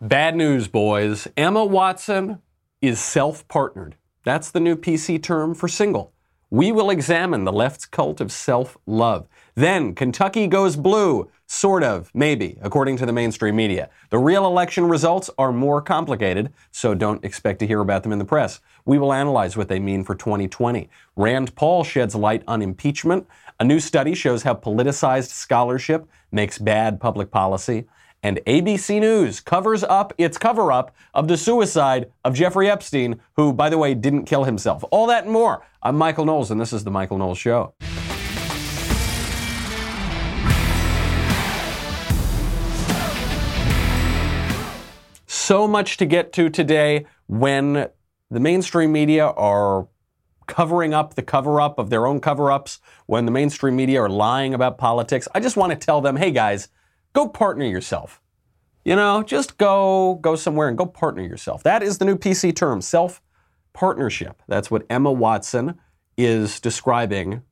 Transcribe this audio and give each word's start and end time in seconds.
Bad 0.00 0.34
news, 0.34 0.66
boys. 0.66 1.28
Emma 1.36 1.64
Watson 1.64 2.40
is 2.82 2.98
self 2.98 3.46
partnered. 3.46 3.94
That's 4.24 4.50
the 4.50 4.58
new 4.58 4.74
PC 4.74 5.22
term 5.22 5.54
for 5.54 5.68
single. 5.68 6.12
We 6.50 6.72
will 6.72 6.90
examine 6.90 7.44
the 7.44 7.52
left's 7.52 7.86
cult 7.86 8.20
of 8.20 8.32
self 8.32 8.76
love. 8.86 9.28
Then 9.54 9.94
Kentucky 9.94 10.48
goes 10.48 10.74
blue. 10.74 11.30
Sort 11.46 11.84
of, 11.84 12.10
maybe, 12.12 12.58
according 12.60 12.96
to 12.96 13.06
the 13.06 13.12
mainstream 13.12 13.54
media. 13.54 13.88
The 14.10 14.18
real 14.18 14.46
election 14.46 14.88
results 14.88 15.30
are 15.38 15.52
more 15.52 15.80
complicated, 15.80 16.52
so 16.72 16.94
don't 16.94 17.24
expect 17.24 17.60
to 17.60 17.66
hear 17.66 17.80
about 17.80 18.02
them 18.02 18.12
in 18.12 18.18
the 18.18 18.24
press. 18.24 18.60
We 18.84 18.98
will 18.98 19.12
analyze 19.12 19.56
what 19.56 19.68
they 19.68 19.78
mean 19.78 20.02
for 20.02 20.16
2020. 20.16 20.90
Rand 21.14 21.54
Paul 21.54 21.84
sheds 21.84 22.16
light 22.16 22.42
on 22.48 22.62
impeachment. 22.62 23.28
A 23.60 23.64
new 23.64 23.78
study 23.78 24.14
shows 24.14 24.42
how 24.42 24.54
politicized 24.54 25.30
scholarship 25.30 26.08
makes 26.32 26.58
bad 26.58 26.98
public 26.98 27.30
policy. 27.30 27.86
And 28.24 28.40
ABC 28.46 29.00
News 29.00 29.40
covers 29.40 29.84
up 29.84 30.14
its 30.16 30.38
cover 30.38 30.72
up 30.72 30.96
of 31.12 31.28
the 31.28 31.36
suicide 31.36 32.10
of 32.24 32.32
Jeffrey 32.32 32.70
Epstein, 32.70 33.20
who, 33.36 33.52
by 33.52 33.68
the 33.68 33.76
way, 33.76 33.92
didn't 33.92 34.24
kill 34.24 34.44
himself. 34.44 34.82
All 34.90 35.06
that 35.08 35.24
and 35.24 35.32
more. 35.32 35.62
I'm 35.82 35.96
Michael 35.96 36.24
Knowles, 36.24 36.50
and 36.50 36.58
this 36.58 36.72
is 36.72 36.84
The 36.84 36.90
Michael 36.90 37.18
Knowles 37.18 37.36
Show. 37.36 37.74
So 45.26 45.68
much 45.68 45.98
to 45.98 46.06
get 46.06 46.32
to 46.32 46.48
today 46.48 47.04
when 47.26 47.90
the 48.30 48.40
mainstream 48.40 48.90
media 48.90 49.26
are 49.26 49.86
covering 50.46 50.94
up 50.94 51.12
the 51.12 51.22
cover 51.22 51.60
up 51.60 51.78
of 51.78 51.90
their 51.90 52.06
own 52.06 52.20
cover 52.20 52.50
ups, 52.50 52.80
when 53.04 53.26
the 53.26 53.30
mainstream 53.30 53.76
media 53.76 54.00
are 54.00 54.08
lying 54.08 54.54
about 54.54 54.78
politics. 54.78 55.28
I 55.34 55.40
just 55.40 55.58
want 55.58 55.72
to 55.72 55.76
tell 55.76 56.00
them 56.00 56.16
hey 56.16 56.30
guys, 56.30 56.68
go 57.12 57.28
partner 57.28 57.66
yourself. 57.66 58.22
You 58.84 58.96
know, 58.96 59.22
just 59.22 59.56
go 59.56 60.18
go 60.20 60.36
somewhere 60.36 60.68
and 60.68 60.76
go 60.76 60.86
partner 60.86 61.22
yourself. 61.22 61.62
That 61.62 61.82
is 61.82 61.98
the 61.98 62.04
new 62.04 62.16
PC 62.16 62.54
term, 62.54 62.80
self 62.80 63.22
partnership. 63.72 64.42
That's 64.46 64.70
what 64.70 64.86
Emma 64.90 65.10
Watson 65.10 65.78
is 66.16 66.60
describing 66.60 67.42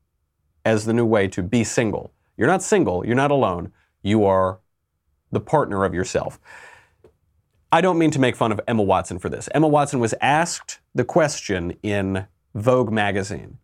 as 0.65 0.85
the 0.85 0.93
new 0.93 1.05
way 1.05 1.27
to 1.29 1.43
be 1.43 1.63
single. 1.63 2.13
You're 2.37 2.47
not 2.47 2.63
single, 2.63 3.05
you're 3.05 3.15
not 3.15 3.31
alone. 3.31 3.71
You 4.01 4.25
are 4.25 4.59
the 5.31 5.39
partner 5.39 5.83
of 5.83 5.93
yourself. 5.93 6.39
I 7.71 7.81
don't 7.81 7.97
mean 7.97 8.11
to 8.11 8.19
make 8.19 8.35
fun 8.35 8.51
of 8.51 8.61
Emma 8.67 8.83
Watson 8.83 9.17
for 9.17 9.29
this. 9.29 9.49
Emma 9.53 9.67
Watson 9.67 9.99
was 9.99 10.13
asked 10.21 10.79
the 10.93 11.03
question 11.03 11.75
in 11.81 12.27
Vogue 12.53 12.91
magazine. 12.91 13.57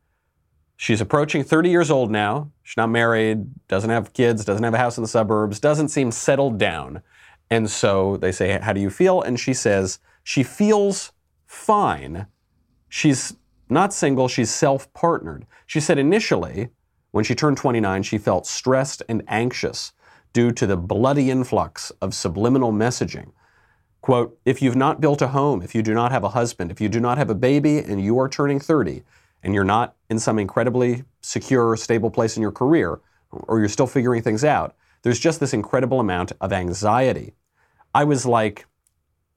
She's 0.75 1.01
approaching 1.01 1.43
30 1.43 1.69
years 1.69 1.91
old 1.91 2.09
now. 2.09 2.51
She's 2.63 2.77
not 2.77 2.89
married, 2.89 3.45
doesn't 3.67 3.89
have 3.89 4.13
kids, 4.13 4.45
doesn't 4.45 4.63
have 4.63 4.73
a 4.73 4.77
house 4.77 4.97
in 4.97 5.03
the 5.03 5.09
suburbs, 5.09 5.59
doesn't 5.59 5.89
seem 5.89 6.11
settled 6.11 6.57
down. 6.57 7.01
And 7.49 7.69
so 7.69 8.17
they 8.17 8.31
say, 8.31 8.59
How 8.59 8.73
do 8.73 8.81
you 8.81 8.89
feel? 8.89 9.21
And 9.21 9.39
she 9.39 9.53
says, 9.53 9.99
She 10.23 10.43
feels 10.43 11.11
fine. 11.45 12.27
She's 12.87 13.35
not 13.69 13.93
single, 13.93 14.27
she's 14.27 14.49
self 14.49 14.91
partnered. 14.93 15.45
She 15.65 15.79
said 15.79 15.97
initially, 15.97 16.69
when 17.11 17.23
she 17.23 17.35
turned 17.35 17.57
29, 17.57 18.03
she 18.03 18.17
felt 18.17 18.45
stressed 18.45 19.01
and 19.09 19.23
anxious 19.27 19.93
due 20.33 20.51
to 20.51 20.67
the 20.67 20.77
bloody 20.77 21.31
influx 21.31 21.91
of 22.01 22.13
subliminal 22.13 22.71
messaging. 22.71 23.31
Quote, 24.01 24.37
if 24.45 24.61
you've 24.61 24.75
not 24.75 25.01
built 25.01 25.21
a 25.21 25.29
home, 25.29 25.61
if 25.61 25.75
you 25.75 25.81
do 25.81 25.93
not 25.93 26.11
have 26.11 26.23
a 26.23 26.29
husband, 26.29 26.71
if 26.71 26.79
you 26.79 26.87
do 26.87 26.99
not 26.99 27.17
have 27.17 27.29
a 27.29 27.35
baby 27.35 27.79
and 27.79 28.01
you 28.01 28.17
are 28.19 28.29
turning 28.29 28.59
30 28.59 29.03
and 29.43 29.53
you're 29.53 29.63
not 29.63 29.95
in 30.09 30.19
some 30.19 30.39
incredibly 30.39 31.03
secure, 31.21 31.75
stable 31.75 32.09
place 32.09 32.37
in 32.37 32.41
your 32.41 32.51
career, 32.51 32.99
or 33.31 33.59
you're 33.59 33.69
still 33.69 33.87
figuring 33.87 34.21
things 34.21 34.43
out, 34.43 34.75
there's 35.01 35.19
just 35.19 35.39
this 35.39 35.53
incredible 35.53 35.99
amount 35.99 36.31
of 36.41 36.53
anxiety. 36.53 37.33
I 37.93 38.03
was 38.03 38.25
like, 38.25 38.65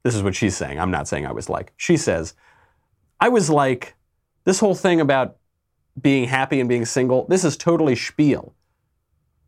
this 0.02 0.14
is 0.14 0.22
what 0.22 0.34
she's 0.34 0.56
saying. 0.56 0.78
I'm 0.78 0.90
not 0.90 1.08
saying 1.08 1.26
I 1.26 1.32
was 1.32 1.48
like. 1.48 1.72
She 1.76 1.96
says, 1.96 2.34
I 3.20 3.28
was 3.28 3.48
like, 3.48 3.94
this 4.44 4.60
whole 4.60 4.74
thing 4.74 5.00
about 5.00 5.36
being 6.00 6.28
happy 6.28 6.60
and 6.60 6.68
being 6.68 6.84
single, 6.84 7.26
this 7.28 7.44
is 7.44 7.56
totally 7.56 7.94
spiel. 7.94 8.54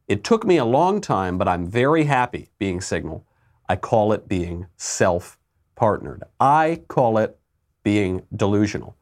It 0.07 0.23
took 0.23 0.45
me 0.45 0.59
a 0.59 0.65
long 0.65 1.01
time, 1.01 1.39
but 1.39 1.49
I'm 1.49 1.67
very 1.67 2.05
happy 2.05 2.51
being 2.59 2.81
single. 2.81 3.27
I 3.69 3.77
call 3.77 4.13
it 4.13 4.29
being 4.29 4.67
self 4.77 5.39
partnered. 5.75 6.23
I 6.39 6.83
call 6.89 7.19
it 7.19 7.39
being 7.83 8.23
delusional. 8.35 8.97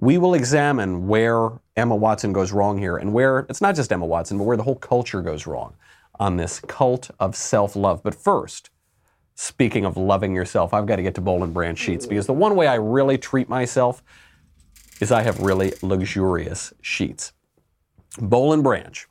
We 0.00 0.18
will 0.18 0.34
examine 0.34 1.06
where 1.06 1.50
Emma 1.76 1.94
Watson 1.94 2.32
goes 2.32 2.52
wrong 2.52 2.78
here 2.78 2.96
and 2.96 3.12
where 3.12 3.40
it's 3.50 3.60
not 3.60 3.76
just 3.76 3.92
Emma 3.92 4.06
Watson, 4.06 4.38
but 4.38 4.44
where 4.44 4.56
the 4.56 4.62
whole 4.62 4.76
culture 4.76 5.22
goes 5.22 5.46
wrong 5.46 5.74
on 6.18 6.36
this 6.36 6.60
cult 6.60 7.10
of 7.20 7.36
self 7.36 7.76
love. 7.76 8.02
But 8.02 8.14
first, 8.14 8.70
speaking 9.34 9.84
of 9.84 9.96
loving 9.96 10.34
yourself, 10.34 10.74
I've 10.74 10.86
got 10.86 10.96
to 10.96 11.02
get 11.02 11.14
to 11.16 11.20
Boll 11.20 11.42
and 11.42 11.54
Branch 11.54 11.78
sheets 11.78 12.06
because 12.06 12.26
the 12.26 12.32
one 12.32 12.56
way 12.56 12.66
I 12.66 12.74
really 12.74 13.18
treat 13.18 13.48
myself 13.48 14.02
is 15.00 15.10
I 15.10 15.22
have 15.22 15.40
really 15.40 15.72
luxurious 15.82 16.72
sheets. 16.82 17.32
Boll 18.18 18.52
and 18.52 18.62
Branch 18.62 19.06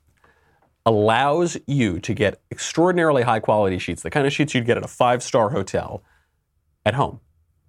allows 0.86 1.58
you 1.68 2.00
to 2.00 2.14
get 2.14 2.42
extraordinarily 2.52 3.24
high 3.24 3.40
quality 3.40 3.78
sheets, 3.80 4.02
the 4.02 4.10
kind 4.10 4.26
of 4.26 4.34
sheets 4.34 4.54
you'd 4.54 4.66
get 4.66 4.78
at 4.78 4.84
a 4.84 4.88
five 4.88 5.22
star 5.24 5.50
hotel 5.50 6.04
at 6.86 6.94
home. 6.94 7.20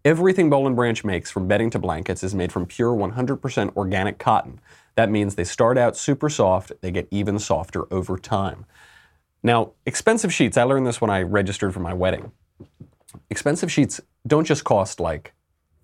Everything 0.05 0.49
Boll 0.49 0.67
and 0.67 0.77
Branch 0.77 1.05
makes 1.05 1.31
from 1.31 1.47
bedding 1.47 1.69
to 1.71 1.78
blankets 1.78 2.25
is 2.25 2.34
made 2.34 2.50
from 2.50 2.65
pure 2.65 2.94
100% 2.94 3.77
organic 3.77 4.19
cotton. 4.19 4.61
That 4.94 5.11
means 5.11 5.34
they 5.34 5.44
start 5.44 5.77
out 5.77 5.97
super 5.97 6.31
soft, 6.31 6.72
they 6.81 6.91
get 6.91 7.09
even 7.11 7.38
softer 7.38 7.93
over 7.93 8.17
time. 8.17 8.65
Now, 9.43 9.72
expensive 9.87 10.32
sheets, 10.32 10.56
I 10.56 10.62
learned 10.62 10.87
this 10.87 11.00
when 11.00 11.11
I 11.11 11.22
registered 11.22 11.75
for 11.75 11.81
my 11.81 11.94
wedding. 11.94 12.32
Expensive 13.28 13.71
sheets 13.71 14.00
don't 14.26 14.47
just 14.47 14.65
cost 14.65 15.00
like 15.00 15.32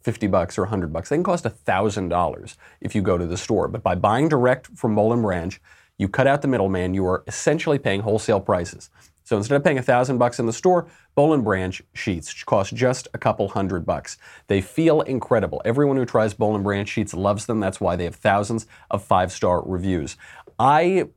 50 0.03 0.29
bucks 0.29 0.57
or 0.59 0.63
100 0.63 0.93
bucks. 0.93 1.09
They 1.09 1.17
can 1.17 1.25
cost 1.25 1.45
$1,000 1.45 2.57
if 2.81 2.95
you 2.95 3.03
go 3.03 3.19
to 3.19 3.27
the 3.27 3.37
store. 3.37 3.67
But 3.67 3.83
by 3.83 3.95
buying 3.97 4.29
direct 4.29 4.69
from 4.77 4.95
Boll 4.95 5.13
and 5.13 5.23
Branch, 5.23 5.61
you 5.99 6.09
cut 6.09 6.27
out 6.27 6.43
the 6.43 6.49
middleman, 6.49 6.95
you 6.95 7.05
are 7.07 7.25
essentially 7.27 7.79
paying 7.79 8.03
wholesale 8.03 8.41
prices. 8.41 8.91
So 9.25 9.37
instead 9.37 9.57
of 9.57 9.65
paying 9.65 9.79
a 9.79 9.83
thousand 9.83 10.19
bucks 10.19 10.39
in 10.39 10.47
the 10.47 10.53
store, 10.53 10.87
Boll 11.17 11.35
and 11.35 11.43
Branch 11.43 11.83
sheets 11.95 12.45
cost 12.45 12.73
just 12.73 13.09
a 13.13 13.19
couple 13.19 13.49
hundred 13.49 13.85
bucks. 13.85 14.19
They 14.47 14.61
feel 14.61 15.01
incredible. 15.01 15.61
Everyone 15.65 15.97
who 15.97 16.05
tries 16.05 16.35
Boll 16.35 16.55
and 16.55 16.63
Branch 16.63 16.89
sheets 16.89 17.13
loves 17.13 17.47
them. 17.47 17.59
That's 17.59 17.81
why 17.81 17.97
they 17.97 18.05
have 18.05 18.15
thousands 18.15 18.69
of 18.89 19.03
five-star 19.03 19.63
reviews. 19.67 20.17
I 20.61 21.09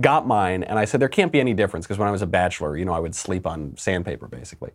got 0.00 0.26
mine 0.26 0.62
and 0.62 0.78
I 0.78 0.84
said 0.84 1.00
there 1.00 1.08
can't 1.08 1.32
be 1.32 1.40
any 1.40 1.54
difference 1.54 1.86
because 1.86 1.98
when 1.98 2.08
I 2.08 2.12
was 2.12 2.22
a 2.22 2.26
bachelor, 2.26 2.76
you 2.76 2.84
know, 2.84 2.92
I 2.92 2.98
would 2.98 3.14
sleep 3.14 3.46
on 3.46 3.76
sandpaper 3.76 4.28
basically. 4.28 4.72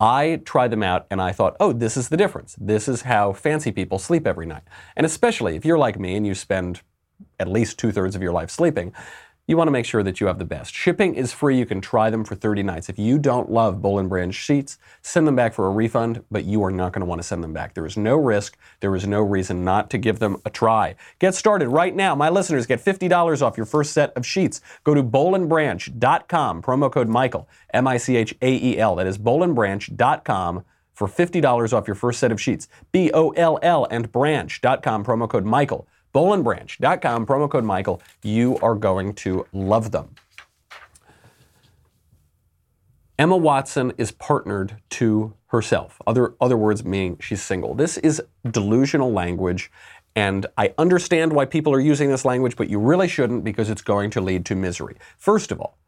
I 0.00 0.42
tried 0.44 0.70
them 0.70 0.82
out 0.82 1.06
and 1.10 1.22
I 1.22 1.32
thought, 1.32 1.56
oh, 1.60 1.72
this 1.72 1.96
is 1.96 2.08
the 2.08 2.16
difference. 2.16 2.56
This 2.60 2.88
is 2.88 3.02
how 3.02 3.32
fancy 3.32 3.72
people 3.72 3.98
sleep 3.98 4.26
every 4.26 4.46
night. 4.46 4.64
And 4.96 5.06
especially 5.06 5.56
if 5.56 5.64
you're 5.64 5.78
like 5.78 5.98
me 5.98 6.16
and 6.16 6.26
you 6.26 6.34
spend 6.34 6.82
at 7.38 7.48
least 7.48 7.78
two 7.78 7.92
thirds 7.92 8.16
of 8.16 8.22
your 8.22 8.32
life 8.32 8.50
sleeping, 8.50 8.92
you 9.46 9.58
want 9.58 9.68
to 9.68 9.72
make 9.72 9.84
sure 9.84 10.02
that 10.02 10.20
you 10.20 10.26
have 10.26 10.38
the 10.38 10.44
best. 10.44 10.74
Shipping 10.74 11.14
is 11.14 11.32
free. 11.32 11.58
You 11.58 11.66
can 11.66 11.82
try 11.82 12.08
them 12.08 12.24
for 12.24 12.34
30 12.34 12.62
nights. 12.62 12.88
If 12.88 12.98
you 12.98 13.18
don't 13.18 13.50
love 13.50 13.82
Boll 13.82 13.98
and 13.98 14.08
Branch 14.08 14.34
sheets, 14.34 14.78
send 15.02 15.26
them 15.26 15.36
back 15.36 15.52
for 15.52 15.66
a 15.66 15.70
refund, 15.70 16.24
but 16.30 16.44
you 16.44 16.64
are 16.64 16.70
not 16.70 16.92
going 16.92 17.00
to 17.00 17.06
want 17.06 17.20
to 17.20 17.26
send 17.26 17.44
them 17.44 17.52
back. 17.52 17.74
There 17.74 17.84
is 17.84 17.96
no 17.96 18.16
risk. 18.16 18.56
There 18.80 18.96
is 18.96 19.06
no 19.06 19.20
reason 19.20 19.62
not 19.62 19.90
to 19.90 19.98
give 19.98 20.18
them 20.18 20.40
a 20.46 20.50
try. 20.50 20.94
Get 21.18 21.34
started 21.34 21.68
right 21.68 21.94
now. 21.94 22.14
My 22.14 22.30
listeners 22.30 22.66
get 22.66 22.82
$50 22.82 23.42
off 23.42 23.58
your 23.58 23.66
first 23.66 23.92
set 23.92 24.16
of 24.16 24.24
sheets. 24.24 24.62
Go 24.82 24.94
to 24.94 25.02
bollandbranch.com, 25.02 26.62
promo 26.62 26.90
code 26.90 27.08
Michael, 27.08 27.48
M 27.74 27.86
I 27.86 27.98
C 27.98 28.16
H 28.16 28.34
A 28.40 28.50
E 28.50 28.78
L. 28.78 28.96
That 28.96 29.06
is 29.06 29.18
bollandbranch.com 29.18 30.64
for 30.94 31.08
$50 31.08 31.72
off 31.72 31.86
your 31.86 31.96
first 31.96 32.18
set 32.18 32.32
of 32.32 32.40
sheets. 32.40 32.68
B 32.92 33.10
O 33.12 33.30
L 33.30 33.58
L 33.60 33.86
and 33.90 34.10
branch.com, 34.10 35.04
promo 35.04 35.28
code 35.28 35.44
Michael 35.44 35.86
bollandbranch.com, 36.14 37.26
promo 37.26 37.50
code 37.50 37.64
Michael. 37.64 38.00
You 38.22 38.58
are 38.58 38.74
going 38.74 39.14
to 39.14 39.46
love 39.52 39.90
them. 39.90 40.14
Emma 43.18 43.36
Watson 43.36 43.92
is 43.96 44.10
partnered 44.10 44.76
to 44.90 45.34
herself. 45.46 46.00
Other, 46.06 46.34
other 46.40 46.56
words 46.56 46.84
meaning 46.84 47.16
she's 47.20 47.42
single. 47.42 47.74
This 47.74 47.96
is 47.98 48.20
delusional 48.50 49.12
language, 49.12 49.70
and 50.16 50.46
I 50.56 50.74
understand 50.78 51.32
why 51.32 51.44
people 51.44 51.72
are 51.72 51.80
using 51.80 52.10
this 52.10 52.24
language, 52.24 52.56
but 52.56 52.68
you 52.68 52.80
really 52.80 53.06
shouldn't 53.06 53.44
because 53.44 53.70
it's 53.70 53.82
going 53.82 54.10
to 54.10 54.20
lead 54.20 54.44
to 54.46 54.56
misery. 54.56 54.96
First 55.16 55.52
of 55.52 55.60
all, 55.60 55.78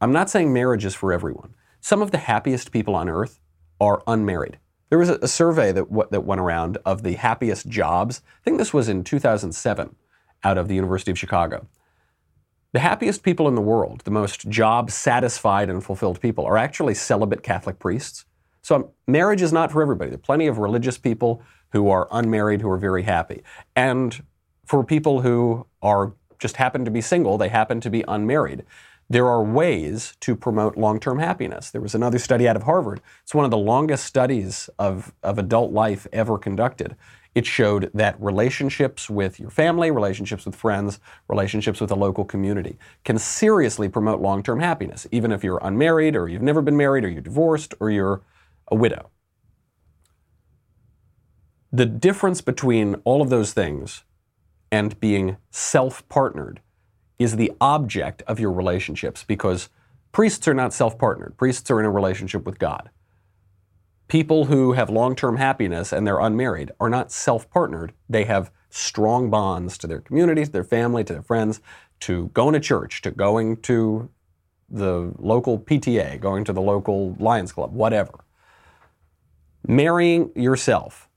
I'm 0.00 0.12
not 0.12 0.30
saying 0.30 0.52
marriage 0.52 0.84
is 0.84 0.94
for 0.94 1.12
everyone. 1.12 1.54
Some 1.80 2.00
of 2.00 2.12
the 2.12 2.18
happiest 2.18 2.70
people 2.70 2.94
on 2.94 3.08
earth 3.08 3.40
are 3.80 4.02
unmarried. 4.06 4.58
There 4.90 4.98
was 4.98 5.10
a, 5.10 5.28
survey 5.28 5.72
that, 5.72 6.10
that 6.10 6.24
went 6.24 6.40
around 6.40 6.78
of 6.84 7.02
the 7.02 7.14
happiest 7.14 7.68
jobs. 7.68 8.22
I 8.40 8.44
think 8.44 8.58
this 8.58 8.72
was 8.72 8.88
in 8.88 9.04
2007 9.04 9.94
out 10.44 10.58
of 10.58 10.68
the 10.68 10.74
University 10.74 11.10
of 11.10 11.18
Chicago. 11.18 11.66
The 12.72 12.80
happiest 12.80 13.22
people 13.22 13.48
in 13.48 13.54
the 13.54 13.60
world, 13.60 14.02
the 14.04 14.10
most 14.10 14.48
job 14.48 14.90
satisfied 14.90 15.70
and 15.70 15.82
fulfilled 15.82 16.20
people, 16.20 16.44
are 16.46 16.56
actually 16.56 16.94
celibate 16.94 17.42
Catholic 17.42 17.78
priests. 17.78 18.24
So 18.62 18.76
um, 18.76 18.88
marriage 19.06 19.42
is 19.42 19.52
not 19.52 19.72
for 19.72 19.80
everybody. 19.82 20.10
There 20.10 20.18
are 20.18 20.22
plenty 20.22 20.46
of 20.46 20.58
religious 20.58 20.98
people 20.98 21.42
who 21.72 21.88
are 21.90 22.08
unmarried 22.10 22.60
who 22.60 22.70
are 22.70 22.78
very 22.78 23.02
happy. 23.02 23.42
And 23.74 24.22
for 24.66 24.84
people 24.84 25.22
who 25.22 25.66
are 25.82 26.12
just 26.38 26.56
happen 26.56 26.84
to 26.84 26.90
be 26.90 27.00
single, 27.00 27.38
they 27.38 27.48
happen 27.48 27.80
to 27.80 27.90
be 27.90 28.04
unmarried. 28.06 28.64
There 29.10 29.26
are 29.26 29.42
ways 29.42 30.16
to 30.20 30.36
promote 30.36 30.76
long 30.76 31.00
term 31.00 31.18
happiness. 31.18 31.70
There 31.70 31.80
was 31.80 31.94
another 31.94 32.18
study 32.18 32.46
out 32.46 32.56
of 32.56 32.64
Harvard. 32.64 33.00
It's 33.22 33.34
one 33.34 33.44
of 33.44 33.50
the 33.50 33.58
longest 33.58 34.04
studies 34.04 34.68
of, 34.78 35.14
of 35.22 35.38
adult 35.38 35.72
life 35.72 36.06
ever 36.12 36.36
conducted. 36.38 36.94
It 37.34 37.46
showed 37.46 37.90
that 37.94 38.20
relationships 38.20 39.08
with 39.08 39.38
your 39.38 39.50
family, 39.50 39.90
relationships 39.90 40.44
with 40.44 40.56
friends, 40.56 40.98
relationships 41.28 41.80
with 41.80 41.90
a 41.90 41.94
local 41.94 42.24
community 42.24 42.78
can 43.04 43.18
seriously 43.18 43.88
promote 43.88 44.20
long 44.20 44.42
term 44.42 44.60
happiness, 44.60 45.06
even 45.10 45.32
if 45.32 45.42
you're 45.42 45.60
unmarried, 45.62 46.16
or 46.16 46.28
you've 46.28 46.42
never 46.42 46.60
been 46.60 46.76
married, 46.76 47.04
or 47.04 47.08
you're 47.08 47.22
divorced, 47.22 47.74
or 47.80 47.90
you're 47.90 48.22
a 48.68 48.74
widow. 48.74 49.10
The 51.72 51.86
difference 51.86 52.40
between 52.40 52.96
all 53.04 53.22
of 53.22 53.30
those 53.30 53.52
things 53.52 54.04
and 54.70 54.98
being 55.00 55.36
self 55.50 56.06
partnered 56.08 56.60
is 57.18 57.36
the 57.36 57.52
object 57.60 58.22
of 58.26 58.38
your 58.38 58.52
relationships 58.52 59.24
because 59.24 59.68
priests 60.12 60.46
are 60.48 60.54
not 60.54 60.72
self 60.72 60.98
partnered. 60.98 61.36
Priests 61.36 61.70
are 61.70 61.80
in 61.80 61.86
a 61.86 61.90
relationship 61.90 62.44
with 62.46 62.58
God. 62.58 62.90
People 64.06 64.46
who 64.46 64.72
have 64.72 64.88
long 64.88 65.14
term 65.14 65.36
happiness 65.36 65.92
and 65.92 66.06
they're 66.06 66.20
unmarried 66.20 66.72
are 66.80 66.88
not 66.88 67.12
self 67.12 67.50
partnered. 67.50 67.92
They 68.08 68.24
have 68.24 68.50
strong 68.70 69.30
bonds 69.30 69.78
to 69.78 69.86
their 69.86 70.00
community, 70.00 70.44
to 70.44 70.50
their 70.50 70.64
family, 70.64 71.04
to 71.04 71.12
their 71.12 71.22
friends, 71.22 71.60
to 72.00 72.28
going 72.28 72.54
to 72.54 72.60
church, 72.60 73.02
to 73.02 73.10
going 73.10 73.56
to 73.62 74.10
the 74.70 75.12
local 75.18 75.58
PTA, 75.58 76.20
going 76.20 76.44
to 76.44 76.52
the 76.52 76.60
local 76.60 77.14
Lions 77.18 77.52
Club, 77.52 77.72
whatever. 77.72 78.12
Marrying 79.66 80.30
yourself, 80.34 81.08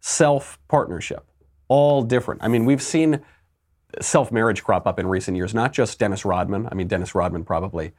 self 0.00 0.58
partnership, 0.68 1.26
all 1.68 2.02
different. 2.02 2.42
I 2.42 2.48
mean, 2.48 2.64
we've 2.64 2.82
seen 2.82 3.20
self 4.00 4.30
marriage 4.32 4.62
crop 4.62 4.86
up 4.86 4.98
in 4.98 5.06
recent 5.06 5.36
years, 5.36 5.54
not 5.54 5.72
just 5.72 5.98
Dennis 5.98 6.24
Rodman. 6.24 6.68
I 6.70 6.74
mean, 6.74 6.88
Dennis 6.88 7.14
Rodman 7.14 7.44
probably 7.44 7.92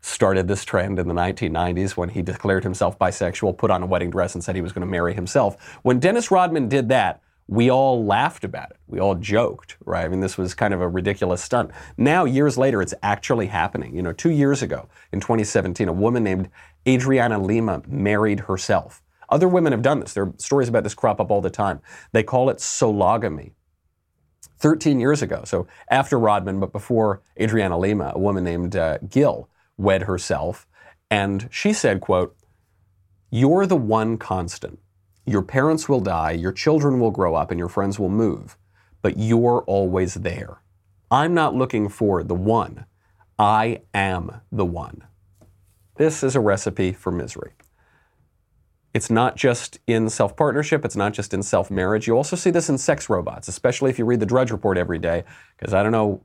started 0.00 0.46
this 0.46 0.64
trend 0.64 0.98
in 0.98 1.08
the 1.08 1.14
1990s 1.14 1.96
when 1.96 2.08
he 2.10 2.22
declared 2.22 2.62
himself 2.62 2.98
bisexual, 2.98 3.56
put 3.58 3.70
on 3.70 3.82
a 3.82 3.86
wedding 3.86 4.10
dress, 4.10 4.34
and 4.34 4.44
said 4.44 4.54
he 4.54 4.62
was 4.62 4.72
going 4.72 4.86
to 4.86 4.90
marry 4.90 5.14
himself. 5.14 5.78
When 5.82 5.98
Dennis 5.98 6.30
Rodman 6.30 6.68
did 6.68 6.88
that, 6.90 7.22
we 7.48 7.70
all 7.70 8.04
laughed 8.04 8.44
about 8.44 8.70
it. 8.70 8.76
We 8.88 8.98
all 8.98 9.14
joked, 9.14 9.76
right? 9.84 10.04
I 10.04 10.08
mean, 10.08 10.20
this 10.20 10.36
was 10.36 10.54
kind 10.54 10.74
of 10.74 10.80
a 10.80 10.88
ridiculous 10.88 11.42
stunt. 11.42 11.70
Now, 11.96 12.24
years 12.24 12.58
later, 12.58 12.82
it's 12.82 12.94
actually 13.02 13.46
happening. 13.46 13.94
You 13.94 14.02
know, 14.02 14.12
two 14.12 14.30
years 14.30 14.62
ago, 14.62 14.88
in 15.12 15.20
2017, 15.20 15.88
a 15.88 15.92
woman 15.92 16.24
named 16.24 16.50
Adriana 16.88 17.38
Lima 17.38 17.82
married 17.86 18.40
herself. 18.40 19.02
Other 19.28 19.48
women 19.48 19.72
have 19.72 19.82
done 19.82 20.00
this. 20.00 20.12
There 20.14 20.24
are 20.24 20.34
stories 20.38 20.68
about 20.68 20.84
this 20.84 20.94
crop 20.94 21.20
up 21.20 21.30
all 21.30 21.40
the 21.40 21.50
time. 21.50 21.80
They 22.12 22.22
call 22.22 22.50
it 22.50 22.58
sologamy. 22.58 23.52
13 24.58 25.00
years 25.00 25.22
ago, 25.22 25.42
so 25.44 25.66
after 25.90 26.18
Rodman, 26.18 26.60
but 26.60 26.72
before 26.72 27.20
Adriana 27.38 27.78
Lima, 27.78 28.12
a 28.14 28.18
woman 28.18 28.44
named 28.44 28.74
uh, 28.74 28.98
Gill 29.08 29.48
wed 29.76 30.02
herself, 30.02 30.66
and 31.10 31.48
she 31.50 31.72
said, 31.72 32.00
quote, 32.00 32.36
You're 33.30 33.66
the 33.66 33.76
one 33.76 34.16
constant. 34.16 34.78
Your 35.26 35.42
parents 35.42 35.88
will 35.88 36.00
die, 36.00 36.32
your 36.32 36.52
children 36.52 37.00
will 37.00 37.10
grow 37.10 37.34
up, 37.34 37.50
and 37.50 37.58
your 37.58 37.68
friends 37.68 37.98
will 37.98 38.08
move, 38.08 38.56
but 39.02 39.18
you're 39.18 39.62
always 39.66 40.14
there. 40.14 40.62
I'm 41.10 41.34
not 41.34 41.54
looking 41.54 41.88
for 41.88 42.22
the 42.22 42.34
one. 42.34 42.86
I 43.38 43.82
am 43.92 44.40
the 44.50 44.64
one. 44.64 45.04
This 45.96 46.22
is 46.22 46.34
a 46.34 46.40
recipe 46.40 46.92
for 46.92 47.12
misery. 47.12 47.52
It's 48.96 49.10
not 49.10 49.36
just 49.36 49.78
in 49.86 50.08
self 50.08 50.34
partnership, 50.38 50.82
it's 50.82 50.96
not 50.96 51.12
just 51.12 51.34
in 51.34 51.42
self 51.42 51.70
marriage. 51.70 52.06
You 52.06 52.16
also 52.16 52.34
see 52.34 52.48
this 52.48 52.70
in 52.70 52.78
sex 52.78 53.10
robots, 53.10 53.46
especially 53.46 53.90
if 53.90 53.98
you 53.98 54.06
read 54.06 54.20
the 54.20 54.26
Drudge 54.26 54.50
Report 54.50 54.78
every 54.78 54.98
day, 54.98 55.24
because 55.58 55.74
I 55.74 55.82
don't 55.82 55.92
know. 55.92 56.24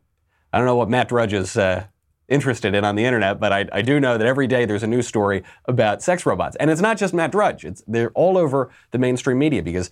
I 0.53 0.57
don't 0.57 0.65
know 0.65 0.77
what 0.77 0.89
Matt 0.89 1.09
Drudge 1.09 1.33
is 1.33 1.57
uh, 1.57 1.83
interested 2.29 2.73
in 2.73 2.85
on 2.85 2.95
the 2.95 3.03
internet, 3.03 3.41
but 3.41 3.51
I, 3.51 3.67
I, 3.73 3.81
do 3.81 3.99
know 3.99 4.17
that 4.17 4.25
every 4.25 4.47
day 4.47 4.63
there's 4.63 4.83
a 4.83 4.87
news 4.87 5.05
story 5.05 5.43
about 5.65 6.01
sex 6.01 6.25
robots. 6.25 6.55
And 6.61 6.69
it's 6.69 6.79
not 6.79 6.97
just 6.97 7.13
Matt 7.13 7.33
Drudge, 7.33 7.65
it's, 7.65 7.83
they're 7.87 8.11
all 8.11 8.37
over 8.37 8.69
the 8.91 8.97
mainstream 8.97 9.37
media 9.37 9.63
because 9.63 9.91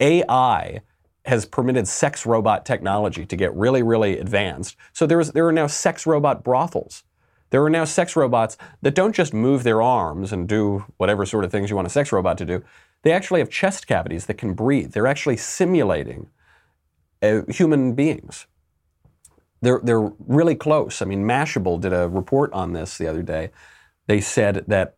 AI 0.00 0.80
has 1.26 1.44
permitted 1.44 1.86
sex 1.86 2.24
robot 2.24 2.64
technology 2.64 3.26
to 3.26 3.36
get 3.36 3.54
really, 3.54 3.82
really 3.82 4.18
advanced. 4.18 4.76
So 4.94 5.06
there's, 5.06 5.32
there 5.32 5.46
are 5.46 5.52
now 5.52 5.66
sex 5.66 6.06
robot 6.06 6.42
brothels 6.42 7.02
there 7.54 7.62
are 7.62 7.70
now 7.70 7.84
sex 7.84 8.16
robots 8.16 8.56
that 8.82 8.96
don't 8.96 9.14
just 9.14 9.32
move 9.32 9.62
their 9.62 9.80
arms 9.80 10.32
and 10.32 10.48
do 10.48 10.84
whatever 10.96 11.24
sort 11.24 11.44
of 11.44 11.52
things 11.52 11.70
you 11.70 11.76
want 11.76 11.86
a 11.86 11.88
sex 11.88 12.10
robot 12.10 12.36
to 12.36 12.44
do. 12.44 12.64
They 13.02 13.12
actually 13.12 13.38
have 13.38 13.48
chest 13.48 13.86
cavities 13.86 14.26
that 14.26 14.38
can 14.38 14.54
breathe. 14.54 14.90
They're 14.90 15.06
actually 15.06 15.36
simulating 15.36 16.30
uh, 17.22 17.42
human 17.46 17.94
beings. 17.94 18.48
They're, 19.62 19.80
they're 19.84 20.10
really 20.26 20.56
close. 20.56 21.00
I 21.00 21.04
mean, 21.04 21.22
Mashable 21.22 21.80
did 21.80 21.92
a 21.92 22.08
report 22.08 22.52
on 22.52 22.72
this 22.72 22.98
the 22.98 23.06
other 23.06 23.22
day. 23.22 23.52
They 24.08 24.20
said 24.20 24.64
that 24.66 24.96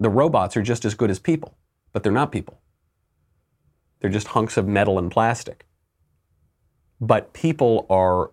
the 0.00 0.10
robots 0.10 0.56
are 0.56 0.62
just 0.62 0.84
as 0.84 0.96
good 0.96 1.12
as 1.12 1.20
people, 1.20 1.56
but 1.92 2.02
they're 2.02 2.10
not 2.10 2.32
people. 2.32 2.60
They're 4.00 4.10
just 4.10 4.26
hunks 4.26 4.56
of 4.56 4.66
metal 4.66 4.98
and 4.98 5.12
plastic. 5.12 5.64
But 7.00 7.34
people 7.34 7.86
are 7.88 8.32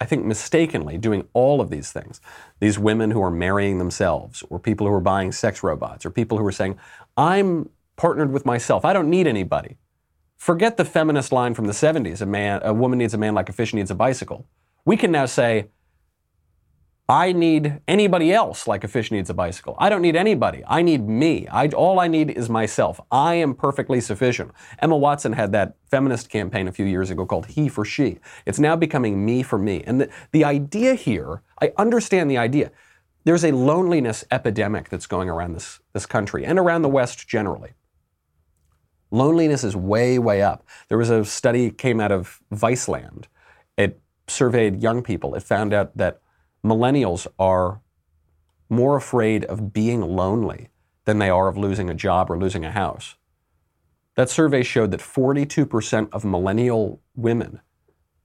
I 0.00 0.04
think, 0.04 0.24
mistakenly 0.24 0.96
doing 0.96 1.26
all 1.32 1.60
of 1.60 1.70
these 1.70 1.90
things. 1.90 2.20
These 2.60 2.78
women 2.78 3.10
who 3.10 3.22
are 3.22 3.30
marrying 3.30 3.78
themselves, 3.78 4.44
or 4.48 4.58
people 4.58 4.86
who 4.86 4.92
are 4.92 5.00
buying 5.00 5.32
sex 5.32 5.62
robots, 5.62 6.06
or 6.06 6.10
people 6.10 6.38
who 6.38 6.46
are 6.46 6.52
saying, 6.52 6.78
I'm 7.16 7.70
partnered 7.96 8.32
with 8.32 8.46
myself. 8.46 8.84
I 8.84 8.92
don't 8.92 9.10
need 9.10 9.26
anybody. 9.26 9.76
Forget 10.36 10.76
the 10.76 10.84
feminist 10.84 11.32
line 11.32 11.54
from 11.54 11.66
the 11.66 11.72
70s 11.72 12.20
a, 12.22 12.26
man, 12.26 12.60
a 12.62 12.72
woman 12.72 12.98
needs 12.98 13.12
a 13.12 13.18
man 13.18 13.34
like 13.34 13.48
a 13.48 13.52
fish 13.52 13.74
needs 13.74 13.90
a 13.90 13.94
bicycle. 13.94 14.46
We 14.84 14.96
can 14.96 15.10
now 15.10 15.26
say, 15.26 15.66
I 17.10 17.32
need 17.32 17.80
anybody 17.88 18.34
else 18.34 18.66
like 18.66 18.84
a 18.84 18.88
fish 18.88 19.10
needs 19.10 19.30
a 19.30 19.34
bicycle. 19.34 19.74
I 19.78 19.88
don't 19.88 20.02
need 20.02 20.14
anybody. 20.14 20.62
I 20.66 20.82
need 20.82 21.08
me. 21.08 21.48
I, 21.48 21.68
all 21.68 21.98
I 21.98 22.06
need 22.06 22.30
is 22.30 22.50
myself. 22.50 23.00
I 23.10 23.36
am 23.36 23.54
perfectly 23.54 23.98
sufficient. 24.02 24.52
Emma 24.78 24.94
Watson 24.94 25.32
had 25.32 25.52
that 25.52 25.76
feminist 25.90 26.28
campaign 26.28 26.68
a 26.68 26.72
few 26.72 26.84
years 26.84 27.08
ago 27.08 27.24
called 27.24 27.46
He 27.46 27.70
for 27.70 27.82
She. 27.82 28.18
It's 28.44 28.58
now 28.58 28.76
becoming 28.76 29.24
me 29.24 29.42
for 29.42 29.56
me. 29.56 29.82
And 29.86 30.02
the, 30.02 30.10
the 30.32 30.44
idea 30.44 30.94
here, 30.94 31.40
I 31.62 31.72
understand 31.78 32.30
the 32.30 32.36
idea. 32.36 32.70
There's 33.24 33.44
a 33.44 33.52
loneliness 33.52 34.26
epidemic 34.30 34.90
that's 34.90 35.06
going 35.06 35.30
around 35.30 35.54
this, 35.54 35.80
this 35.94 36.04
country 36.04 36.44
and 36.44 36.58
around 36.58 36.82
the 36.82 36.90
West 36.90 37.26
generally. 37.26 37.70
Loneliness 39.10 39.64
is 39.64 39.74
way, 39.74 40.18
way 40.18 40.42
up. 40.42 40.62
There 40.88 40.98
was 40.98 41.08
a 41.08 41.24
study 41.24 41.70
came 41.70 42.00
out 42.00 42.12
of 42.12 42.42
Viceland. 42.52 43.24
It 43.78 43.98
surveyed 44.26 44.82
young 44.82 45.02
people. 45.02 45.34
It 45.34 45.42
found 45.42 45.72
out 45.72 45.96
that 45.96 46.20
millennials 46.64 47.26
are 47.38 47.80
more 48.68 48.96
afraid 48.96 49.44
of 49.44 49.72
being 49.72 50.02
lonely 50.02 50.68
than 51.04 51.18
they 51.18 51.30
are 51.30 51.48
of 51.48 51.56
losing 51.56 51.88
a 51.88 51.94
job 51.94 52.30
or 52.30 52.38
losing 52.38 52.64
a 52.64 52.70
house. 52.70 53.16
That 54.14 54.28
survey 54.28 54.62
showed 54.62 54.90
that 54.90 55.00
42% 55.00 56.08
of 56.12 56.24
millennial 56.24 57.00
women 57.14 57.60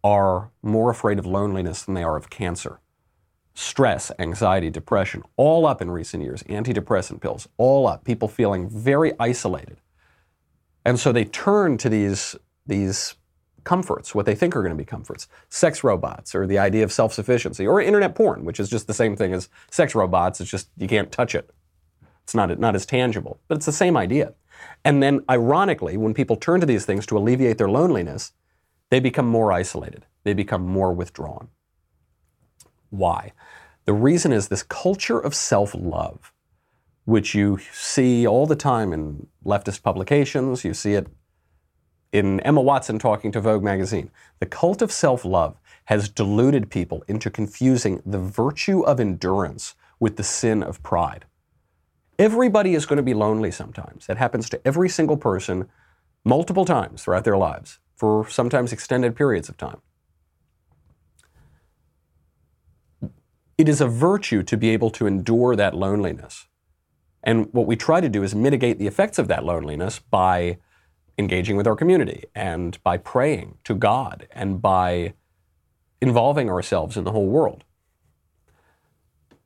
are 0.04 0.52
more 0.62 0.90
afraid 0.90 1.20
of 1.20 1.26
loneliness 1.26 1.84
than 1.84 1.94
they 1.94 2.04
are 2.04 2.18
of 2.18 2.30
cancer. 2.30 2.80
Stress, 3.54 4.12
anxiety, 4.18 4.70
depression, 4.70 5.24
all 5.38 5.66
up 5.66 5.82
in 5.82 5.92
recent 5.92 6.24
years, 6.24 6.44
antidepressant 6.44 7.22
pills, 7.22 7.48
all 7.58 7.88
up, 7.88 8.04
people 8.04 8.28
feeling 8.28 8.68
very 8.68 9.14
isolated. 9.20 9.78
And 10.84 11.00
so 11.00 11.12
they 11.12 11.26
turn 11.26 11.78
to 11.78 11.90
these, 11.90 12.36
these 12.66 13.16
comforts, 13.64 14.14
what 14.14 14.26
they 14.26 14.36
think 14.36 14.56
are 14.56 14.62
going 14.62 14.72
to 14.72 14.78
be 14.78 14.86
comforts. 14.86 15.28
Sex 15.50 15.84
robots, 15.84 16.36
or 16.36 16.46
the 16.46 16.60
idea 16.60 16.84
of 16.84 16.92
self 16.92 17.14
sufficiency, 17.14 17.66
or 17.66 17.82
internet 17.82 18.16
porn, 18.16 18.46
which 18.46 18.60
is 18.60 18.70
just 18.70 18.88
the 18.88 18.94
same 18.94 19.16
thing 19.16 19.34
as 19.34 19.50
sex 19.72 19.96
robots. 19.96 20.42
It's 20.42 20.52
just 20.52 20.70
you 20.78 20.88
can't 20.88 21.12
touch 21.12 21.36
it. 21.36 21.50
It's 22.24 22.36
not, 22.36 22.58
not 22.60 22.76
as 22.76 22.86
tangible, 22.86 23.40
but 23.48 23.58
it's 23.58 23.66
the 23.66 23.72
same 23.72 23.98
idea. 23.98 24.34
And 24.86 25.04
then, 25.04 25.26
ironically, 25.30 25.98
when 25.98 26.14
people 26.14 26.36
turn 26.36 26.60
to 26.62 26.66
these 26.66 26.86
things 26.86 27.06
to 27.08 27.18
alleviate 27.18 27.58
their 27.58 27.70
loneliness, 27.70 28.32
they 28.90 29.00
become 29.00 29.28
more 29.28 29.52
isolated, 29.52 30.06
they 30.24 30.34
become 30.34 30.66
more 30.66 30.94
withdrawn. 30.94 31.50
Why? 32.90 33.34
The 33.86 33.94
reason 33.94 34.32
is 34.32 34.48
this 34.48 34.64
culture 34.64 35.20
of 35.20 35.36
self 35.36 35.76
love, 35.76 36.32
which 37.06 37.36
you 37.36 37.60
see 37.74 38.26
all 38.26 38.46
the 38.46 38.56
time 38.56 38.94
in 38.94 39.28
leftist 39.44 39.84
publications, 39.84 40.64
you 40.64 40.74
see 40.74 40.94
it 40.94 41.08
in 42.14 42.40
Emma 42.42 42.62
Watson 42.62 43.00
talking 43.00 43.32
to 43.32 43.42
Vogue 43.42 43.64
magazine, 43.64 44.12
the 44.40 44.46
cult 44.46 44.82
of 44.82 44.92
self 44.92 45.26
love 45.26 45.60
has 45.86 46.08
deluded 46.08 46.70
people 46.70 47.04
into 47.08 47.30
confusing 47.30 48.02
the 48.06 48.20
virtue 48.20 48.82
of 48.82 49.00
endurance 49.00 49.76
with 50.00 50.16
the 50.16 50.24
sin 50.24 50.64
of 50.64 50.82
pride. 50.84 51.26
Everybody 52.20 52.76
is 52.76 52.86
going 52.86 52.98
to 52.98 53.04
be 53.04 53.16
lonely 53.16 53.52
sometimes. 53.52 54.06
That 54.06 54.18
happens 54.18 54.48
to 54.52 54.66
every 54.66 54.88
single 54.88 55.18
person 55.18 55.68
multiple 56.24 56.64
times 56.64 57.04
throughout 57.04 57.24
their 57.24 57.36
lives 57.36 57.80
for 57.96 58.30
sometimes 58.30 58.72
extended 58.72 59.16
periods 59.16 59.50
of 59.50 59.58
time. 59.58 59.82
It 63.58 63.68
is 63.68 63.82
a 63.82 63.88
virtue 63.88 64.44
to 64.44 64.56
be 64.56 64.70
able 64.70 64.92
to 64.92 65.08
endure 65.08 65.56
that 65.56 65.76
loneliness. 65.76 66.48
And 67.24 67.52
what 67.54 67.66
we 67.66 67.76
try 67.76 68.02
to 68.02 68.10
do 68.10 68.22
is 68.22 68.36
mitigate 68.36 68.78
the 68.78 68.88
effects 68.88 69.18
of 69.18 69.28
that 69.30 69.44
loneliness 69.44 70.00
by 70.00 70.58
engaging 71.18 71.58
with 71.58 71.68
our 71.68 71.76
community 71.76 72.26
and 72.36 72.82
by 72.84 72.98
praying 72.98 73.58
to 73.64 73.76
God 73.76 74.28
and 74.32 74.62
by 74.62 75.14
involving 76.02 76.50
ourselves 76.50 76.98
in 76.98 77.04
the 77.04 77.12
whole 77.12 77.28
world. 77.28 77.64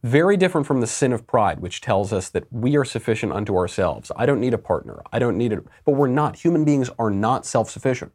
Very 0.04 0.38
different 0.38 0.66
from 0.68 0.80
the 0.80 0.88
sin 0.88 1.12
of 1.12 1.28
pride, 1.28 1.60
which 1.60 1.82
tells 1.82 2.14
us 2.14 2.30
that 2.30 2.52
we 2.52 2.78
are 2.78 2.86
sufficient 2.86 3.34
unto 3.34 3.56
ourselves. 3.58 4.12
I 4.16 4.26
don't 4.26 4.40
need 4.40 4.54
a 4.54 4.58
partner. 4.58 5.02
I 5.12 5.20
don't 5.20 5.38
need 5.38 5.52
it. 5.52 5.64
But 5.86 5.94
we're 5.94 6.08
not. 6.08 6.38
Human 6.38 6.64
beings 6.64 6.90
are 6.98 7.10
not 7.10 7.46
self 7.46 7.70
sufficient. 7.70 8.14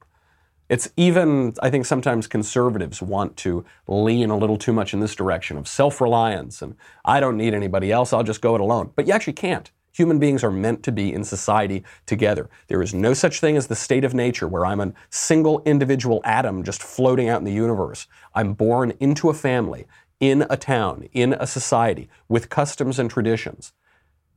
It's 0.68 0.88
even, 0.96 1.52
I 1.60 1.68
think 1.68 1.84
sometimes 1.84 2.26
conservatives 2.26 3.02
want 3.02 3.36
to 3.38 3.64
lean 3.86 4.30
a 4.30 4.38
little 4.38 4.56
too 4.56 4.72
much 4.72 4.94
in 4.94 5.00
this 5.00 5.14
direction 5.14 5.58
of 5.58 5.68
self 5.68 6.00
reliance 6.00 6.62
and 6.62 6.76
I 7.04 7.20
don't 7.20 7.36
need 7.36 7.52
anybody 7.52 7.92
else, 7.92 8.12
I'll 8.12 8.22
just 8.22 8.40
go 8.40 8.54
it 8.54 8.60
alone. 8.60 8.92
But 8.96 9.06
you 9.06 9.12
actually 9.12 9.34
can't. 9.34 9.70
Human 9.92 10.18
beings 10.18 10.42
are 10.42 10.50
meant 10.50 10.82
to 10.84 10.92
be 10.92 11.12
in 11.12 11.22
society 11.22 11.84
together. 12.06 12.48
There 12.68 12.80
is 12.80 12.94
no 12.94 13.12
such 13.12 13.40
thing 13.40 13.58
as 13.58 13.66
the 13.66 13.76
state 13.76 14.04
of 14.04 14.14
nature 14.14 14.48
where 14.48 14.64
I'm 14.64 14.80
a 14.80 14.94
single 15.10 15.62
individual 15.66 16.22
atom 16.24 16.64
just 16.64 16.82
floating 16.82 17.28
out 17.28 17.40
in 17.40 17.44
the 17.44 17.52
universe. 17.52 18.06
I'm 18.34 18.54
born 18.54 18.94
into 19.00 19.28
a 19.28 19.34
family, 19.34 19.86
in 20.18 20.46
a 20.48 20.56
town, 20.56 21.08
in 21.12 21.34
a 21.34 21.46
society, 21.46 22.08
with 22.26 22.48
customs 22.48 22.98
and 22.98 23.10
traditions. 23.10 23.74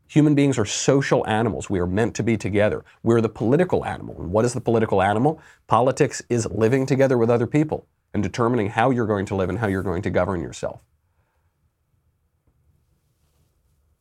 Human 0.08 0.36
beings 0.36 0.60
are 0.60 0.66
social 0.66 1.26
animals. 1.26 1.70
We 1.70 1.80
are 1.80 1.88
meant 1.88 2.16
to 2.16 2.24
be 2.24 2.36
together. 2.36 2.84
We're 3.02 3.22
the 3.22 3.30
political 3.30 3.86
animal. 3.86 4.16
And 4.20 4.32
what 4.32 4.44
is 4.44 4.54
the 4.54 4.62
political 4.62 5.02
animal? 5.02 5.40
Politics 5.68 6.22
is 6.30 6.46
living 6.52 6.86
together 6.86 7.18
with 7.18 7.30
other 7.30 7.48
people 7.48 7.88
and 8.14 8.22
determining 8.22 8.70
how 8.70 8.92
you're 8.92 9.08
going 9.08 9.26
to 9.28 9.36
live 9.36 9.50
and 9.50 9.60
how 9.60 9.68
you're 9.68 9.82
going 9.82 10.02
to 10.02 10.10
govern 10.10 10.42
yourself. 10.42 10.82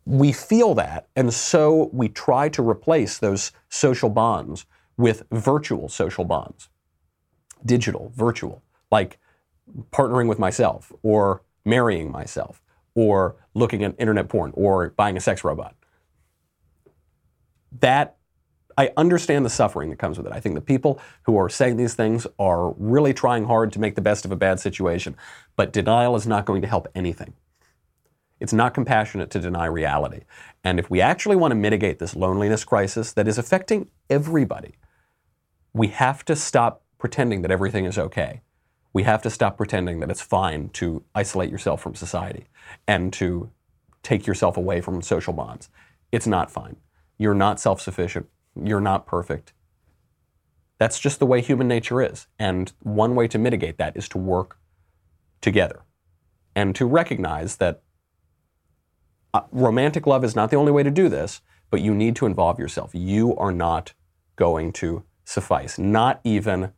We 0.06 0.32
feel 0.32 0.74
that, 0.74 1.08
and 1.16 1.32
so 1.32 1.88
we 1.92 2.08
try 2.08 2.48
to 2.50 2.66
replace 2.68 3.18
those 3.18 3.52
social 3.68 4.10
bonds 4.10 4.66
with 4.96 5.24
virtual 5.32 5.88
social 5.88 6.24
bonds, 6.24 6.68
digital, 7.64 8.12
virtual, 8.14 8.62
like 8.92 9.18
partnering 9.90 10.28
with 10.28 10.38
myself, 10.38 10.92
or 11.02 11.42
marrying 11.64 12.10
myself, 12.10 12.60
or 12.94 13.36
looking 13.54 13.82
at 13.82 13.94
internet 13.98 14.28
porn, 14.28 14.52
or 14.54 14.90
buying 14.90 15.16
a 15.16 15.20
sex 15.20 15.42
robot. 15.42 15.74
That 17.80 18.16
I 18.76 18.92
understand 18.96 19.44
the 19.44 19.50
suffering 19.50 19.90
that 19.90 19.98
comes 19.98 20.18
with 20.18 20.26
it. 20.26 20.32
I 20.32 20.40
think 20.40 20.54
the 20.54 20.60
people 20.60 21.00
who 21.22 21.36
are 21.36 21.48
saying 21.48 21.76
these 21.76 21.94
things 21.94 22.26
are 22.38 22.70
really 22.72 23.14
trying 23.14 23.44
hard 23.44 23.72
to 23.72 23.80
make 23.80 23.94
the 23.94 24.00
best 24.00 24.24
of 24.24 24.32
a 24.32 24.36
bad 24.36 24.60
situation, 24.60 25.16
but 25.56 25.72
denial 25.72 26.16
is 26.16 26.26
not 26.26 26.44
going 26.44 26.62
to 26.62 26.68
help 26.68 26.88
anything. 26.94 27.34
It's 28.44 28.52
not 28.52 28.74
compassionate 28.74 29.30
to 29.30 29.40
deny 29.40 29.64
reality. 29.64 30.24
And 30.62 30.78
if 30.78 30.90
we 30.90 31.00
actually 31.00 31.34
want 31.34 31.52
to 31.52 31.56
mitigate 31.56 31.98
this 31.98 32.14
loneliness 32.14 32.62
crisis 32.62 33.10
that 33.14 33.26
is 33.26 33.38
affecting 33.38 33.88
everybody, 34.10 34.74
we 35.72 35.86
have 35.86 36.26
to 36.26 36.36
stop 36.36 36.82
pretending 36.98 37.40
that 37.40 37.50
everything 37.50 37.86
is 37.86 37.96
okay. 37.96 38.42
We 38.92 39.04
have 39.04 39.22
to 39.22 39.30
stop 39.30 39.56
pretending 39.56 40.00
that 40.00 40.10
it's 40.10 40.20
fine 40.20 40.68
to 40.74 41.02
isolate 41.14 41.50
yourself 41.50 41.80
from 41.80 41.94
society 41.94 42.44
and 42.86 43.14
to 43.14 43.50
take 44.02 44.26
yourself 44.26 44.58
away 44.58 44.82
from 44.82 45.00
social 45.00 45.32
bonds. 45.32 45.70
It's 46.12 46.26
not 46.26 46.50
fine. 46.50 46.76
You're 47.16 47.32
not 47.32 47.58
self 47.58 47.80
sufficient. 47.80 48.26
You're 48.62 48.78
not 48.78 49.06
perfect. 49.06 49.54
That's 50.76 50.98
just 50.98 51.18
the 51.18 51.24
way 51.24 51.40
human 51.40 51.66
nature 51.66 52.02
is. 52.02 52.26
And 52.38 52.70
one 52.80 53.14
way 53.14 53.26
to 53.28 53.38
mitigate 53.38 53.78
that 53.78 53.96
is 53.96 54.06
to 54.10 54.18
work 54.18 54.58
together 55.40 55.80
and 56.54 56.74
to 56.74 56.84
recognize 56.84 57.56
that 57.56 57.80
uh, 59.34 59.42
romantic 59.50 60.06
love 60.06 60.24
is 60.24 60.36
not 60.36 60.50
the 60.50 60.56
only 60.56 60.72
way 60.72 60.82
to 60.84 60.90
do 60.90 61.08
this, 61.08 61.42
but 61.70 61.80
you 61.80 61.92
need 61.94 62.14
to 62.16 62.26
involve 62.26 62.58
yourself. 62.58 62.92
You 62.94 63.36
are 63.36 63.52
not 63.52 63.92
going 64.36 64.72
to 64.74 65.02
suffice, 65.24 65.78
not 65.78 66.20
even 66.22 66.72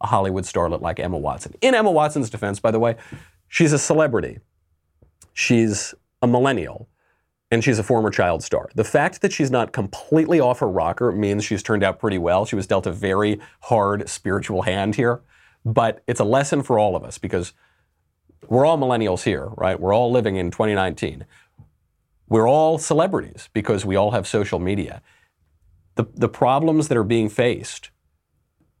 a 0.00 0.06
Hollywood 0.06 0.44
starlet 0.44 0.82
like 0.82 1.00
Emma 1.00 1.16
Watson. 1.16 1.54
In 1.62 1.74
Emma 1.74 1.90
Watson's 1.90 2.28
defense, 2.28 2.60
by 2.60 2.70
the 2.70 2.78
way, 2.78 2.96
she's 3.48 3.72
a 3.72 3.78
celebrity, 3.78 4.38
she's 5.32 5.94
a 6.20 6.26
millennial, 6.26 6.88
and 7.50 7.64
she's 7.64 7.78
a 7.78 7.82
former 7.82 8.10
child 8.10 8.42
star. 8.42 8.68
The 8.74 8.84
fact 8.84 9.22
that 9.22 9.32
she's 9.32 9.50
not 9.50 9.72
completely 9.72 10.40
off 10.40 10.58
her 10.58 10.68
rocker 10.68 11.10
means 11.10 11.44
she's 11.44 11.62
turned 11.62 11.82
out 11.82 11.98
pretty 11.98 12.18
well. 12.18 12.44
She 12.44 12.56
was 12.56 12.66
dealt 12.66 12.86
a 12.86 12.92
very 12.92 13.40
hard 13.62 14.08
spiritual 14.10 14.62
hand 14.62 14.96
here, 14.96 15.22
but 15.64 16.02
it's 16.06 16.20
a 16.20 16.24
lesson 16.24 16.62
for 16.62 16.78
all 16.78 16.96
of 16.96 17.04
us 17.04 17.16
because 17.16 17.54
we're 18.48 18.66
all 18.66 18.76
millennials 18.76 19.22
here, 19.22 19.46
right? 19.56 19.78
We're 19.78 19.94
all 19.94 20.10
living 20.10 20.36
in 20.36 20.50
2019. 20.50 21.24
We're 22.28 22.48
all 22.48 22.78
celebrities 22.78 23.48
because 23.52 23.84
we 23.84 23.96
all 23.96 24.12
have 24.12 24.26
social 24.26 24.58
media. 24.58 25.02
The, 25.96 26.06
the 26.14 26.28
problems 26.28 26.88
that 26.88 26.96
are 26.96 27.04
being 27.04 27.28
faced 27.28 27.90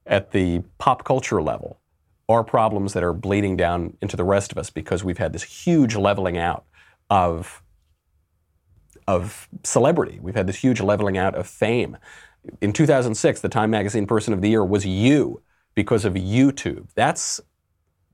at 0.06 0.32
the 0.32 0.62
pop 0.78 1.04
culture 1.04 1.42
level 1.42 1.80
are 2.28 2.42
problems 2.42 2.94
that 2.94 3.02
are 3.02 3.12
bleeding 3.12 3.56
down 3.56 3.96
into 4.00 4.16
the 4.16 4.24
rest 4.24 4.50
of 4.50 4.58
us 4.58 4.70
because 4.70 5.04
we've 5.04 5.18
had 5.18 5.32
this 5.32 5.42
huge 5.42 5.94
leveling 5.94 6.38
out 6.38 6.64
of, 7.10 7.62
of 9.06 9.48
celebrity. 9.62 10.18
We've 10.20 10.34
had 10.34 10.46
this 10.46 10.56
huge 10.56 10.80
leveling 10.80 11.18
out 11.18 11.34
of 11.34 11.46
fame. 11.46 11.98
In 12.60 12.72
2006, 12.72 13.40
the 13.40 13.48
Time 13.48 13.70
Magazine 13.70 14.06
Person 14.06 14.32
of 14.32 14.40
the 14.40 14.48
Year 14.48 14.64
was 14.64 14.86
you 14.86 15.42
because 15.74 16.04
of 16.04 16.14
YouTube. 16.14 16.88
That's 16.94 17.40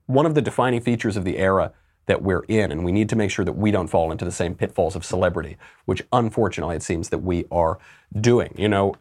one 0.06 0.26
of 0.26 0.34
the 0.34 0.42
defining 0.42 0.80
features 0.80 1.16
of 1.16 1.24
the 1.24 1.38
era 1.38 1.72
that 2.10 2.22
we're 2.22 2.42
in, 2.48 2.72
and 2.72 2.84
we 2.84 2.90
need 2.90 3.08
to 3.08 3.14
make 3.14 3.30
sure 3.30 3.44
that 3.44 3.52
we 3.52 3.70
don't 3.70 3.86
fall 3.86 4.10
into 4.10 4.24
the 4.24 4.32
same 4.32 4.52
pitfalls 4.56 4.96
of 4.96 5.04
celebrity, 5.04 5.56
which 5.84 6.02
unfortunately 6.12 6.74
it 6.74 6.82
seems 6.82 7.08
that 7.10 7.18
we 7.18 7.44
are 7.52 7.78
doing. 8.20 8.52
You 8.58 8.68
know, 8.68 8.96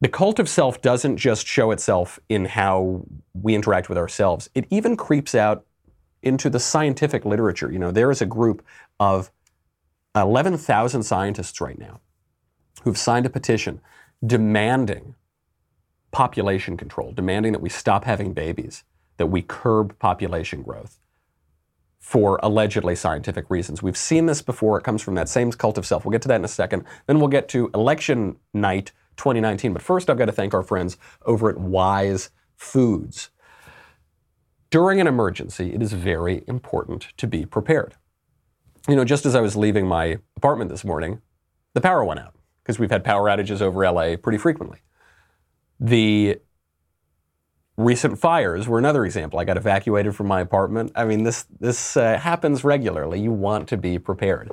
the 0.00 0.06
cult 0.06 0.38
of 0.38 0.48
self 0.48 0.80
doesn't 0.80 1.16
just 1.16 1.48
show 1.48 1.72
itself 1.72 2.20
in 2.28 2.44
how 2.44 3.04
we 3.34 3.56
interact 3.56 3.88
with 3.88 3.98
ourselves, 3.98 4.48
it 4.54 4.66
even 4.70 4.96
creeps 4.96 5.34
out 5.34 5.66
into 6.22 6.48
the 6.48 6.60
scientific 6.60 7.24
literature. 7.24 7.72
You 7.72 7.80
know, 7.80 7.90
there 7.90 8.12
is 8.12 8.22
a 8.22 8.26
group 8.26 8.64
of 9.00 9.32
11,000 10.14 11.02
scientists 11.02 11.60
right 11.60 11.76
now 11.78 11.98
who've 12.84 12.98
signed 12.98 13.26
a 13.26 13.30
petition 13.30 13.80
demanding 14.24 15.16
population 16.12 16.76
control, 16.76 17.10
demanding 17.10 17.50
that 17.50 17.62
we 17.62 17.68
stop 17.68 18.04
having 18.04 18.32
babies, 18.32 18.84
that 19.16 19.26
we 19.26 19.42
curb 19.42 19.98
population 19.98 20.62
growth 20.62 21.00
for 22.00 22.40
allegedly 22.42 22.96
scientific 22.96 23.48
reasons. 23.50 23.82
We've 23.82 23.96
seen 23.96 24.26
this 24.26 24.42
before. 24.42 24.78
It 24.78 24.82
comes 24.82 25.02
from 25.02 25.14
that 25.14 25.28
same 25.28 25.52
cult 25.52 25.78
of 25.78 25.86
self. 25.86 26.04
We'll 26.04 26.12
get 26.12 26.22
to 26.22 26.28
that 26.28 26.36
in 26.36 26.44
a 26.44 26.48
second. 26.48 26.84
Then 27.06 27.20
we'll 27.20 27.28
get 27.28 27.48
to 27.50 27.70
election 27.74 28.36
night 28.54 28.92
2019. 29.16 29.74
But 29.74 29.82
first, 29.82 30.08
I've 30.08 30.18
got 30.18 30.24
to 30.24 30.32
thank 30.32 30.54
our 30.54 30.62
friends 30.62 30.96
over 31.26 31.50
at 31.50 31.58
Wise 31.58 32.30
Foods. 32.56 33.30
During 34.70 35.00
an 35.00 35.06
emergency, 35.06 35.74
it 35.74 35.82
is 35.82 35.92
very 35.92 36.42
important 36.46 37.08
to 37.18 37.26
be 37.26 37.44
prepared. 37.44 37.96
You 38.88 38.96
know, 38.96 39.04
just 39.04 39.26
as 39.26 39.34
I 39.34 39.40
was 39.40 39.54
leaving 39.56 39.86
my 39.86 40.18
apartment 40.36 40.70
this 40.70 40.84
morning, 40.84 41.20
the 41.74 41.80
power 41.80 42.04
went 42.04 42.20
out 42.20 42.34
because 42.62 42.78
we've 42.78 42.90
had 42.90 43.04
power 43.04 43.28
outages 43.28 43.60
over 43.60 43.84
LA 43.84 44.16
pretty 44.16 44.38
frequently. 44.38 44.78
The 45.78 46.40
Recent 47.80 48.18
fires 48.18 48.68
were 48.68 48.78
another 48.78 49.06
example. 49.06 49.38
I 49.38 49.44
got 49.44 49.56
evacuated 49.56 50.14
from 50.14 50.26
my 50.26 50.42
apartment. 50.42 50.92
I 50.94 51.06
mean, 51.06 51.22
this 51.22 51.46
this 51.60 51.96
uh, 51.96 52.18
happens 52.18 52.62
regularly. 52.62 53.18
You 53.18 53.32
want 53.32 53.68
to 53.68 53.78
be 53.78 53.98
prepared. 53.98 54.52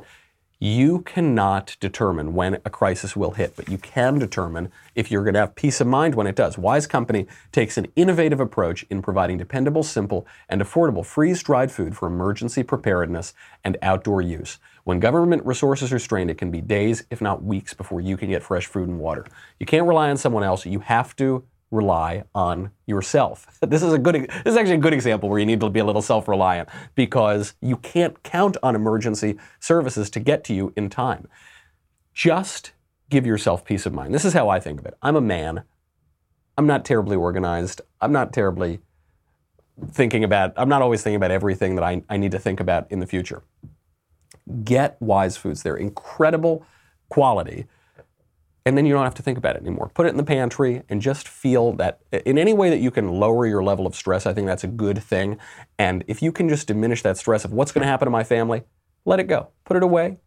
You 0.60 1.01
cannot 1.01 1.75
determine 1.81 2.34
when 2.34 2.53
a 2.63 2.69
crisis 2.69 3.17
will 3.17 3.31
hit, 3.31 3.57
but 3.57 3.67
you 3.67 3.77
can 3.79 4.17
determine 4.17 4.72
if 4.96 5.12
you're 5.12 5.25
going 5.25 5.34
to 5.34 5.41
have 5.41 5.55
peace 5.55 5.81
of 5.81 5.88
mind 5.88 6.15
when 6.15 6.25
it 6.25 6.38
does. 6.38 6.57
Wise 6.57 6.88
Company 6.88 7.27
takes 7.51 7.77
an 7.77 7.88
innovative 7.98 8.39
approach 8.39 8.86
in 8.89 9.01
providing 9.01 9.38
dependable, 9.38 9.84
simple, 9.84 10.25
and 10.48 10.62
affordable 10.62 11.05
freeze-dried 11.05 11.69
food 11.69 11.98
for 11.98 12.07
emergency 12.07 12.63
preparedness 12.63 13.34
and 13.62 13.75
outdoor 13.81 14.22
use. 14.22 14.57
When 14.86 15.01
government 15.01 15.46
resources 15.46 15.91
are 15.91 16.00
strained, 16.00 16.31
it 16.31 16.38
can 16.38 16.50
be 16.50 16.62
days, 16.62 17.03
if 17.12 17.19
not 17.19 17.43
weeks, 17.43 17.74
before 17.74 18.00
you 18.00 18.15
can 18.15 18.29
get 18.29 18.41
fresh 18.41 18.67
food 18.67 18.88
and 18.88 19.00
water. 19.00 19.25
You 19.60 19.65
can't 19.65 19.86
rely 19.86 20.10
on 20.10 20.15
someone 20.15 20.43
else. 20.43 20.65
You 20.65 20.79
have 20.79 21.13
to 21.17 21.43
rely 21.72 22.24
on 22.34 22.72
yourself. 22.86 23.48
This 23.68 23.84
is 23.84 23.94
a 23.94 24.00
good 24.00 24.16
this 24.16 24.54
is 24.54 24.58
actually 24.58 24.76
a 24.76 24.80
good 24.80 24.94
example 24.94 25.30
where 25.30 25.40
you 25.40 25.46
need 25.46 25.60
to 25.60 25.70
be 25.70 25.80
a 25.80 25.86
little 25.86 26.02
self-reliant 26.02 26.70
because 26.96 27.54
you 27.62 27.78
can't 27.78 28.22
count 28.24 28.56
on 28.64 28.76
emergency 28.76 29.38
services 29.60 30.10
to 30.12 30.20
get 30.20 30.44
to 30.46 30.54
you 30.54 30.74
in 30.76 30.90
time. 30.90 31.28
Just 32.14 32.72
give 33.10 33.26
yourself 33.26 33.66
peace 33.66 33.86
of 33.86 33.94
mind. 33.94 34.14
This 34.14 34.26
is 34.26 34.34
how 34.34 34.50
I 34.50 34.60
think 34.60 34.80
of 34.80 34.86
it. 34.86 34.96
I'm 35.02 35.16
a 35.16 35.22
man. 35.22 35.64
I'm 36.58 36.68
not 36.68 36.86
terribly 36.86 37.16
organized. 37.16 37.82
I'm 38.02 38.12
not 38.12 38.34
terribly 38.34 38.80
thinking 39.92 40.24
about 40.24 40.54
I'm 40.56 40.70
not 40.70 40.82
always 40.82 41.04
thinking 41.04 41.18
about 41.18 41.32
everything 41.32 41.76
that 41.76 41.84
I, 41.84 42.04
I 42.10 42.18
need 42.18 42.32
to 42.32 42.40
think 42.40 42.60
about 42.60 42.90
in 42.92 43.00
the 43.00 43.08
future. 43.08 43.44
Get 44.64 44.96
wise 45.02 45.36
foods. 45.36 45.64
They're 45.64 45.76
incredible 45.76 46.66
quality 47.10 47.68
and 48.68 48.78
then 48.78 48.86
you 48.86 48.94
don't 48.94 49.06
have 49.06 49.16
to 49.16 49.22
think 49.22 49.38
about 49.38 49.56
it 49.56 49.62
anymore. 49.62 49.90
Put 49.94 50.08
it 50.08 50.10
in 50.10 50.18
the 50.18 50.26
pantry 50.26 50.84
and 50.90 51.02
just 51.02 51.26
feel 51.26 51.72
that 51.78 52.02
in 52.12 52.38
any 52.38 52.52
way 52.52 52.70
that 52.70 52.80
you 52.80 52.92
can 52.92 53.08
lower 53.08 53.46
your 53.46 53.64
level 53.64 53.88
of 53.88 53.96
stress, 53.96 54.26
I 54.26 54.34
think 54.34 54.46
that's 54.46 54.66
a 54.66 54.68
good 54.68 55.02
thing. 55.02 55.38
And 55.80 56.04
if 56.06 56.22
you 56.22 56.34
can 56.34 56.50
just 56.50 56.68
diminish 56.68 57.02
that 57.04 57.18
stress 57.18 57.46
of 57.46 57.54
what's 57.54 57.72
going 57.72 57.84
to 57.84 57.88
happen 57.88 58.08
to 58.08 58.10
my 58.12 58.26
family, 58.26 58.64
let 59.06 59.22
it 59.22 59.28
go. 59.28 59.52
Put 59.64 59.78
it 59.78 59.84
away. 59.84 60.18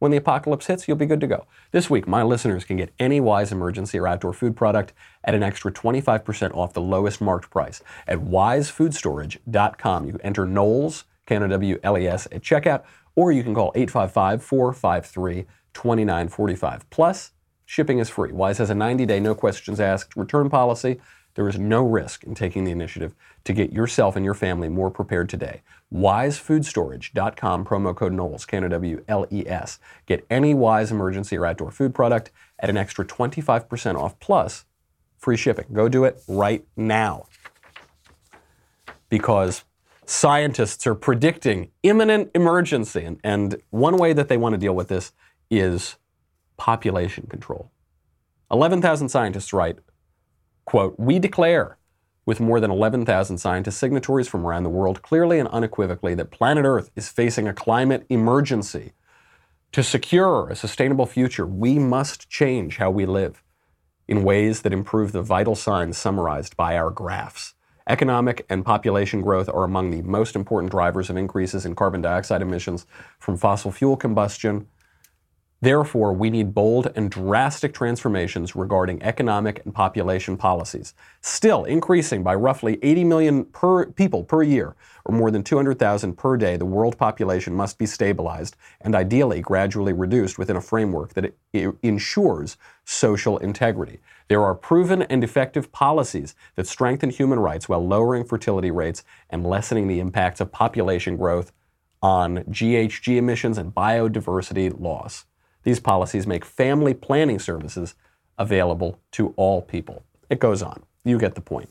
When 0.00 0.10
the 0.10 0.18
apocalypse 0.18 0.66
hits, 0.66 0.86
you'll 0.86 0.98
be 0.98 1.06
good 1.06 1.22
to 1.22 1.26
go. 1.26 1.46
This 1.70 1.88
week, 1.88 2.06
my 2.06 2.22
listeners 2.22 2.64
can 2.64 2.76
get 2.76 2.92
any 2.98 3.20
Wise 3.20 3.52
emergency 3.52 3.98
or 3.98 4.06
outdoor 4.06 4.34
food 4.34 4.54
product 4.54 4.92
at 5.24 5.34
an 5.34 5.42
extra 5.42 5.72
25% 5.72 6.54
off 6.54 6.74
the 6.74 6.82
lowest 6.82 7.22
marked 7.22 7.48
price 7.48 7.82
at 8.06 8.18
wisefoodstorage.com. 8.18 10.04
You 10.04 10.18
enter 10.22 10.44
Knowles, 10.44 11.04
K-N-O-W-L-E-S, 11.24 12.26
at 12.30 12.42
checkout 12.42 12.82
or 13.14 13.32
you 13.32 13.42
can 13.42 13.54
call 13.54 13.72
855 13.74 14.42
453 14.42 15.46
2945. 15.72 16.90
Plus, 16.90 17.32
shipping 17.64 17.98
is 17.98 18.08
free. 18.08 18.32
Wise 18.32 18.58
has 18.58 18.70
a 18.70 18.74
90 18.74 19.06
day, 19.06 19.20
no 19.20 19.34
questions 19.34 19.80
asked 19.80 20.16
return 20.16 20.48
policy. 20.50 21.00
There 21.34 21.48
is 21.48 21.58
no 21.58 21.82
risk 21.82 22.24
in 22.24 22.34
taking 22.34 22.64
the 22.64 22.70
initiative 22.70 23.14
to 23.44 23.52
get 23.52 23.72
yourself 23.72 24.16
and 24.16 24.24
your 24.24 24.34
family 24.34 24.68
more 24.68 24.90
prepared 24.90 25.28
today. 25.28 25.62
WiseFoodStorage.com, 25.92 27.64
promo 27.64 27.96
code 27.96 28.12
Knowles, 28.12 28.44
K 28.44 28.58
N 28.58 28.64
O 28.64 28.68
W 28.68 29.04
L 29.08 29.26
E 29.30 29.46
S. 29.46 29.78
Get 30.06 30.26
any 30.28 30.52
Wise 30.52 30.90
emergency 30.90 31.38
or 31.38 31.46
outdoor 31.46 31.70
food 31.70 31.94
product 31.94 32.30
at 32.58 32.68
an 32.68 32.76
extra 32.76 33.04
25% 33.04 33.96
off 33.96 34.18
plus 34.20 34.66
free 35.16 35.36
shipping. 35.36 35.66
Go 35.72 35.88
do 35.88 36.04
it 36.04 36.20
right 36.28 36.66
now. 36.76 37.26
Because 39.08 39.64
scientists 40.04 40.86
are 40.86 40.94
predicting 40.94 41.70
imminent 41.82 42.30
emergency. 42.34 43.04
And, 43.04 43.20
and 43.24 43.56
one 43.70 43.96
way 43.96 44.12
that 44.12 44.28
they 44.28 44.36
want 44.36 44.54
to 44.54 44.58
deal 44.58 44.74
with 44.74 44.88
this 44.88 45.12
is 45.50 45.96
population 46.56 47.26
control. 47.28 47.70
11,000 48.50 49.08
scientists 49.08 49.52
write, 49.52 49.78
quote, 50.64 50.94
We 50.98 51.18
declare 51.18 51.78
with 52.24 52.40
more 52.40 52.60
than 52.60 52.70
11,000 52.70 53.38
scientist 53.38 53.78
signatories 53.78 54.28
from 54.28 54.46
around 54.46 54.62
the 54.62 54.70
world 54.70 55.02
clearly 55.02 55.38
and 55.38 55.48
unequivocally 55.48 56.14
that 56.14 56.30
planet 56.30 56.64
Earth 56.64 56.90
is 56.94 57.08
facing 57.08 57.48
a 57.48 57.54
climate 57.54 58.06
emergency. 58.08 58.92
To 59.72 59.82
secure 59.82 60.48
a 60.48 60.54
sustainable 60.54 61.06
future, 61.06 61.46
we 61.46 61.78
must 61.78 62.28
change 62.28 62.76
how 62.76 62.90
we 62.90 63.06
live 63.06 63.42
in 64.06 64.22
ways 64.22 64.62
that 64.62 64.72
improve 64.72 65.12
the 65.12 65.22
vital 65.22 65.54
signs 65.54 65.96
summarized 65.96 66.56
by 66.56 66.76
our 66.76 66.90
graphs. 66.90 67.54
Economic 67.88 68.46
and 68.48 68.64
population 68.64 69.22
growth 69.22 69.48
are 69.48 69.64
among 69.64 69.90
the 69.90 70.02
most 70.02 70.36
important 70.36 70.70
drivers 70.70 71.10
of 71.10 71.16
increases 71.16 71.66
in 71.66 71.74
carbon 71.74 72.00
dioxide 72.00 72.42
emissions 72.42 72.86
from 73.18 73.36
fossil 73.36 73.72
fuel 73.72 73.96
combustion, 73.96 74.66
Therefore, 75.62 76.12
we 76.12 76.28
need 76.28 76.54
bold 76.54 76.90
and 76.96 77.08
drastic 77.08 77.72
transformations 77.72 78.56
regarding 78.56 79.00
economic 79.00 79.64
and 79.64 79.72
population 79.72 80.36
policies, 80.36 80.92
still 81.20 81.62
increasing 81.62 82.24
by 82.24 82.34
roughly 82.34 82.80
80 82.82 83.04
million 83.04 83.44
per 83.44 83.86
people 83.86 84.24
per 84.24 84.42
year, 84.42 84.74
or 85.04 85.14
more 85.14 85.30
than 85.30 85.44
200,000 85.44 86.14
per 86.18 86.36
day. 86.36 86.56
The 86.56 86.66
world 86.66 86.98
population 86.98 87.54
must 87.54 87.78
be 87.78 87.86
stabilized 87.86 88.56
and 88.80 88.96
ideally 88.96 89.40
gradually 89.40 89.92
reduced 89.92 90.36
within 90.36 90.56
a 90.56 90.60
framework 90.60 91.14
that 91.14 91.32
ensures 91.52 92.56
social 92.84 93.38
integrity. 93.38 94.00
There 94.26 94.42
are 94.42 94.56
proven 94.56 95.02
and 95.02 95.22
effective 95.22 95.70
policies 95.70 96.34
that 96.56 96.66
strengthen 96.66 97.10
human 97.10 97.38
rights 97.38 97.68
while 97.68 97.86
lowering 97.86 98.24
fertility 98.24 98.72
rates 98.72 99.04
and 99.30 99.46
lessening 99.46 99.86
the 99.86 100.00
impacts 100.00 100.40
of 100.40 100.50
population 100.50 101.16
growth 101.16 101.52
on 102.02 102.38
GHG 102.38 103.16
emissions 103.16 103.58
and 103.58 103.72
biodiversity 103.72 104.74
loss. 104.76 105.24
These 105.62 105.80
policies 105.80 106.26
make 106.26 106.44
family 106.44 106.94
planning 106.94 107.38
services 107.38 107.94
available 108.38 109.00
to 109.12 109.32
all 109.36 109.62
people. 109.62 110.02
It 110.30 110.40
goes 110.40 110.62
on. 110.62 110.82
You 111.04 111.18
get 111.18 111.34
the 111.34 111.40
point. 111.40 111.70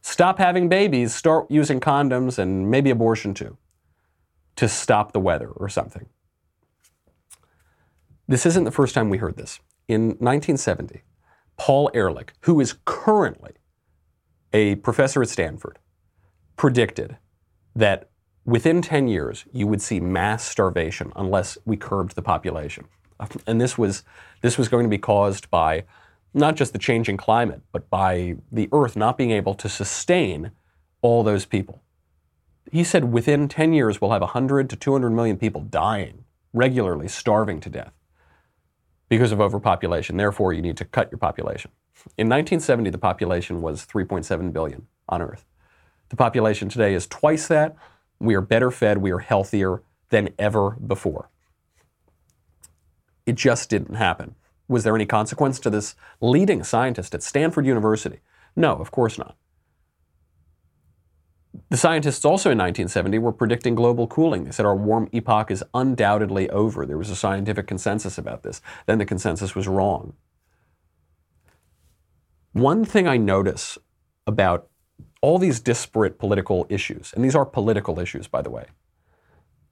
Stop 0.00 0.38
having 0.38 0.68
babies, 0.68 1.14
start 1.14 1.50
using 1.50 1.80
condoms, 1.80 2.38
and 2.38 2.70
maybe 2.70 2.90
abortion 2.90 3.34
too, 3.34 3.56
to 4.54 4.68
stop 4.68 5.12
the 5.12 5.20
weather 5.20 5.48
or 5.48 5.68
something. 5.68 6.06
This 8.28 8.46
isn't 8.46 8.64
the 8.64 8.70
first 8.70 8.94
time 8.94 9.10
we 9.10 9.18
heard 9.18 9.36
this. 9.36 9.60
In 9.88 10.08
1970, 10.18 11.02
Paul 11.56 11.90
Ehrlich, 11.94 12.32
who 12.40 12.60
is 12.60 12.76
currently 12.84 13.52
a 14.52 14.76
professor 14.76 15.22
at 15.22 15.28
Stanford, 15.28 15.78
predicted 16.56 17.18
that 17.74 18.10
within 18.44 18.82
10 18.82 19.08
years 19.08 19.44
you 19.52 19.66
would 19.66 19.82
see 19.82 20.00
mass 20.00 20.44
starvation 20.44 21.12
unless 21.16 21.58
we 21.64 21.76
curbed 21.76 22.14
the 22.14 22.22
population. 22.22 22.86
And 23.46 23.60
this 23.60 23.78
was, 23.78 24.02
this 24.42 24.58
was 24.58 24.68
going 24.68 24.84
to 24.84 24.90
be 24.90 24.98
caused 24.98 25.50
by 25.50 25.84
not 26.34 26.54
just 26.54 26.72
the 26.72 26.78
changing 26.78 27.16
climate, 27.16 27.62
but 27.72 27.88
by 27.88 28.36
the 28.52 28.68
Earth 28.72 28.96
not 28.96 29.16
being 29.16 29.30
able 29.30 29.54
to 29.54 29.68
sustain 29.68 30.52
all 31.00 31.22
those 31.22 31.46
people. 31.46 31.82
He 32.70 32.84
said 32.84 33.12
within 33.12 33.48
10 33.48 33.72
years, 33.72 34.00
we'll 34.00 34.10
have 34.10 34.20
100 34.20 34.68
to 34.70 34.76
200 34.76 35.10
million 35.10 35.36
people 35.36 35.62
dying, 35.62 36.24
regularly 36.52 37.08
starving 37.08 37.60
to 37.60 37.70
death 37.70 37.92
because 39.08 39.32
of 39.32 39.40
overpopulation. 39.40 40.16
Therefore, 40.16 40.52
you 40.52 40.62
need 40.62 40.76
to 40.76 40.84
cut 40.84 41.10
your 41.10 41.18
population. 41.18 41.70
In 42.18 42.28
1970, 42.28 42.90
the 42.90 42.98
population 42.98 43.62
was 43.62 43.86
3.7 43.86 44.52
billion 44.52 44.86
on 45.08 45.22
Earth. 45.22 45.44
The 46.08 46.16
population 46.16 46.68
today 46.68 46.94
is 46.94 47.06
twice 47.06 47.48
that. 47.48 47.76
We 48.18 48.34
are 48.34 48.40
better 48.40 48.70
fed, 48.70 48.98
we 48.98 49.10
are 49.10 49.18
healthier 49.18 49.82
than 50.10 50.30
ever 50.38 50.70
before. 50.70 51.30
It 53.26 53.34
just 53.34 53.68
didn't 53.68 53.96
happen. 53.96 54.36
Was 54.68 54.84
there 54.84 54.94
any 54.94 55.06
consequence 55.06 55.58
to 55.60 55.70
this 55.70 55.94
leading 56.20 56.64
scientist 56.64 57.14
at 57.14 57.22
Stanford 57.22 57.66
University? 57.66 58.20
No, 58.54 58.76
of 58.76 58.90
course 58.90 59.18
not. 59.18 59.36
The 61.70 61.76
scientists 61.76 62.24
also 62.24 62.50
in 62.50 62.58
1970 62.58 63.18
were 63.18 63.32
predicting 63.32 63.74
global 63.74 64.06
cooling. 64.06 64.44
They 64.44 64.50
said 64.50 64.66
our 64.66 64.76
warm 64.76 65.08
epoch 65.12 65.50
is 65.50 65.64
undoubtedly 65.74 66.48
over. 66.50 66.86
There 66.86 66.98
was 66.98 67.10
a 67.10 67.16
scientific 67.16 67.66
consensus 67.66 68.18
about 68.18 68.42
this. 68.42 68.60
Then 68.86 68.98
the 68.98 69.04
consensus 69.04 69.54
was 69.54 69.66
wrong. 69.66 70.14
One 72.52 72.84
thing 72.84 73.08
I 73.08 73.16
notice 73.16 73.78
about 74.26 74.68
all 75.20 75.38
these 75.38 75.60
disparate 75.60 76.18
political 76.18 76.66
issues, 76.68 77.12
and 77.14 77.24
these 77.24 77.34
are 77.34 77.44
political 77.44 77.98
issues, 77.98 78.28
by 78.28 78.42
the 78.42 78.50
way, 78.50 78.66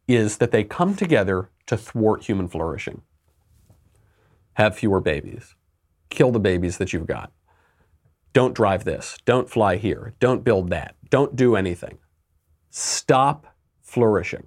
is 0.09 0.38
that 0.38 0.51
they 0.51 0.64
come 0.64 0.95
together 0.95 1.51
to 1.67 1.77
thwart 1.77 2.25
human 2.25 2.49
flourishing 2.49 3.03
have 4.55 4.77
fewer 4.77 5.01
babies. 5.01 5.55
Kill 6.11 6.31
the 6.31 6.40
babies 6.40 6.79
that 6.79 6.93
you've 6.93 7.07
got. 7.07 7.33
Don't 8.33 8.55
drive 8.55 8.85
this. 8.85 9.17
Don't 9.25 9.49
fly 9.49 9.77
here. 9.77 10.14
Don't 10.19 10.45
build 10.45 10.71
that. 10.71 10.97
Don't 11.09 11.37
do 11.37 11.55
anything. 11.55 11.99
Stop 12.71 13.47
flourishing. 13.81 14.47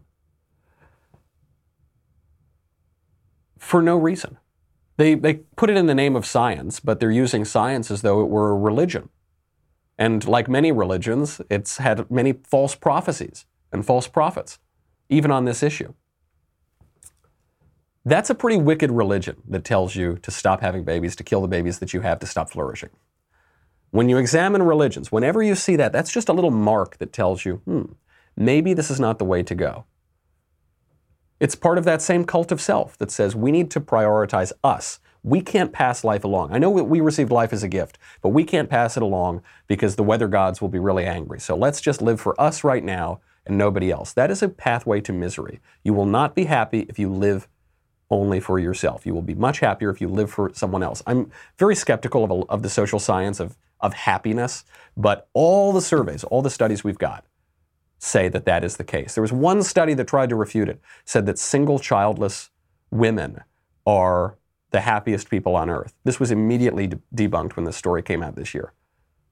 For 3.58 3.82
no 3.82 3.98
reason. 3.98 4.38
They, 4.98 5.16
they 5.16 5.36
put 5.56 5.70
it 5.70 5.78
in 5.78 5.86
the 5.86 5.96
name 5.96 6.16
of 6.16 6.26
science, 6.26 6.80
but 6.80 7.00
they're 7.00 7.12
using 7.12 7.46
science 7.46 7.92
as 7.92 8.02
though 8.02 8.22
it 8.22 8.30
were 8.30 8.50
a 8.50 8.58
religion. 8.58 9.10
And 9.98 10.28
like 10.28 10.48
many 10.48 10.72
religions, 10.72 11.42
it's 11.50 11.78
had 11.78 12.10
many 12.12 12.34
false 12.34 12.76
prophecies 12.76 13.46
and 13.72 13.86
false 13.86 14.08
prophets, 14.08 14.60
even 15.10 15.32
on 15.32 15.46
this 15.46 15.64
issue. 15.64 15.94
That's 18.08 18.30
a 18.30 18.36
pretty 18.36 18.56
wicked 18.56 18.90
religion 18.90 19.36
that 19.50 19.66
tells 19.66 19.98
you 19.98 20.18
to 20.22 20.32
stop 20.32 20.62
having 20.62 20.86
babies, 20.86 21.14
to 21.18 21.26
kill 21.26 21.42
the 21.42 21.48
babies 21.50 21.80
that 21.80 21.94
you 21.94 22.00
have, 22.00 22.20
to 22.20 22.26
stop 22.26 22.50
flourishing. 22.50 22.92
When 23.92 24.08
you 24.08 24.18
examine 24.18 24.64
religions, 24.64 25.12
whenever 25.12 25.44
you 25.44 25.56
see 25.56 25.76
that, 25.76 25.92
that's 25.92 26.10
just 26.10 26.30
a 26.30 26.34
little 26.34 26.50
mark 26.50 27.00
that 27.00 27.12
tells 27.12 27.44
you, 27.44 27.56
hmm, 27.66 27.84
maybe 28.38 28.74
this 28.74 28.90
is 28.90 28.98
not 28.98 29.20
the 29.20 29.26
way 29.26 29.44
to 29.44 29.54
go. 29.54 29.84
It's 31.42 31.54
part 31.54 31.78
of 31.78 31.84
that 31.84 32.02
same 32.02 32.24
cult 32.24 32.50
of 32.54 32.62
self 32.62 32.98
that 33.00 33.12
says 33.12 33.36
we 33.36 33.52
need 33.52 33.70
to 33.72 33.82
prioritize 33.82 34.54
us. 34.64 35.02
We 35.22 35.42
can't 35.42 35.74
pass 35.74 36.06
life 36.06 36.24
along. 36.24 36.54
I 36.54 36.60
know 36.60 36.70
we 36.70 37.02
received 37.02 37.34
life 37.34 37.52
as 37.52 37.62
a 37.62 37.68
gift, 37.68 37.98
but 38.22 38.30
we 38.30 38.46
can't 38.46 38.70
pass 38.70 38.96
it 38.96 39.04
along 39.04 39.42
because 39.68 39.98
the 39.98 40.04
weather 40.04 40.30
gods 40.30 40.62
will 40.62 40.70
be 40.70 40.80
really 40.80 41.04
angry. 41.04 41.42
So 41.42 41.58
let's 41.58 41.82
just 41.82 42.02
live 42.02 42.22
for 42.22 42.40
us 42.40 42.64
right 42.64 42.86
now 42.86 43.20
and 43.46 43.58
nobody 43.58 43.92
else. 43.92 44.14
That 44.14 44.32
is 44.32 44.42
a 44.42 44.48
pathway 44.48 45.02
to 45.02 45.12
misery. 45.12 45.60
You 45.84 45.94
will 45.94 46.06
not 46.06 46.36
be 46.36 46.46
happy 46.46 46.86
if 46.88 46.98
you 46.98 47.12
live 47.12 47.50
only 48.10 48.40
for 48.40 48.60
yourself. 48.60 49.06
You 49.06 49.14
will 49.14 49.22
be 49.22 49.36
much 49.36 49.60
happier 49.60 49.90
if 49.90 50.00
you 50.00 50.08
live 50.08 50.32
for 50.32 50.52
someone 50.54 50.84
else. 50.84 51.04
I'm 51.06 51.32
very 51.58 51.76
skeptical 51.76 52.24
of, 52.24 52.32
a, 52.32 52.34
of 52.50 52.64
the 52.64 52.70
social 52.70 53.00
science 53.00 53.40
of, 53.40 53.58
of 53.80 53.94
happiness, 53.94 54.64
but 54.96 55.28
all 55.34 55.74
the 55.74 55.82
surveys, 55.82 56.24
all 56.24 56.42
the 56.42 56.50
studies 56.50 56.84
we've 56.84 56.98
got 56.98 57.26
say 58.00 58.30
that 58.30 58.46
that 58.46 58.64
is 58.64 58.78
the 58.78 58.84
case. 58.84 59.16
There 59.16 59.22
was 59.22 59.34
one 59.34 59.64
study 59.64 59.94
that 59.96 60.08
tried 60.08 60.30
to 60.30 60.36
refute 60.36 60.70
it, 60.70 60.80
said 61.04 61.26
that 61.26 61.40
single 61.40 61.80
childless 61.80 62.50
women 62.92 63.42
are 63.86 64.38
the 64.72 64.82
happiest 64.82 65.30
people 65.30 65.56
on 65.56 65.70
earth. 65.70 65.96
This 66.04 66.20
was 66.20 66.32
immediately 66.32 66.88
de- 66.88 67.00
debunked 67.16 67.56
when 67.56 67.66
this 67.66 67.78
story 67.78 68.04
came 68.04 68.22
out 68.22 68.36
this 68.36 68.54
year. 68.54 68.74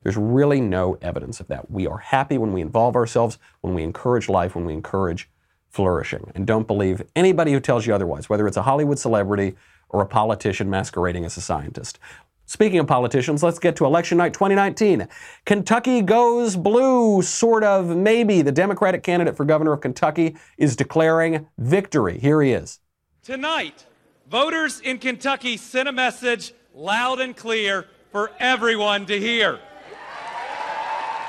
There's 0.02 0.18
really 0.18 0.62
no 0.62 0.98
evidence 1.02 1.40
of 1.40 1.48
that. 1.48 1.70
We 1.70 1.88
are 1.88 1.98
happy 1.98 2.38
when 2.38 2.54
we 2.54 2.62
involve 2.62 2.96
ourselves, 2.96 3.38
when 3.62 3.74
we 3.74 3.84
encourage 3.84 4.30
life, 4.30 4.56
when 4.56 4.66
we 4.66 4.74
encourage 4.74 5.30
flourishing. 5.76 6.32
And 6.36 6.48
don't 6.48 6.68
believe 6.68 7.04
anybody 7.18 7.52
who 7.52 7.60
tells 7.60 7.86
you 7.86 7.94
otherwise, 7.94 8.30
whether 8.30 8.48
it's 8.48 8.56
a 8.56 8.62
Hollywood 8.62 8.98
celebrity 8.98 9.56
or 9.90 10.02
a 10.02 10.06
politician 10.06 10.70
masquerading 10.70 11.26
as 11.26 11.36
a 11.36 11.42
scientist. 11.42 12.00
Speaking 12.46 12.80
of 12.80 12.88
politicians, 12.88 13.44
let's 13.44 13.60
get 13.60 13.76
to 13.76 13.86
election 13.86 14.18
night 14.18 14.34
2019. 14.34 15.06
Kentucky 15.46 16.02
goes 16.02 16.56
blue, 16.56 17.22
sort 17.22 17.66
of, 17.66 17.98
maybe. 17.98 18.42
The 18.42 18.54
Democratic 18.54 19.04
candidate 19.04 19.36
for 19.36 19.44
governor 19.44 19.74
of 19.74 19.82
Kentucky 19.82 20.38
is 20.58 20.78
declaring 20.78 21.48
victory. 21.58 22.20
Here 22.20 22.42
he 22.42 22.54
is. 22.54 22.80
Tonight, 23.22 23.86
voters 24.30 24.80
in 24.80 24.98
Kentucky 24.98 25.58
sent 25.58 25.90
a 25.90 25.92
message 25.92 26.54
loud 26.74 27.20
and 27.20 27.36
clear 27.36 27.88
for 28.14 28.32
everyone 28.40 29.08
to 29.08 29.20
hear. 29.20 29.60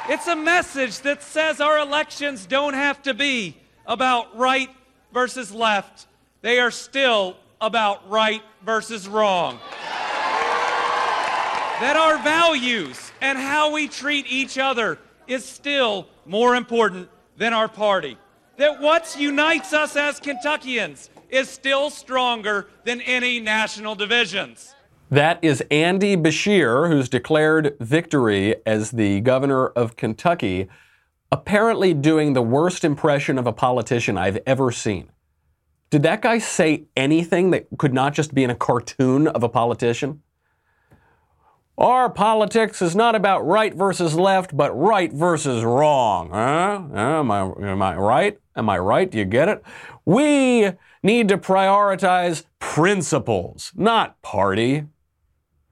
It's 0.08 0.28
a 0.28 0.36
message 0.36 1.00
that 1.00 1.20
says 1.20 1.60
our 1.60 1.80
elections 1.80 2.46
don't 2.46 2.74
have 2.74 3.02
to 3.02 3.12
be 3.12 3.56
about 3.86 4.36
right 4.36 4.70
versus 5.12 5.52
left, 5.52 6.06
they 6.42 6.58
are 6.58 6.70
still 6.70 7.36
about 7.60 8.08
right 8.10 8.42
versus 8.64 9.08
wrong. 9.08 9.58
that 11.80 11.96
our 11.96 12.22
values 12.22 13.12
and 13.20 13.38
how 13.38 13.72
we 13.72 13.88
treat 13.88 14.26
each 14.28 14.58
other 14.58 14.98
is 15.26 15.44
still 15.44 16.06
more 16.24 16.56
important 16.56 17.08
than 17.36 17.52
our 17.52 17.68
party. 17.68 18.16
That 18.56 18.80
what 18.80 19.14
unites 19.18 19.72
us 19.72 19.96
as 19.96 20.18
Kentuckians 20.18 21.10
is 21.28 21.48
still 21.48 21.90
stronger 21.90 22.68
than 22.84 23.00
any 23.02 23.40
national 23.40 23.94
divisions. 23.94 24.74
That 25.10 25.38
is 25.42 25.62
Andy 25.70 26.16
Beshear, 26.16 26.88
who's 26.88 27.08
declared 27.08 27.76
victory 27.78 28.56
as 28.64 28.90
the 28.90 29.20
governor 29.20 29.66
of 29.68 29.96
Kentucky, 29.96 30.68
apparently 31.32 31.92
doing 31.94 32.32
the 32.32 32.42
worst 32.42 32.84
impression 32.84 33.38
of 33.38 33.46
a 33.46 33.52
politician 33.52 34.16
I've 34.16 34.38
ever 34.46 34.70
seen. 34.70 35.10
Did 35.90 36.02
that 36.02 36.22
guy 36.22 36.38
say 36.38 36.84
anything 36.96 37.50
that 37.50 37.66
could 37.78 37.94
not 37.94 38.14
just 38.14 38.34
be 38.34 38.44
in 38.44 38.50
a 38.50 38.54
cartoon 38.54 39.28
of 39.28 39.42
a 39.42 39.48
politician? 39.48 40.22
Our 41.78 42.08
politics 42.08 42.80
is 42.80 42.96
not 42.96 43.14
about 43.14 43.46
right 43.46 43.74
versus 43.74 44.14
left, 44.14 44.56
but 44.56 44.72
right 44.72 45.12
versus 45.12 45.62
wrong. 45.62 46.30
Huh? 46.30 46.82
Am 46.94 47.30
I, 47.30 47.40
am 47.40 47.82
I 47.82 47.96
right? 47.96 48.38
Am 48.56 48.70
I 48.70 48.78
right? 48.78 49.10
Do 49.10 49.18
you 49.18 49.26
get 49.26 49.50
it? 49.50 49.62
We 50.06 50.72
need 51.02 51.28
to 51.28 51.36
prioritize 51.36 52.44
principles, 52.58 53.72
not 53.76 54.20
party. 54.22 54.86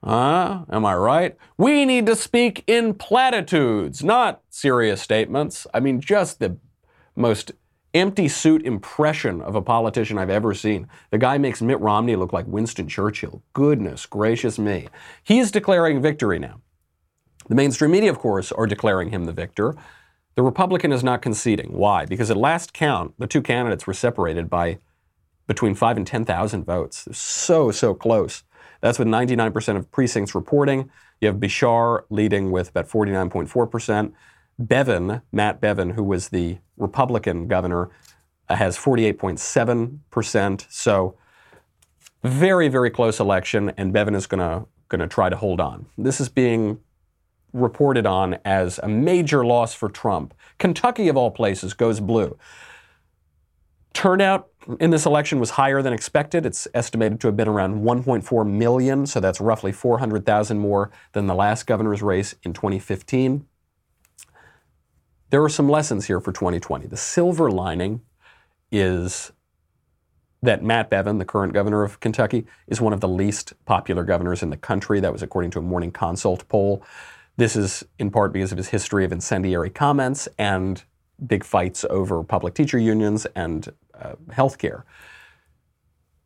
Huh? 0.04 0.66
Am 0.70 0.84
I 0.84 0.94
right? 0.94 1.36
We 1.56 1.86
need 1.86 2.04
to 2.06 2.16
speak 2.16 2.62
in 2.66 2.92
platitudes, 2.92 4.04
not 4.04 4.42
serious 4.50 5.00
statements. 5.00 5.66
I 5.72 5.80
mean, 5.80 6.00
just 6.00 6.40
the 6.40 6.58
most 7.16 7.52
empty 7.94 8.28
suit 8.28 8.66
impression 8.66 9.40
of 9.40 9.54
a 9.54 9.62
politician 9.62 10.18
I've 10.18 10.28
ever 10.28 10.52
seen. 10.52 10.88
The 11.10 11.18
guy 11.18 11.38
makes 11.38 11.62
Mitt 11.62 11.80
Romney 11.80 12.16
look 12.16 12.32
like 12.32 12.46
Winston 12.46 12.86
Churchill. 12.86 13.42
Goodness 13.54 14.04
gracious 14.04 14.58
me. 14.58 14.88
He's 15.22 15.50
declaring 15.50 16.02
victory 16.02 16.38
now. 16.38 16.60
The 17.48 17.54
mainstream 17.54 17.92
media, 17.92 18.10
of 18.10 18.18
course, 18.18 18.52
are 18.52 18.66
declaring 18.66 19.10
him 19.10 19.24
the 19.24 19.32
victor. 19.32 19.74
The 20.34 20.42
Republican 20.42 20.92
is 20.92 21.04
not 21.04 21.22
conceding. 21.22 21.72
Why? 21.72 22.04
Because 22.04 22.30
at 22.30 22.36
last 22.36 22.74
count, 22.74 23.14
the 23.18 23.26
two 23.26 23.40
candidates 23.42 23.86
were 23.86 23.94
separated 23.94 24.50
by 24.50 24.78
between 25.46 25.74
5 25.74 25.96
and 25.96 26.06
10,000 26.06 26.64
votes. 26.64 27.06
So, 27.12 27.70
so 27.70 27.94
close. 27.94 28.42
That's 28.84 28.98
with 28.98 29.08
99% 29.08 29.78
of 29.78 29.90
precincts 29.90 30.34
reporting. 30.34 30.90
You 31.18 31.28
have 31.28 31.38
Beshear 31.38 32.02
leading 32.10 32.50
with 32.50 32.68
about 32.68 32.86
49.4%. 32.86 34.12
Bevin, 34.58 35.22
Matt 35.32 35.58
Bevin, 35.58 35.92
who 35.92 36.04
was 36.04 36.28
the 36.28 36.58
Republican 36.76 37.48
governor, 37.48 37.88
uh, 38.50 38.56
has 38.56 38.76
48.7%. 38.76 40.66
So 40.68 41.16
very, 42.22 42.68
very 42.68 42.90
close 42.90 43.18
election, 43.18 43.72
and 43.78 43.90
Bevin 43.90 44.14
is 44.14 44.26
going 44.26 44.40
to 44.40 44.66
going 44.90 45.00
to 45.00 45.08
try 45.08 45.30
to 45.30 45.36
hold 45.36 45.62
on. 45.62 45.86
This 45.96 46.20
is 46.20 46.28
being 46.28 46.78
reported 47.54 48.04
on 48.04 48.36
as 48.44 48.78
a 48.82 48.88
major 48.88 49.46
loss 49.46 49.72
for 49.72 49.88
Trump. 49.88 50.34
Kentucky, 50.58 51.08
of 51.08 51.16
all 51.16 51.30
places, 51.30 51.72
goes 51.72 52.00
blue. 52.00 52.36
Turnout 53.94 54.48
in 54.80 54.90
this 54.90 55.06
election 55.06 55.40
was 55.40 55.50
higher 55.50 55.80
than 55.80 55.92
expected. 55.92 56.44
It's 56.44 56.68
estimated 56.74 57.20
to 57.20 57.28
have 57.28 57.36
been 57.36 57.48
around 57.48 57.82
1.4 57.82 58.46
million, 58.50 59.06
so 59.06 59.20
that's 59.20 59.40
roughly 59.40 59.72
400,000 59.72 60.58
more 60.58 60.90
than 61.12 61.26
the 61.26 61.34
last 61.34 61.66
governor's 61.66 62.02
race 62.02 62.34
in 62.42 62.52
2015. 62.52 63.46
There 65.30 65.42
are 65.42 65.48
some 65.48 65.68
lessons 65.68 66.06
here 66.06 66.20
for 66.20 66.32
2020. 66.32 66.86
The 66.86 66.96
silver 66.96 67.50
lining 67.50 68.02
is 68.70 69.32
that 70.42 70.62
Matt 70.62 70.90
Bevin, 70.90 71.18
the 71.18 71.24
current 71.24 71.54
governor 71.54 71.82
of 71.82 72.00
Kentucky, 72.00 72.46
is 72.66 72.80
one 72.80 72.92
of 72.92 73.00
the 73.00 73.08
least 73.08 73.54
popular 73.64 74.04
governors 74.04 74.42
in 74.42 74.50
the 74.50 74.56
country. 74.56 75.00
That 75.00 75.12
was 75.12 75.22
according 75.22 75.52
to 75.52 75.60
a 75.60 75.62
Morning 75.62 75.90
Consult 75.90 76.46
poll. 76.48 76.84
This 77.36 77.56
is 77.56 77.84
in 77.98 78.10
part 78.10 78.32
because 78.32 78.52
of 78.52 78.58
his 78.58 78.68
history 78.68 79.04
of 79.04 79.12
incendiary 79.12 79.70
comments 79.70 80.28
and 80.38 80.84
big 81.26 81.44
fights 81.44 81.84
over 81.88 82.22
public 82.22 82.54
teacher 82.54 82.78
unions 82.78 83.26
and 83.34 83.72
uh, 84.00 84.14
health 84.32 84.58
care. 84.58 84.84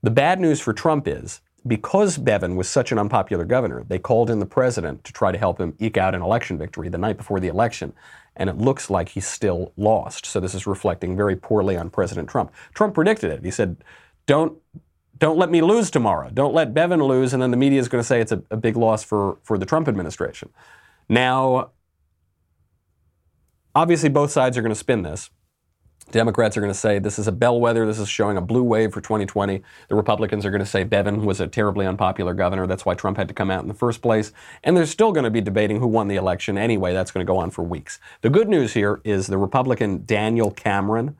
The 0.03 0.11
bad 0.11 0.41
news 0.41 0.61
for 0.61 0.73
Trump 0.73 1.09
is 1.09 1.41
because 1.67 2.19
Bevin 2.19 2.57
was 2.57 2.69
such 2.69 2.93
an 2.93 2.99
unpopular 2.99 3.45
governor, 3.45 3.85
they 3.87 3.99
called 3.99 4.31
in 4.31 4.39
the 4.39 4.47
president 4.47 5.05
to 5.05 5.13
try 5.13 5.33
to 5.33 5.39
help 5.39 5.61
him 5.61 5.75
eke 5.79 5.97
out 5.97 6.15
an 6.15 6.23
election 6.23 6.57
victory 6.57 6.89
the 6.89 6.99
night 6.99 7.17
before 7.17 7.41
the 7.41 7.49
election 7.49 7.93
and 8.39 8.49
it 8.49 8.57
looks 8.57 8.89
like 8.89 9.11
he's 9.11 9.27
still 9.27 9.73
lost. 9.77 10.25
So 10.25 10.41
this 10.41 10.55
is 10.55 10.67
reflecting 10.67 11.17
very 11.17 11.37
poorly 11.37 11.77
on 11.77 11.91
President 11.91 12.29
Trump. 12.29 12.53
Trump 12.73 12.95
predicted 12.95 13.31
it. 13.31 13.45
He 13.45 13.51
said, 13.51 13.77
"Don't 14.27 14.57
don't 15.19 15.37
let 15.37 15.51
me 15.51 15.61
lose 15.61 15.91
tomorrow. 15.91 16.31
Don't 16.33 16.55
let 16.55 16.73
Bevin 16.73 17.07
lose." 17.07 17.33
And 17.33 17.43
then 17.43 17.51
the 17.51 17.57
media 17.57 17.81
is 17.81 17.89
going 17.89 18.01
to 18.01 18.07
say 18.07 18.21
it's 18.21 18.33
a, 18.33 18.43
a 18.51 18.57
big 18.57 18.77
loss 18.77 19.03
for 19.03 19.39
for 19.43 19.59
the 19.59 19.67
Trump 19.67 19.89
administration. 19.89 20.51
Now, 21.09 21.73
obviously, 23.75 24.09
both 24.09 24.31
sides 24.31 24.57
are 24.57 24.63
going 24.63 24.71
to 24.71 24.79
spin 24.79 25.03
this. 25.03 25.31
Democrats 26.11 26.57
are 26.57 26.61
going 26.61 26.73
to 26.73 26.79
say 26.79 26.99
this 26.99 27.19
is 27.19 27.29
a 27.29 27.33
bellwether. 27.33 27.87
This 27.87 27.99
is 27.99 28.09
showing 28.09 28.37
a 28.37 28.41
blue 28.41 28.63
wave 28.63 28.93
for 28.93 29.01
2020. 29.01 29.63
The 29.89 29.95
Republicans 29.95 30.47
are 30.47 30.51
going 30.51 30.61
to 30.61 30.67
say 30.67 30.85
Bevin 30.85 31.25
was 31.25 31.41
a 31.41 31.47
terribly 31.47 31.87
unpopular 31.87 32.35
governor. 32.35 32.67
That's 32.67 32.87
why 32.87 32.95
Trump 32.95 33.19
had 33.19 33.29
to 33.29 33.35
come 33.35 33.51
out 33.51 33.63
in 33.63 33.69
the 33.69 33.75
first 33.75 34.01
place. 34.01 34.33
And 34.65 34.77
they're 34.77 34.87
still 34.87 35.13
going 35.13 35.25
to 35.25 35.31
be 35.31 35.41
debating 35.41 35.81
who 35.81 35.87
won 35.87 36.09
the 36.09 36.17
election 36.17 36.57
anyway. 36.57 36.93
That's 36.95 37.11
going 37.11 37.25
to 37.27 37.31
go 37.31 37.39
on 37.39 37.51
for 37.51 37.63
weeks. 37.63 37.99
The 38.23 38.31
good 38.31 38.49
news 38.49 38.73
here 38.73 39.01
is 39.05 39.27
the 39.27 39.39
Republican 39.39 40.05
Daniel 40.07 40.51
Cameron 40.51 41.17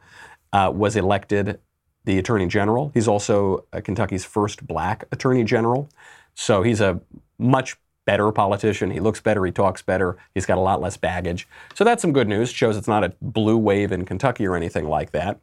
uh, 0.53 0.73
was 0.75 0.97
elected 0.97 1.61
the 2.05 2.19
Attorney 2.19 2.47
General. 2.47 2.91
He's 2.95 3.09
also 3.09 3.67
uh, 3.73 3.81
Kentucky's 3.83 4.25
first 4.25 4.67
black 4.67 5.05
Attorney 5.13 5.45
General. 5.45 5.91
So 6.35 6.63
he's 6.63 6.81
a 6.81 7.01
much 7.39 7.77
better 8.09 8.33
politician. 8.33 8.91
He 8.91 9.01
looks 9.01 9.21
better. 9.21 9.45
He 9.45 9.53
talks 9.53 9.83
better. 9.83 10.17
He's 10.33 10.47
got 10.47 10.57
a 10.57 10.63
lot 10.63 10.81
less 10.81 10.97
baggage. 10.97 11.47
So 11.75 11.85
that's 11.85 12.01
some 12.01 12.15
good 12.15 12.27
news. 12.27 12.51
Shows 12.51 12.75
it's 12.75 12.89
not 12.89 13.05
a 13.05 13.13
blue 13.21 13.59
wave 13.59 13.93
in 13.93 14.07
Kentucky 14.07 14.47
or 14.47 14.57
anything 14.57 14.89
like 14.89 15.11
that. 15.11 15.41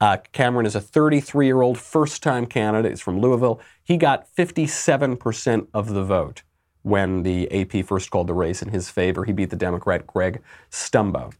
Uh, 0.00 0.16
Cameron 0.32 0.64
is 0.64 0.74
a 0.74 0.80
33 0.80 1.44
year 1.44 1.60
old 1.60 1.76
first 1.76 2.22
time 2.22 2.46
candidate. 2.46 2.92
He's 2.92 3.02
from 3.02 3.20
Louisville. 3.20 3.60
He 3.84 3.98
got 3.98 4.26
57% 4.34 5.66
of 5.74 5.92
the 5.92 6.02
vote 6.02 6.44
when 6.80 7.24
the 7.24 7.46
AP 7.52 7.84
first 7.84 8.10
called 8.10 8.28
the 8.28 8.32
race 8.32 8.62
in 8.62 8.70
his 8.70 8.88
favor. 8.88 9.26
He 9.26 9.32
beat 9.34 9.50
the 9.50 9.56
Democrat 9.56 10.06
Greg 10.06 10.40
Stumbo. 10.70 11.34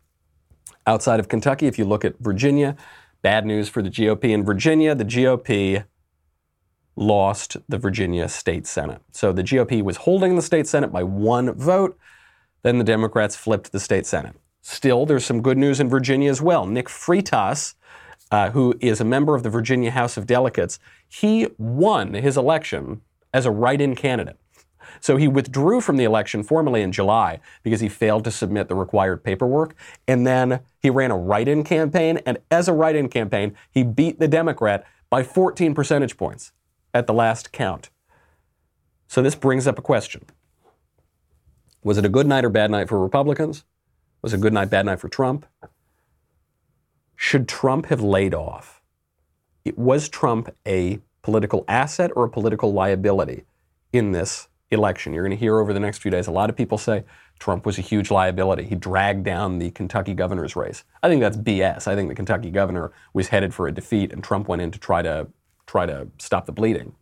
Outside 0.86 1.18
of 1.18 1.28
Kentucky, 1.28 1.66
if 1.66 1.78
you 1.78 1.86
look 1.86 2.04
at 2.04 2.18
Virginia, 2.18 2.76
bad 3.22 3.46
news 3.46 3.70
for 3.70 3.80
the 3.80 3.88
GOP 3.88 4.24
in 4.24 4.44
Virginia. 4.44 4.94
The 4.94 5.06
GOP 5.06 5.84
lost 6.98 7.56
the 7.68 7.78
Virginia 7.78 8.28
State 8.28 8.66
Senate. 8.66 9.00
So 9.12 9.32
the 9.32 9.42
GOP 9.42 9.82
was 9.82 9.98
holding 9.98 10.36
the 10.36 10.42
state 10.42 10.66
Senate 10.66 10.92
by 10.92 11.04
one 11.04 11.54
vote. 11.54 11.96
Then 12.62 12.78
the 12.78 12.84
Democrats 12.84 13.36
flipped 13.36 13.72
the 13.72 13.80
state 13.80 14.04
Senate. 14.04 14.34
Still, 14.62 15.06
there's 15.06 15.24
some 15.24 15.40
good 15.40 15.56
news 15.56 15.80
in 15.80 15.88
Virginia 15.88 16.30
as 16.30 16.42
well. 16.42 16.66
Nick 16.66 16.88
Freitas, 16.88 17.74
uh, 18.30 18.50
who 18.50 18.74
is 18.80 19.00
a 19.00 19.04
member 19.04 19.34
of 19.34 19.44
the 19.44 19.50
Virginia 19.50 19.92
House 19.92 20.16
of 20.16 20.26
Delegates, 20.26 20.78
he 21.08 21.46
won 21.56 22.14
his 22.14 22.36
election 22.36 23.00
as 23.32 23.46
a 23.46 23.50
write 23.50 23.80
in 23.80 23.94
candidate. 23.94 24.36
So 25.00 25.16
he 25.16 25.28
withdrew 25.28 25.80
from 25.80 25.96
the 25.96 26.04
election 26.04 26.42
formally 26.42 26.82
in 26.82 26.90
July 26.90 27.38
because 27.62 27.80
he 27.80 27.88
failed 27.88 28.24
to 28.24 28.32
submit 28.32 28.66
the 28.68 28.74
required 28.74 29.22
paperwork. 29.22 29.76
And 30.08 30.26
then 30.26 30.60
he 30.80 30.90
ran 30.90 31.12
a 31.12 31.16
write 31.16 31.46
in 31.46 31.62
campaign. 31.62 32.18
And 32.26 32.38
as 32.50 32.66
a 32.66 32.72
write 32.72 32.96
in 32.96 33.08
campaign, 33.08 33.54
he 33.70 33.84
beat 33.84 34.18
the 34.18 34.26
Democrat 34.26 34.84
by 35.10 35.22
14 35.22 35.74
percentage 35.74 36.16
points 36.16 36.52
at 36.94 37.06
the 37.06 37.12
last 37.12 37.52
count. 37.52 37.90
So 39.06 39.22
this 39.22 39.34
brings 39.34 39.66
up 39.66 39.78
a 39.78 39.82
question. 39.82 40.24
Was 41.82 41.96
it 41.96 42.04
a 42.04 42.10
good 42.10 42.26
night 42.26 42.44
or 42.44 42.50
bad 42.50 42.70
night 42.70 42.88
for 42.88 42.98
Republicans? 42.98 43.64
Was 44.20 44.32
it 44.34 44.38
a 44.38 44.40
good 44.40 44.52
night, 44.52 44.70
bad 44.70 44.86
night 44.86 45.00
for 45.00 45.08
Trump? 45.08 45.46
Should 47.16 47.48
Trump 47.48 47.86
have 47.86 48.00
laid 48.00 48.34
off? 48.34 48.82
Was 49.76 50.08
Trump 50.08 50.54
a 50.66 51.00
political 51.22 51.64
asset 51.68 52.10
or 52.16 52.24
a 52.24 52.28
political 52.28 52.72
liability 52.72 53.44
in 53.92 54.12
this 54.12 54.48
election? 54.70 55.12
You're 55.12 55.24
going 55.24 55.36
to 55.36 55.40
hear 55.40 55.58
over 55.58 55.72
the 55.72 55.80
next 55.80 55.98
few 55.98 56.10
days 56.10 56.26
a 56.26 56.32
lot 56.32 56.50
of 56.50 56.56
people 56.56 56.78
say 56.78 57.04
Trump 57.38 57.64
was 57.64 57.78
a 57.78 57.82
huge 57.82 58.10
liability. 58.10 58.64
He 58.64 58.74
dragged 58.74 59.24
down 59.24 59.58
the 59.58 59.70
Kentucky 59.70 60.14
governor's 60.14 60.56
race. 60.56 60.84
I 61.02 61.08
think 61.08 61.20
that's 61.20 61.36
BS. 61.36 61.86
I 61.86 61.94
think 61.94 62.08
the 62.08 62.14
Kentucky 62.14 62.50
governor 62.50 62.92
was 63.12 63.28
headed 63.28 63.54
for 63.54 63.68
a 63.68 63.72
defeat 63.72 64.12
and 64.12 64.22
Trump 64.22 64.48
went 64.48 64.62
in 64.62 64.70
to 64.72 64.78
try 64.78 65.02
to 65.02 65.28
try 65.68 65.86
to 65.86 66.08
stop 66.18 66.46
the 66.46 66.52
bleeding. 66.52 66.94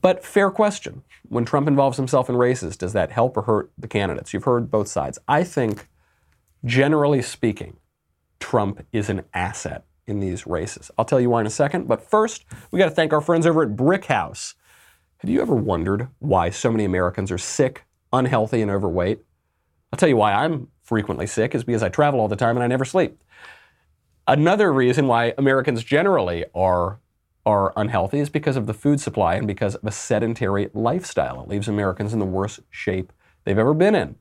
But 0.00 0.24
fair 0.24 0.50
question. 0.50 1.04
When 1.28 1.44
Trump 1.44 1.68
involves 1.68 1.96
himself 1.96 2.28
in 2.28 2.36
races, 2.36 2.76
does 2.76 2.92
that 2.94 3.12
help 3.12 3.36
or 3.36 3.42
hurt 3.42 3.70
the 3.78 3.86
candidates? 3.86 4.34
You've 4.34 4.44
heard 4.44 4.70
both 4.70 4.88
sides. 4.88 5.18
I 5.28 5.44
think, 5.44 5.88
generally 6.64 7.22
speaking, 7.22 7.76
Trump 8.40 8.84
is 8.92 9.08
an 9.08 9.22
asset 9.32 9.84
in 10.08 10.18
these 10.18 10.46
races. 10.46 10.90
I'll 10.98 11.04
tell 11.04 11.20
you 11.20 11.30
why 11.30 11.40
in 11.40 11.46
a 11.46 11.50
second, 11.50 11.86
but 11.86 12.02
first, 12.02 12.44
we 12.72 12.78
got 12.78 12.86
to 12.86 12.90
thank 12.90 13.12
our 13.12 13.20
friends 13.20 13.46
over 13.46 13.62
at 13.62 13.76
Brick 13.76 14.06
House. 14.06 14.54
Have 15.18 15.30
you 15.30 15.40
ever 15.40 15.54
wondered 15.54 16.08
why 16.18 16.50
so 16.50 16.72
many 16.72 16.84
Americans 16.84 17.30
are 17.30 17.38
sick, 17.38 17.84
unhealthy, 18.12 18.60
and 18.60 18.70
overweight? 18.70 19.20
I'll 19.92 19.96
tell 19.96 20.08
you 20.08 20.16
why 20.16 20.32
I'm 20.32 20.68
frequently 20.82 21.28
sick 21.28 21.54
is 21.54 21.62
because 21.62 21.84
I 21.84 21.88
travel 21.88 22.18
all 22.18 22.26
the 22.26 22.34
time 22.34 22.56
and 22.56 22.64
I 22.64 22.66
never 22.66 22.84
sleep. 22.84 23.22
Another 24.32 24.72
reason 24.72 25.08
why 25.08 25.34
Americans 25.36 25.84
generally 25.84 26.46
are 26.54 27.00
are 27.44 27.70
unhealthy 27.76 28.18
is 28.18 28.30
because 28.30 28.56
of 28.56 28.66
the 28.66 28.72
food 28.72 28.98
supply 28.98 29.34
and 29.34 29.46
because 29.46 29.74
of 29.74 29.86
a 29.86 29.92
sedentary 29.92 30.70
lifestyle. 30.72 31.42
It 31.42 31.48
leaves 31.50 31.68
Americans 31.68 32.14
in 32.14 32.18
the 32.18 32.24
worst 32.24 32.60
shape 32.70 33.12
they've 33.44 33.58
ever 33.58 33.74
been 33.74 33.94
in. 33.94 34.14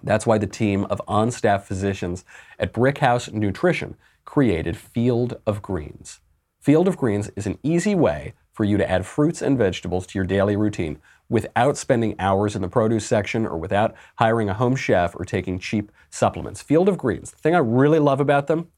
That's 0.00 0.26
why 0.26 0.38
the 0.38 0.46
team 0.46 0.84
of 0.84 1.02
on 1.08 1.32
staff 1.32 1.66
physicians 1.66 2.24
at 2.56 2.72
Brickhouse 2.72 3.32
Nutrition 3.32 3.96
created 4.24 4.76
Field 4.76 5.40
of 5.44 5.60
Greens. 5.60 6.20
Field 6.60 6.86
of 6.86 6.96
Greens 6.96 7.28
is 7.34 7.48
an 7.48 7.58
easy 7.64 7.96
way 7.96 8.34
for 8.52 8.62
you 8.62 8.76
to 8.76 8.88
add 8.88 9.06
fruits 9.06 9.42
and 9.42 9.58
vegetables 9.58 10.06
to 10.06 10.18
your 10.20 10.24
daily 10.24 10.54
routine 10.54 11.00
without 11.28 11.76
spending 11.76 12.14
hours 12.20 12.54
in 12.54 12.62
the 12.62 12.68
produce 12.68 13.06
section 13.06 13.44
or 13.44 13.58
without 13.58 13.92
hiring 14.18 14.48
a 14.48 14.54
home 14.54 14.76
chef 14.76 15.16
or 15.16 15.24
taking 15.24 15.58
cheap 15.58 15.90
supplements. 16.10 16.62
Field 16.62 16.88
of 16.88 16.96
Greens, 16.96 17.32
the 17.32 17.38
thing 17.38 17.56
I 17.56 17.58
really 17.58 17.98
love 17.98 18.20
about 18.20 18.46
them, 18.46 18.68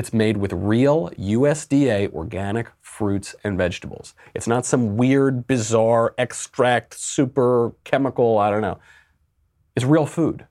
it's 0.00 0.14
made 0.14 0.38
with 0.38 0.54
real 0.54 1.10
USDA 1.10 2.10
organic 2.14 2.68
fruits 2.80 3.34
and 3.44 3.58
vegetables. 3.58 4.14
It's 4.34 4.46
not 4.46 4.64
some 4.64 4.96
weird, 4.96 5.46
bizarre 5.46 6.14
extract, 6.16 6.94
super 6.94 7.74
chemical, 7.84 8.38
I 8.38 8.48
don't 8.50 8.62
know. 8.62 8.78
It's 9.76 9.84
real 9.84 10.06
food. 10.06 10.46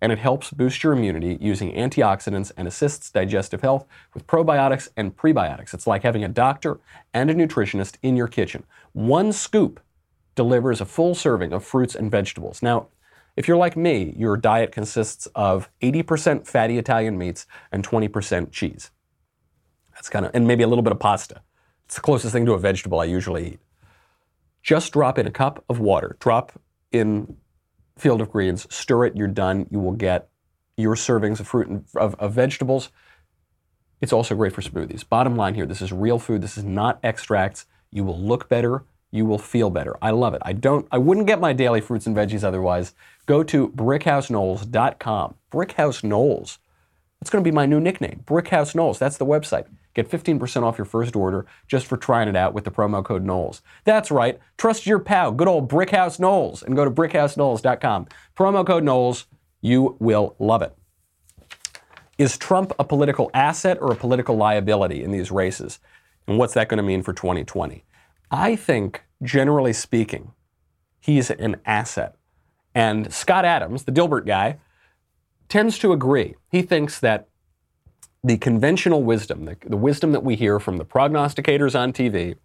And 0.00 0.10
it 0.10 0.18
helps 0.18 0.50
boost 0.50 0.82
your 0.82 0.94
immunity 0.94 1.38
using 1.40 1.72
antioxidants 1.74 2.50
and 2.56 2.66
assists 2.66 3.12
digestive 3.12 3.60
health 3.60 3.86
with 4.14 4.26
probiotics 4.26 4.88
and 4.96 5.16
prebiotics. 5.16 5.72
It's 5.72 5.86
like 5.86 6.02
having 6.02 6.24
a 6.24 6.28
doctor 6.28 6.80
and 7.14 7.30
a 7.30 7.34
nutritionist 7.34 7.98
in 8.02 8.16
your 8.16 8.26
kitchen. 8.26 8.64
One 8.94 9.32
scoop 9.32 9.78
delivers 10.34 10.80
a 10.80 10.84
full 10.84 11.14
serving 11.14 11.52
of 11.52 11.64
fruits 11.64 11.94
and 11.94 12.10
vegetables. 12.10 12.62
Now, 12.62 12.88
if 13.38 13.46
you're 13.46 13.56
like 13.56 13.76
me, 13.76 14.14
your 14.18 14.36
diet 14.36 14.72
consists 14.72 15.26
of 15.36 15.70
80% 15.80 16.44
fatty 16.44 16.76
Italian 16.76 17.16
meats 17.16 17.46
and 17.70 17.86
20% 17.86 18.50
cheese. 18.50 18.90
That's 19.94 20.08
kind 20.08 20.26
of, 20.26 20.32
and 20.34 20.48
maybe 20.48 20.64
a 20.64 20.66
little 20.66 20.82
bit 20.82 20.90
of 20.90 20.98
pasta. 20.98 21.42
It's 21.86 21.94
the 21.94 22.00
closest 22.00 22.32
thing 22.32 22.46
to 22.46 22.54
a 22.54 22.58
vegetable 22.58 22.98
I 22.98 23.04
usually 23.04 23.46
eat. 23.46 23.60
Just 24.60 24.92
drop 24.92 25.20
in 25.20 25.26
a 25.28 25.30
cup 25.30 25.64
of 25.68 25.78
water. 25.78 26.16
Drop 26.18 26.60
in 26.90 27.36
field 27.96 28.20
of 28.20 28.28
greens, 28.28 28.66
stir 28.74 29.04
it, 29.04 29.16
you're 29.16 29.28
done. 29.28 29.68
You 29.70 29.78
will 29.78 29.92
get 29.92 30.28
your 30.76 30.96
servings 30.96 31.38
of 31.38 31.46
fruit 31.46 31.68
and 31.68 31.84
of, 31.94 32.16
of 32.16 32.32
vegetables. 32.32 32.90
It's 34.00 34.12
also 34.12 34.34
great 34.34 34.52
for 34.52 34.62
smoothies. 34.62 35.08
Bottom 35.08 35.36
line 35.36 35.54
here, 35.54 35.64
this 35.64 35.80
is 35.80 35.92
real 35.92 36.18
food. 36.18 36.42
This 36.42 36.58
is 36.58 36.64
not 36.64 36.98
extracts. 37.04 37.66
You 37.92 38.02
will 38.02 38.18
look 38.18 38.48
better 38.48 38.82
you 39.10 39.24
will 39.24 39.38
feel 39.38 39.70
better. 39.70 39.96
I 40.02 40.10
love 40.10 40.34
it. 40.34 40.42
I 40.44 40.52
don't 40.52 40.86
I 40.90 40.98
wouldn't 40.98 41.26
get 41.26 41.40
my 41.40 41.52
daily 41.52 41.80
fruits 41.80 42.06
and 42.06 42.16
veggies 42.16 42.44
otherwise. 42.44 42.94
Go 43.26 43.42
to 43.44 43.68
brickhouseknowles.com. 43.68 45.34
Brickhouse 45.50 46.04
Knowles. 46.04 46.58
That's 47.20 47.30
going 47.30 47.42
to 47.42 47.50
be 47.50 47.54
my 47.54 47.66
new 47.66 47.80
nickname. 47.80 48.22
Brickhouse 48.24 48.74
Knowles. 48.74 48.98
That's 48.98 49.16
the 49.16 49.26
website. 49.26 49.66
Get 49.94 50.08
15% 50.08 50.62
off 50.62 50.78
your 50.78 50.84
first 50.84 51.16
order 51.16 51.46
just 51.66 51.86
for 51.86 51.96
trying 51.96 52.28
it 52.28 52.36
out 52.36 52.54
with 52.54 52.64
the 52.64 52.70
promo 52.70 53.04
code 53.04 53.24
Knowles. 53.24 53.62
That's 53.84 54.10
right. 54.10 54.38
Trust 54.56 54.86
your 54.86 55.00
pal, 55.00 55.32
good 55.32 55.48
old 55.48 55.68
Brickhouse 55.68 56.20
Knowles, 56.20 56.62
and 56.62 56.76
go 56.76 56.84
to 56.84 56.90
brickhouseknowles.com. 56.90 58.06
Promo 58.36 58.64
code 58.66 58.84
Knowles. 58.84 59.26
You 59.60 59.96
will 59.98 60.36
love 60.38 60.62
it. 60.62 60.76
Is 62.16 62.38
Trump 62.38 62.72
a 62.78 62.84
political 62.84 63.30
asset 63.34 63.78
or 63.80 63.92
a 63.92 63.96
political 63.96 64.36
liability 64.36 65.02
in 65.02 65.10
these 65.10 65.32
races? 65.32 65.80
And 66.28 66.38
what's 66.38 66.54
that 66.54 66.68
going 66.68 66.78
to 66.78 66.84
mean 66.84 67.02
for 67.02 67.12
2020? 67.12 67.84
I 68.30 68.56
think, 68.56 69.04
generally 69.22 69.72
speaking, 69.72 70.32
he's 71.00 71.30
an 71.30 71.56
asset. 71.64 72.16
And 72.74 73.12
Scott 73.12 73.44
Adams, 73.44 73.84
the 73.84 73.92
Dilbert 73.92 74.26
guy, 74.26 74.58
tends 75.48 75.78
to 75.78 75.92
agree. 75.92 76.34
He 76.50 76.62
thinks 76.62 77.00
that 77.00 77.28
the 78.22 78.36
conventional 78.36 79.02
wisdom, 79.02 79.44
the, 79.44 79.56
the, 79.64 79.76
wisdom 79.76 80.12
that 80.12 80.24
we 80.24 80.36
hear 80.36 80.58
from 80.60 80.76
the 80.76 80.84
prognosticators 80.84 81.78
on 81.78 81.92
TV, 81.92 82.36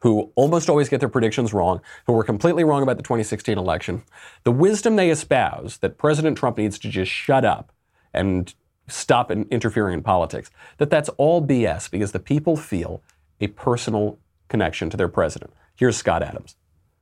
who 0.00 0.32
almost 0.34 0.68
always 0.68 0.88
get 0.88 1.00
their 1.00 1.08
predictions 1.08 1.52
wrong, 1.52 1.80
who 2.06 2.12
were 2.12 2.24
completely 2.24 2.64
wrong 2.64 2.82
about 2.82 2.96
the 2.96 3.02
2016 3.02 3.56
election, 3.56 4.02
the 4.44 4.52
wisdom 4.52 4.96
they 4.96 5.10
espouse 5.10 5.78
that 5.78 5.98
President 5.98 6.36
Trump 6.36 6.58
needs 6.58 6.78
to 6.80 6.88
just 6.88 7.10
shut 7.10 7.44
up 7.44 7.72
and 8.12 8.54
stop 8.88 9.30
interfering 9.30 9.94
in 9.94 10.02
politics, 10.02 10.50
that 10.78 10.90
that's 10.90 11.08
all 11.10 11.46
BS 11.46 11.90
because 11.90 12.12
the 12.12 12.18
people 12.18 12.56
feel 12.56 13.02
a 13.40 13.46
personal 13.48 14.18
connection 14.52 14.90
to 14.90 14.98
their 14.98 15.08
president. 15.08 15.50
Here's 15.76 15.96
Scott 15.96 16.22
Adams. 16.22 16.54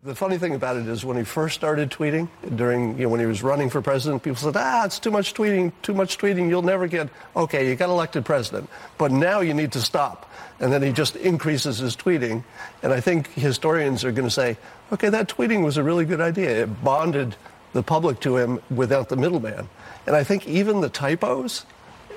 The 0.04 0.14
funny 0.14 0.38
thing 0.38 0.54
about 0.54 0.76
it 0.76 0.86
is 0.86 1.04
when 1.04 1.16
he 1.16 1.24
first 1.24 1.56
started 1.56 1.90
tweeting 1.90 2.28
during, 2.54 2.96
you 2.96 3.02
know, 3.02 3.08
when 3.10 3.18
he 3.18 3.26
was 3.26 3.42
running 3.42 3.68
for 3.68 3.82
president, 3.82 4.22
people 4.22 4.36
said, 4.36 4.54
ah, 4.56 4.86
it's 4.86 5.00
too 5.00 5.10
much 5.10 5.34
tweeting, 5.34 5.72
too 5.82 5.92
much 5.92 6.16
tweeting, 6.16 6.48
you'll 6.48 6.62
never 6.62 6.86
get, 6.86 7.08
okay, 7.34 7.68
you 7.68 7.74
got 7.74 7.90
elected 7.90 8.24
president, 8.24 8.70
but 8.96 9.10
now 9.10 9.40
you 9.40 9.52
need 9.52 9.72
to 9.72 9.80
stop. 9.80 10.32
And 10.60 10.72
then 10.72 10.80
he 10.80 10.92
just 10.92 11.16
increases 11.16 11.78
his 11.78 11.96
tweeting. 11.96 12.44
And 12.84 12.92
I 12.92 13.00
think 13.00 13.26
historians 13.34 14.04
are 14.04 14.12
going 14.12 14.28
to 14.28 14.34
say, 14.42 14.56
okay, 14.92 15.08
that 15.08 15.28
tweeting 15.28 15.64
was 15.64 15.76
a 15.76 15.82
really 15.82 16.04
good 16.04 16.20
idea. 16.20 16.62
It 16.62 16.84
bonded 16.84 17.34
the 17.72 17.82
public 17.82 18.20
to 18.20 18.36
him 18.36 18.60
without 18.70 19.08
the 19.08 19.16
middleman. 19.16 19.68
And 20.06 20.14
I 20.14 20.22
think 20.22 20.46
even 20.46 20.80
the 20.80 20.88
typos 20.88 21.66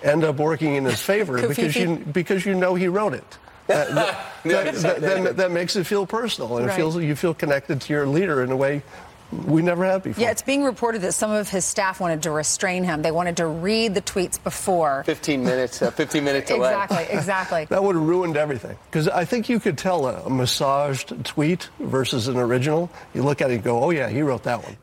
end 0.04 0.24
up 0.24 0.36
working 0.38 0.76
in 0.76 0.86
his 0.86 1.02
favor 1.02 1.48
because 1.48 1.76
you, 1.76 1.98
because 1.98 2.46
you 2.46 2.54
know 2.54 2.76
he 2.76 2.88
wrote 2.88 3.16
it 3.16 3.38
that, 3.68 3.96
that, 4.44 4.76
that, 4.76 5.02
that, 5.02 5.38
that, 5.38 5.52
makes 5.52 5.76
it 5.76 5.86
feel 5.86 6.06
personal 6.06 6.58
and 6.58 6.68
right. 6.68 6.74
it 6.74 6.78
feels 6.78 6.98
you 6.98 7.16
feel 7.16 7.34
connected 7.34 7.80
to 7.80 7.94
your 7.94 8.06
leader 8.06 8.44
in 8.44 8.52
a 8.52 8.56
way 8.58 8.84
we 9.32 9.62
never 9.62 9.86
have 9.86 10.04
before. 10.04 10.22
Yeah, 10.22 10.32
it's 10.32 10.42
being 10.42 10.64
reported 10.64 11.02
that 11.02 11.14
some 11.14 11.32
of 11.32 11.50
his 11.50 11.66
staff 11.66 12.00
wanted 12.00 12.24
to 12.24 12.32
restrain 12.32 12.84
him. 12.84 13.02
They 13.02 13.12
wanted 13.12 13.38
to 13.38 13.48
read 13.48 13.96
the 13.96 14.02
tweets 14.02 14.42
before. 14.42 15.04
15 15.06 15.44
minutes, 15.44 15.82
uh, 15.82 15.92
15 15.92 16.24
minute 16.24 16.46
delay. 16.46 16.70
exactly, 16.70 17.18
exactly. 17.18 17.66
that 17.70 17.84
would 17.84 17.96
have 17.96 18.06
ruined 18.06 18.38
everything. 18.38 18.78
Because 18.90 19.08
I 19.08 19.26
think 19.26 19.50
you 19.50 19.60
could 19.60 19.78
tell 19.78 20.08
a, 20.08 20.24
a 20.26 20.30
massaged 20.30 21.26
tweet 21.26 21.70
versus 21.80 22.28
an 22.28 22.38
original. 22.38 22.92
You 23.14 23.24
look 23.24 23.42
at 23.42 23.50
it 23.50 23.56
and 23.56 23.64
go, 23.64 23.84
oh, 23.84 23.90
yeah, 23.90 24.10
he 24.10 24.22
wrote 24.22 24.44
that 24.44 24.64
one. 24.64 24.78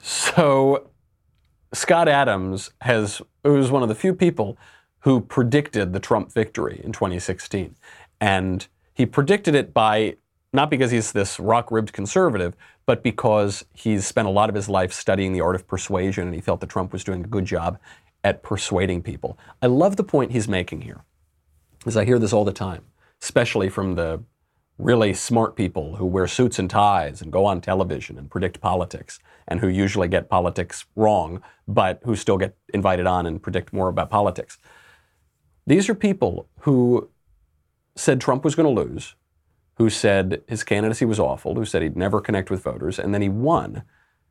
So 0.00 0.90
Scott 1.72 2.08
Adams 2.08 2.70
has 2.82 3.22
was 3.42 3.70
one 3.70 3.82
of 3.82 3.88
the 3.88 3.94
few 3.94 4.14
people 4.14 4.58
who 5.00 5.20
predicted 5.20 5.92
the 5.92 6.00
Trump 6.00 6.32
victory 6.32 6.80
in 6.82 6.92
2016. 6.92 7.76
And 8.24 8.66
he 8.94 9.04
predicted 9.04 9.54
it 9.54 9.74
by 9.74 10.16
not 10.54 10.70
because 10.70 10.90
he's 10.90 11.12
this 11.12 11.38
rock 11.38 11.70
ribbed 11.70 11.92
conservative, 11.92 12.56
but 12.86 13.02
because 13.02 13.66
he's 13.74 14.06
spent 14.06 14.26
a 14.26 14.30
lot 14.30 14.48
of 14.48 14.54
his 14.54 14.66
life 14.66 14.94
studying 14.94 15.34
the 15.34 15.42
art 15.42 15.54
of 15.54 15.68
persuasion 15.68 16.26
and 16.28 16.34
he 16.34 16.40
felt 16.40 16.60
that 16.60 16.70
Trump 16.70 16.90
was 16.90 17.04
doing 17.04 17.22
a 17.22 17.28
good 17.28 17.44
job 17.44 17.78
at 18.22 18.42
persuading 18.42 19.02
people. 19.02 19.38
I 19.60 19.66
love 19.66 19.96
the 19.96 20.04
point 20.04 20.32
he's 20.32 20.48
making 20.48 20.80
here, 20.80 21.04
because 21.78 21.98
I 21.98 22.06
hear 22.06 22.18
this 22.18 22.32
all 22.32 22.46
the 22.46 22.52
time, 22.52 22.84
especially 23.20 23.68
from 23.68 23.94
the 23.94 24.22
really 24.78 25.12
smart 25.12 25.54
people 25.54 25.96
who 25.96 26.06
wear 26.06 26.26
suits 26.26 26.58
and 26.58 26.70
ties 26.70 27.20
and 27.20 27.30
go 27.30 27.44
on 27.44 27.60
television 27.60 28.16
and 28.16 28.30
predict 28.30 28.58
politics 28.58 29.18
and 29.46 29.60
who 29.60 29.68
usually 29.68 30.08
get 30.08 30.30
politics 30.30 30.86
wrong, 30.96 31.42
but 31.68 32.00
who 32.04 32.16
still 32.16 32.38
get 32.38 32.56
invited 32.72 33.06
on 33.06 33.26
and 33.26 33.42
predict 33.42 33.74
more 33.74 33.88
about 33.88 34.08
politics. 34.08 34.56
These 35.66 35.90
are 35.90 35.94
people 35.94 36.48
who 36.60 37.10
said 37.96 38.20
Trump 38.20 38.44
was 38.44 38.54
going 38.54 38.74
to 38.74 38.82
lose, 38.82 39.14
who 39.76 39.90
said 39.90 40.42
his 40.46 40.64
candidacy 40.64 41.04
was 41.04 41.20
awful, 41.20 41.54
who 41.54 41.64
said 41.64 41.82
he'd 41.82 41.96
never 41.96 42.20
connect 42.20 42.50
with 42.50 42.62
voters, 42.62 42.98
and 42.98 43.12
then 43.12 43.22
he 43.22 43.28
won. 43.28 43.82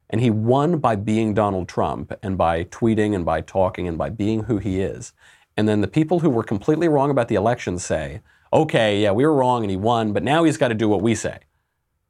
And 0.10 0.22
he 0.22 0.30
won 0.30 0.78
by 0.78 0.96
being 0.96 1.34
Donald 1.34 1.68
Trump 1.68 2.14
and 2.22 2.38
by 2.38 2.66
tweeting 2.66 3.16
and 3.16 3.26
by 3.26 3.42
talking 3.42 3.88
and 3.88 3.98
by 3.98 4.10
being 4.10 4.44
who 4.44 4.60
he 4.60 4.80
is. 4.80 5.14
And 5.58 5.68
then 5.68 5.82
the 5.82 5.88
people 5.88 6.20
who 6.20 6.30
were 6.30 6.44
completely 6.44 6.88
wrong 6.88 7.10
about 7.10 7.30
the 7.30 7.36
election 7.36 7.80
say, 7.80 8.22
okay, 8.52 9.02
yeah, 9.02 9.12
we 9.12 9.26
were 9.26 9.34
wrong 9.34 9.64
and 9.64 9.72
he 9.72 9.78
won, 9.78 10.14
but 10.14 10.24
now 10.24 10.44
he's 10.44 10.58
got 10.58 10.68
to 10.68 10.76
do 10.76 10.88
what 10.88 11.02
we 11.02 11.16
say. 11.16 11.40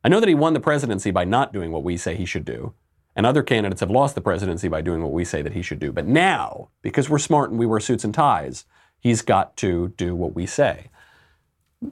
I 0.03 0.09
know 0.09 0.19
that 0.19 0.27
he 0.27 0.35
won 0.35 0.53
the 0.53 0.59
presidency 0.59 1.11
by 1.11 1.23
not 1.23 1.53
doing 1.53 1.71
what 1.71 1.83
we 1.83 1.95
say 1.95 2.15
he 2.15 2.25
should 2.25 2.43
do. 2.43 2.73
And 3.15 3.25
other 3.25 3.43
candidates 3.43 3.79
have 3.79 3.91
lost 3.91 4.15
the 4.15 4.21
presidency 4.21 4.67
by 4.67 4.81
doing 4.81 5.01
what 5.01 5.13
we 5.13 5.23
say 5.23 5.41
that 5.41 5.53
he 5.53 5.61
should 5.61 5.79
do. 5.79 5.91
But 5.91 6.07
now, 6.07 6.69
because 6.81 7.09
we're 7.09 7.19
smart 7.19 7.51
and 7.51 7.59
we 7.59 7.65
wear 7.65 7.79
suits 7.79 8.03
and 8.03 8.13
ties, 8.13 8.65
he's 8.99 9.21
got 9.21 9.55
to 9.57 9.93
do 9.95 10.15
what 10.15 10.35
we 10.35 10.45
say. 10.45 10.89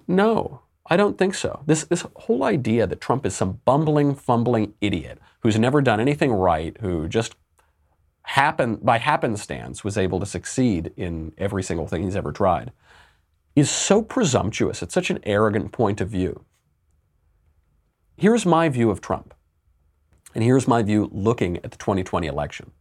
No, 0.07 0.61
I 0.85 0.97
don't 0.97 1.17
think 1.17 1.35
so. 1.35 1.63
This, 1.65 1.83
this 1.85 2.05
whole 2.15 2.43
idea 2.43 2.87
that 2.87 3.01
Trump 3.01 3.25
is 3.25 3.35
some 3.35 3.61
bumbling, 3.65 4.15
fumbling 4.15 4.73
idiot 4.81 5.19
who's 5.41 5.57
never 5.57 5.81
done 5.81 5.99
anything 5.99 6.31
right, 6.31 6.77
who 6.81 7.07
just 7.07 7.35
happen, 8.23 8.75
by 8.75 8.97
happenstance 8.97 9.83
was 9.83 9.97
able 9.97 10.19
to 10.19 10.25
succeed 10.25 10.91
in 10.95 11.33
every 11.37 11.63
single 11.63 11.87
thing 11.87 12.03
he's 12.03 12.15
ever 12.15 12.31
tried, 12.31 12.71
is 13.55 13.69
so 13.69 14.01
presumptuous. 14.01 14.81
It's 14.81 14.93
such 14.93 15.09
an 15.09 15.19
arrogant 15.23 15.71
point 15.71 16.01
of 16.01 16.09
view. 16.09 16.45
Here's 18.17 18.45
my 18.45 18.69
view 18.69 18.89
of 18.91 19.01
Trump. 19.01 19.33
And 20.33 20.43
here's 20.43 20.67
my 20.67 20.81
view 20.83 21.09
looking 21.11 21.57
at 21.57 21.71
the 21.71 21.77
2020 21.77 22.27
election. 22.27 22.71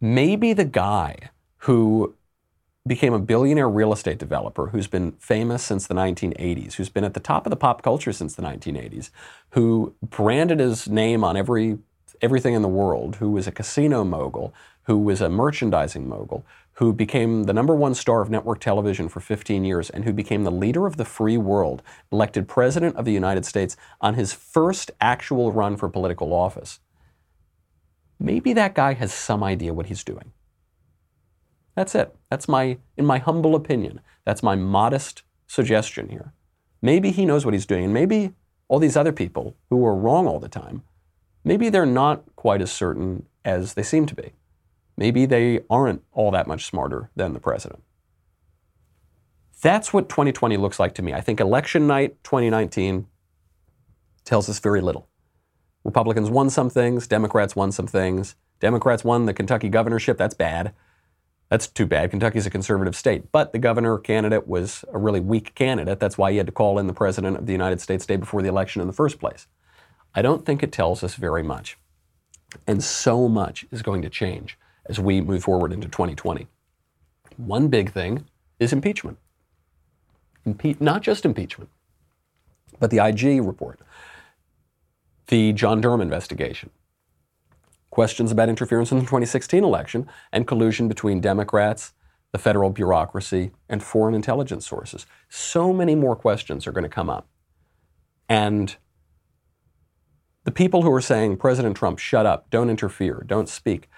Maybe 0.00 0.52
the 0.52 0.64
guy 0.64 1.30
who 1.58 2.14
became 2.86 3.12
a 3.12 3.18
billionaire 3.18 3.68
real 3.68 3.92
estate 3.92 4.18
developer 4.18 4.68
who's 4.68 4.86
been 4.86 5.12
famous 5.12 5.62
since 5.62 5.86
the 5.86 5.94
1980s, 5.94 6.74
who's 6.74 6.88
been 6.88 7.04
at 7.04 7.14
the 7.14 7.20
top 7.20 7.46
of 7.46 7.50
the 7.50 7.56
pop 7.56 7.82
culture 7.82 8.12
since 8.12 8.34
the 8.34 8.42
1980s, 8.42 9.10
who 9.50 9.94
branded 10.02 10.60
his 10.60 10.88
name 10.88 11.24
on 11.24 11.36
every 11.36 11.78
everything 12.22 12.54
in 12.54 12.62
the 12.62 12.68
world, 12.68 13.16
who 13.16 13.30
was 13.30 13.46
a 13.46 13.52
casino 13.52 14.02
mogul, 14.02 14.54
who 14.84 14.96
was 14.96 15.20
a 15.20 15.28
merchandising 15.28 16.08
mogul, 16.08 16.46
who 16.74 16.92
became 16.92 17.44
the 17.44 17.52
number 17.52 17.74
one 17.74 17.94
star 17.94 18.22
of 18.22 18.30
network 18.30 18.60
television 18.60 19.08
for 19.08 19.20
15 19.20 19.64
years 19.64 19.90
and 19.90 20.04
who 20.04 20.12
became 20.12 20.44
the 20.44 20.50
leader 20.50 20.86
of 20.86 20.96
the 20.96 21.04
free 21.04 21.36
world, 21.36 21.82
elected 22.12 22.48
president 22.48 22.96
of 22.96 23.04
the 23.04 23.12
United 23.12 23.44
States 23.44 23.76
on 24.00 24.14
his 24.14 24.32
first 24.32 24.90
actual 25.00 25.52
run 25.52 25.76
for 25.76 25.88
political 25.88 26.32
office, 26.32 26.80
maybe 28.18 28.52
that 28.52 28.74
guy 28.74 28.94
has 28.94 29.12
some 29.12 29.42
idea 29.42 29.74
what 29.74 29.86
he's 29.86 30.04
doing. 30.04 30.32
That's 31.76 31.94
it. 31.94 32.14
That's 32.30 32.48
my, 32.48 32.78
in 32.96 33.06
my 33.06 33.18
humble 33.18 33.54
opinion, 33.54 34.00
that's 34.24 34.42
my 34.42 34.56
modest 34.56 35.22
suggestion 35.46 36.08
here. 36.08 36.32
Maybe 36.82 37.10
he 37.10 37.24
knows 37.24 37.44
what 37.44 37.54
he's 37.54 37.66
doing, 37.66 37.84
and 37.84 37.94
maybe 37.94 38.32
all 38.68 38.78
these 38.78 38.96
other 38.96 39.12
people 39.12 39.54
who 39.70 39.84
are 39.86 39.94
wrong 39.94 40.26
all 40.26 40.40
the 40.40 40.48
time, 40.48 40.82
maybe 41.44 41.68
they're 41.68 41.86
not 41.86 42.24
quite 42.34 42.60
as 42.60 42.72
certain 42.72 43.26
as 43.44 43.74
they 43.74 43.82
seem 43.82 44.06
to 44.06 44.14
be. 44.14 44.32
Maybe 44.96 45.26
they 45.26 45.60
aren't 45.68 46.02
all 46.12 46.30
that 46.30 46.46
much 46.46 46.64
smarter 46.64 47.10
than 47.14 47.34
the 47.34 47.40
president. 47.40 47.82
That's 49.60 49.92
what 49.92 50.08
2020 50.08 50.56
looks 50.56 50.80
like 50.80 50.94
to 50.94 51.02
me. 51.02 51.12
I 51.12 51.20
think 51.20 51.40
election 51.40 51.86
night 51.86 52.16
2019 52.24 53.06
tells 54.24 54.48
us 54.48 54.58
very 54.58 54.80
little. 54.80 55.08
Republicans 55.84 56.30
won 56.30 56.50
some 56.50 56.70
things, 56.70 57.06
Democrats 57.06 57.54
won 57.54 57.70
some 57.70 57.86
things. 57.86 58.34
Democrats 58.58 59.04
won 59.04 59.26
the 59.26 59.34
Kentucky 59.34 59.68
governorship, 59.68 60.16
that's 60.16 60.34
bad. 60.34 60.72
That's 61.48 61.68
too 61.68 61.86
bad. 61.86 62.10
Kentucky's 62.10 62.46
a 62.46 62.50
conservative 62.50 62.96
state. 62.96 63.30
But 63.30 63.52
the 63.52 63.58
governor 63.58 63.98
candidate 63.98 64.48
was 64.48 64.84
a 64.92 64.98
really 64.98 65.20
weak 65.20 65.54
candidate. 65.54 66.00
That's 66.00 66.18
why 66.18 66.32
he 66.32 66.38
had 66.38 66.46
to 66.46 66.52
call 66.52 66.78
in 66.78 66.86
the 66.86 66.92
president 66.92 67.36
of 67.36 67.46
the 67.46 67.52
United 67.52 67.80
States 67.80 68.04
day 68.04 68.16
before 68.16 68.42
the 68.42 68.48
election 68.48 68.80
in 68.80 68.88
the 68.88 68.92
first 68.92 69.20
place. 69.20 69.46
I 70.14 70.22
don't 70.22 70.44
think 70.44 70.62
it 70.62 70.72
tells 70.72 71.04
us 71.04 71.14
very 71.14 71.42
much. 71.42 71.78
And 72.66 72.82
so 72.82 73.28
much 73.28 73.66
is 73.70 73.82
going 73.82 74.02
to 74.02 74.08
change 74.08 74.58
as 74.86 74.98
we 74.98 75.20
move 75.20 75.44
forward 75.44 75.72
into 75.72 75.88
2020. 75.88 76.48
One 77.36 77.68
big 77.68 77.92
thing 77.92 78.24
is 78.58 78.72
impeachment. 78.72 79.18
Impe- 80.46 80.80
not 80.80 81.02
just 81.02 81.24
impeachment, 81.24 81.70
but 82.78 82.90
the 82.90 83.04
IG 83.04 83.44
report, 83.44 83.80
the 85.26 85.52
John 85.52 85.80
Durham 85.80 86.00
investigation, 86.00 86.70
questions 87.96 88.30
about 88.30 88.50
interference 88.50 88.92
in 88.92 88.98
the 88.98 89.04
2016 89.04 89.64
election, 89.64 90.06
and 90.30 90.46
collusion 90.46 90.86
between 90.86 91.18
Democrats, 91.18 91.94
the 92.30 92.38
federal 92.38 92.68
bureaucracy, 92.68 93.52
and 93.70 93.82
foreign 93.82 94.14
intelligence 94.14 94.66
sources. 94.66 95.06
So 95.30 95.72
many 95.72 95.94
more 95.94 96.14
questions 96.14 96.66
are 96.66 96.72
going 96.72 96.84
to 96.84 96.90
come 96.90 97.08
up. 97.08 97.26
And 98.28 98.76
the 100.44 100.50
people 100.50 100.82
who 100.82 100.92
are 100.92 101.00
saying, 101.00 101.38
President 101.38 101.74
Trump, 101.74 101.98
shut 101.98 102.26
up, 102.26 102.50
don't 102.50 102.68
interfere, 102.68 103.24
don't 103.26 103.48
speak, 103.48 103.88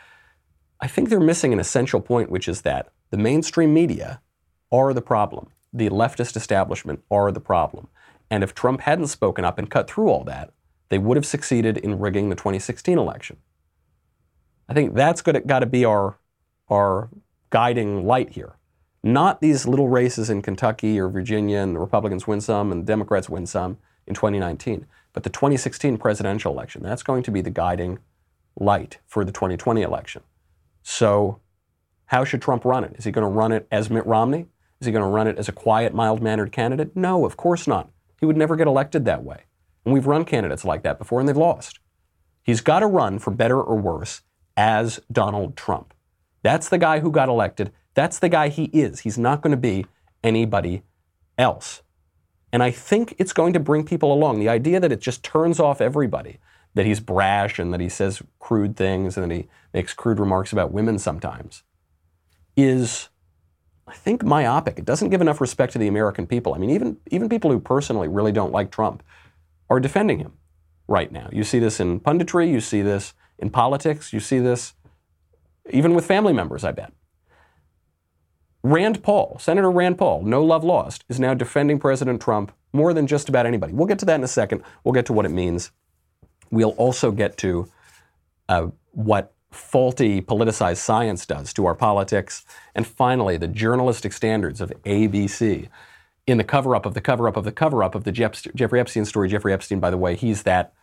I 0.81 0.87
think 0.87 1.09
they're 1.09 1.19
missing 1.19 1.53
an 1.53 1.59
essential 1.59 2.01
point, 2.01 2.31
which 2.31 2.47
is 2.47 2.63
that 2.63 2.93
the 3.11 3.19
mainstream 3.19 3.75
media 3.75 4.21
are 4.71 4.95
the 4.95 5.03
problem. 5.03 5.49
The 5.73 5.91
leftist 5.91 6.37
establishment 6.37 7.03
are 7.11 7.33
the 7.33 7.41
problem. 7.41 7.89
And 8.31 8.45
if 8.45 8.55
Trump 8.55 8.83
hadn't 8.83 9.09
spoken 9.09 9.45
up 9.45 9.59
and 9.59 9.69
cut 9.69 9.91
through 9.91 10.09
all 10.09 10.23
that, 10.23 10.53
they 10.89 10.99
would 10.99 11.17
have 11.17 11.27
succeeded 11.27 11.77
in 11.77 11.99
rigging 11.99 12.29
the 12.29 12.37
2016 12.37 12.97
election. 12.97 13.39
I 14.69 14.75
think 14.75 14.95
that's 14.95 15.23
got 15.23 15.61
to 15.61 15.67
be 15.67 15.85
our, 15.85 16.19
our 16.69 17.09
guiding 17.51 18.07
light 18.07 18.31
here. 18.31 18.57
Not 19.03 19.41
these 19.41 19.67
little 19.67 19.89
races 19.89 20.29
in 20.29 20.43
Kentucky 20.43 21.01
or 21.01 21.09
Virginia 21.09 21.59
and 21.59 21.75
the 21.75 21.81
Republicans 21.81 22.27
win 22.27 22.41
some 22.41 22.71
and 22.71 22.83
the 22.83 22.87
Democrats 22.87 23.29
win 23.29 23.47
some 23.47 23.79
in 24.07 24.15
2019, 24.15 24.87
but 25.13 25.23
the 25.23 25.31
2016 25.31 25.97
presidential 25.99 26.53
election. 26.53 26.83
That's 26.83 27.03
going 27.03 27.23
to 27.23 27.31
be 27.31 27.41
the 27.41 27.51
guiding 27.51 28.01
light 28.59 28.99
for 29.07 29.25
the 29.25 29.33
2020 29.33 29.83
election. 29.83 30.23
So, 30.83 31.41
how 32.07 32.25
should 32.25 32.43
Trump 32.43 32.65
run 32.65 32.85
it? 32.85 32.95
Is 32.97 33.05
he 33.05 33.13
going 33.13 33.27
to 33.27 33.29
run 33.29 33.53
it 33.53 33.67
as 33.71 33.91
Mitt 33.91 34.07
Romney? 34.07 34.47
Is 34.81 34.87
he 34.87 34.93
going 34.93 35.05
to 35.05 35.09
run 35.09 35.29
it 35.29 35.39
as 35.39 35.49
a 35.49 35.53
quiet, 35.53 35.95
mild 35.95 36.23
mannered 36.23 36.53
candidate? 36.53 36.97
No, 36.97 37.25
of 37.25 37.37
course 37.37 37.67
not. 37.67 37.91
He 38.19 38.27
would 38.27 38.37
never 38.37 38.57
get 38.57 38.67
elected 38.67 39.05
that 39.05 39.23
way. 39.23 39.43
And 39.85 39.95
we've 39.95 40.07
run 40.07 40.25
candidates 40.25 40.65
like 40.65 40.83
that 40.83 40.99
before 40.99 41.21
and 41.21 41.29
they've 41.29 41.37
lost. 41.37 41.81
He's 42.43 42.61
got 42.61 42.81
to 42.81 42.87
run 42.87 43.19
for 43.19 43.31
better 43.31 43.61
or 43.61 43.77
worse 43.77 44.23
as 44.59 44.99
Donald 45.11 45.57
Trump. 45.57 45.95
That's 46.43 46.69
the 46.69 46.79
guy 46.79 46.99
who 46.99 47.13
got 47.13 47.29
elected. 47.29 47.71
That's 47.95 48.19
the 48.19 48.29
guy 48.29 48.49
he 48.49 48.65
is. 48.65 49.01
He's 49.01 49.17
not 49.17 49.41
going 49.41 49.53
to 49.53 49.57
be 49.57 49.87
anybody 50.25 50.83
else. 51.39 51.83
And 52.53 52.61
I 52.61 52.73
think 52.73 53.15
it's 53.19 53.33
going 53.33 53.53
to 53.53 53.61
bring 53.61 53.85
people 53.85 54.13
along. 54.13 54.41
The 54.41 54.49
idea 54.49 54.81
that 54.81 54.91
it 54.91 55.01
just 55.01 55.23
turns 55.23 55.61
off 55.61 55.81
everybody, 55.81 56.39
that 56.75 56.87
he's 56.87 56.99
brash 56.99 57.61
and 57.61 57.73
that 57.73 57.81
he 57.81 57.89
says 57.89 58.21
crude 58.41 58.77
things 58.77 59.17
and 59.17 59.31
that 59.31 59.35
he 59.35 59.47
makes 59.73 59.95
crude 59.95 60.19
remarks 60.19 60.53
about 60.53 60.73
women 60.73 60.99
sometimes, 60.99 61.63
is, 62.57 63.11
I 63.87 63.95
think, 63.95 64.25
myopic. 64.25 64.77
It 64.77 64.85
doesn't 64.85 65.11
give 65.11 65.21
enough 65.21 65.41
respect 65.41 65.73
to 65.75 65.79
the 65.79 65.87
American 65.87 66.27
people. 66.27 66.55
I 66.55 66.59
mean, 66.59 66.71
even, 66.71 66.97
even 67.13 67.29
people 67.29 67.53
who 67.53 67.61
personally 67.61 68.09
really 68.09 68.33
don't 68.33 68.53
like 68.53 68.73
Trump 68.73 69.05
are 69.71 69.79
defending 69.79 70.19
him 70.19 70.33
right 70.89 71.13
now. 71.13 71.29
You 71.33 71.45
see 71.45 71.61
this 71.61 71.79
in 71.79 72.01
punditry, 72.01 72.51
you 72.51 72.61
see 72.61 72.83
this 72.83 73.15
in 73.39 73.51
politics, 73.51 74.13
you 74.13 74.21
see 74.21 74.39
this 74.39 74.75
even 75.71 75.95
with 75.95 76.07
family 76.07 76.33
members, 76.33 76.65
I 76.65 76.73
bet. 76.73 76.93
Rand 78.63 79.03
Paul, 79.03 79.39
Senator 79.39 79.71
Rand 79.71 79.99
Paul, 79.99 80.23
no 80.23 80.43
love 80.43 80.65
lost, 80.65 81.05
is 81.09 81.21
now 81.21 81.35
defending 81.35 81.79
President 81.79 82.21
Trump 82.21 82.53
more 82.73 82.93
than 82.93 83.07
just 83.07 83.29
about 83.29 83.47
anybody. 83.47 83.73
We'll 83.73 83.87
get 83.87 83.99
to 84.01 84.07
that 84.07 84.17
in 84.17 84.25
a 84.25 84.29
second. 84.29 84.63
We'll 84.83 84.95
get 84.95 85.07
to 85.07 85.13
what 85.13 85.27
it 85.27 85.31
means 85.31 85.71
We'll 86.51 86.71
also 86.71 87.11
get 87.11 87.37
to 87.39 87.69
uh, 88.49 88.69
what 88.93 89.35
faulty 89.51 90.21
politicized 90.21 90.79
science 90.79 91.27
does 91.27 91.53
to 91.55 91.67
our 91.67 91.75
politics. 91.75 92.45
And 92.75 92.87
finally, 92.87 93.37
the 93.37 93.49
journalistic 93.49 94.13
standards 94.13 94.61
of 94.61 94.73
ABC. 94.85 95.69
In 96.27 96.37
the 96.37 96.45
cover 96.45 96.77
up 96.77 96.85
of 96.85 96.93
the 96.93 97.01
cover 97.01 97.27
up 97.27 97.37
of 97.37 97.45
the 97.45 97.53
cover 97.53 97.83
up 97.83 97.95
of 97.95 98.05
the 98.05 98.13
Jeff, 98.13 98.43
Jeffrey 98.55 98.81
Epstein 98.81 99.07
story, 99.07 99.29
Jeffrey 99.29 99.53
Epstein, 99.53 99.81
by 99.81 99.91
the 99.91 99.97
way, 99.97 100.15
he's 100.15 100.43
that 100.43 100.75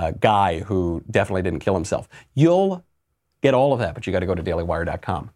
uh, 0.00 0.12
guy 0.12 0.60
who 0.60 1.04
definitely 1.10 1.42
didn't 1.42 1.60
kill 1.60 1.74
himself. 1.74 2.08
You'll 2.34 2.84
get 3.42 3.52
all 3.52 3.72
of 3.72 3.78
that, 3.80 3.94
but 3.94 4.06
you 4.06 4.12
got 4.12 4.20
to 4.20 4.26
go 4.26 4.34
to 4.34 4.42
dailywire.com. 4.42 5.30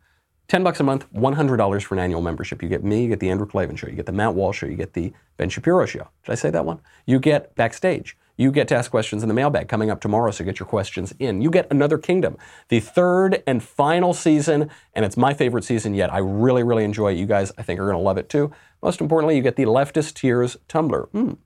10 0.49 0.63
bucks 0.63 0.81
a 0.81 0.83
month, 0.83 1.11
$100 1.13 1.83
for 1.83 1.95
an 1.95 1.99
annual 2.01 2.21
membership. 2.21 2.63
You 2.63 2.69
get 2.69 2.85
me, 2.85 3.03
you 3.03 3.09
get 3.09 3.21
the 3.21 3.31
Andrew 3.31 3.47
Klavan 3.47 3.77
show, 3.77 3.89
you 3.89 3.95
get 3.95 4.07
the 4.07 4.13
Matt 4.13 4.35
Walsh 4.35 4.59
show, 4.59 4.67
you 4.67 4.77
get 4.77 4.93
the 4.93 5.13
Ben 5.37 5.49
Shapiro 5.49 5.87
show. 5.87 6.09
Did 6.25 6.33
I 6.33 6.35
say 6.35 6.51
that 6.51 6.65
one? 6.65 6.81
You 7.07 7.19
get 7.19 7.55
backstage. 7.55 8.17
You 8.37 8.51
get 8.51 8.69
to 8.69 8.75
ask 8.75 8.91
questions 8.91 9.23
in 9.23 9.29
the 9.29 9.35
mailbag 9.35 9.69
coming 9.69 9.91
up 9.91 10.01
tomorrow, 10.01 10.31
so 10.33 10.45
get 10.45 10.59
your 10.59 10.67
questions 10.67 11.15
in. 11.19 11.41
You 11.41 11.51
get 11.51 11.71
Another 11.71 11.99
Kingdom, 11.99 12.37
the 12.69 12.81
third 12.81 13.43
and 13.47 13.63
final 13.63 14.13
season, 14.13 14.71
and 14.93 15.05
it's 15.05 15.17
my 15.17 15.35
favorite 15.35 15.65
season 15.65 15.95
yet. 15.95 16.13
I 16.13 16.19
really, 16.19 16.63
really 16.63 16.85
enjoy 16.85 17.13
it. 17.13 17.19
You 17.19 17.27
guys, 17.27 17.53
I 17.57 17.63
think, 17.63 17.79
are 17.79 17.85
going 17.85 17.97
to 17.97 18.03
love 18.03 18.19
it 18.19 18.29
too. 18.29 18.51
Most 18.83 19.01
importantly, 19.01 19.37
you 19.37 19.43
get 19.43 19.57
the 19.57 19.67
Leftist 19.67 20.15
Tears 20.15 20.57
tumbler. 20.69 21.09
Mm. 21.15 21.39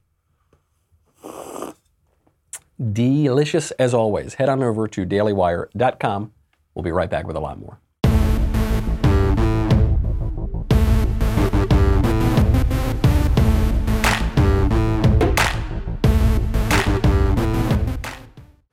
Delicious 2.80 3.72
as 3.72 3.92
always. 3.92 4.34
Head 4.34 4.48
on 4.48 4.62
over 4.62 4.86
to 4.86 5.04
dailywire.com. 5.04 6.32
We'll 6.74 6.82
be 6.84 6.92
right 6.92 7.10
back 7.10 7.26
with 7.26 7.34
a 7.34 7.40
lot 7.40 7.58
more. 7.58 7.80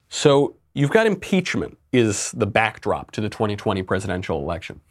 So 0.09 0.55
you've 0.73 0.91
got 0.91 1.07
impeachment 1.07 1.77
is 1.91 2.31
the 2.31 2.45
backdrop 2.45 3.11
to 3.11 3.21
the 3.21 3.29
2020 3.29 3.81
presidential 3.83 4.39
election. 4.39 4.81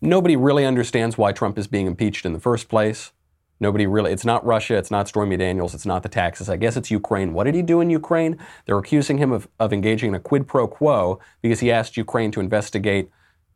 Nobody 0.00 0.36
really 0.36 0.66
understands 0.66 1.16
why 1.16 1.32
Trump 1.32 1.58
is 1.58 1.66
being 1.66 1.86
impeached 1.86 2.26
in 2.26 2.34
the 2.34 2.40
first 2.40 2.68
place. 2.68 3.12
Nobody 3.58 3.86
really, 3.86 4.12
it's 4.12 4.24
not 4.24 4.44
Russia, 4.44 4.76
it's 4.76 4.90
not 4.90 5.08
Stormy 5.08 5.36
Daniels, 5.36 5.74
it's 5.74 5.86
not 5.86 6.02
the 6.02 6.08
taxes. 6.08 6.48
I 6.48 6.56
guess 6.56 6.76
it's 6.76 6.90
Ukraine. 6.90 7.32
What 7.32 7.44
did 7.44 7.54
he 7.54 7.62
do 7.62 7.80
in 7.80 7.88
Ukraine? 7.88 8.38
They're 8.66 8.78
accusing 8.78 9.18
him 9.18 9.32
of, 9.32 9.48
of 9.58 9.72
engaging 9.72 10.08
in 10.08 10.14
a 10.14 10.20
quid 10.20 10.46
pro 10.46 10.68
quo 10.68 11.18
because 11.40 11.60
he 11.60 11.72
asked 11.72 11.96
Ukraine 11.96 12.30
to 12.32 12.40
investigate 12.40 13.10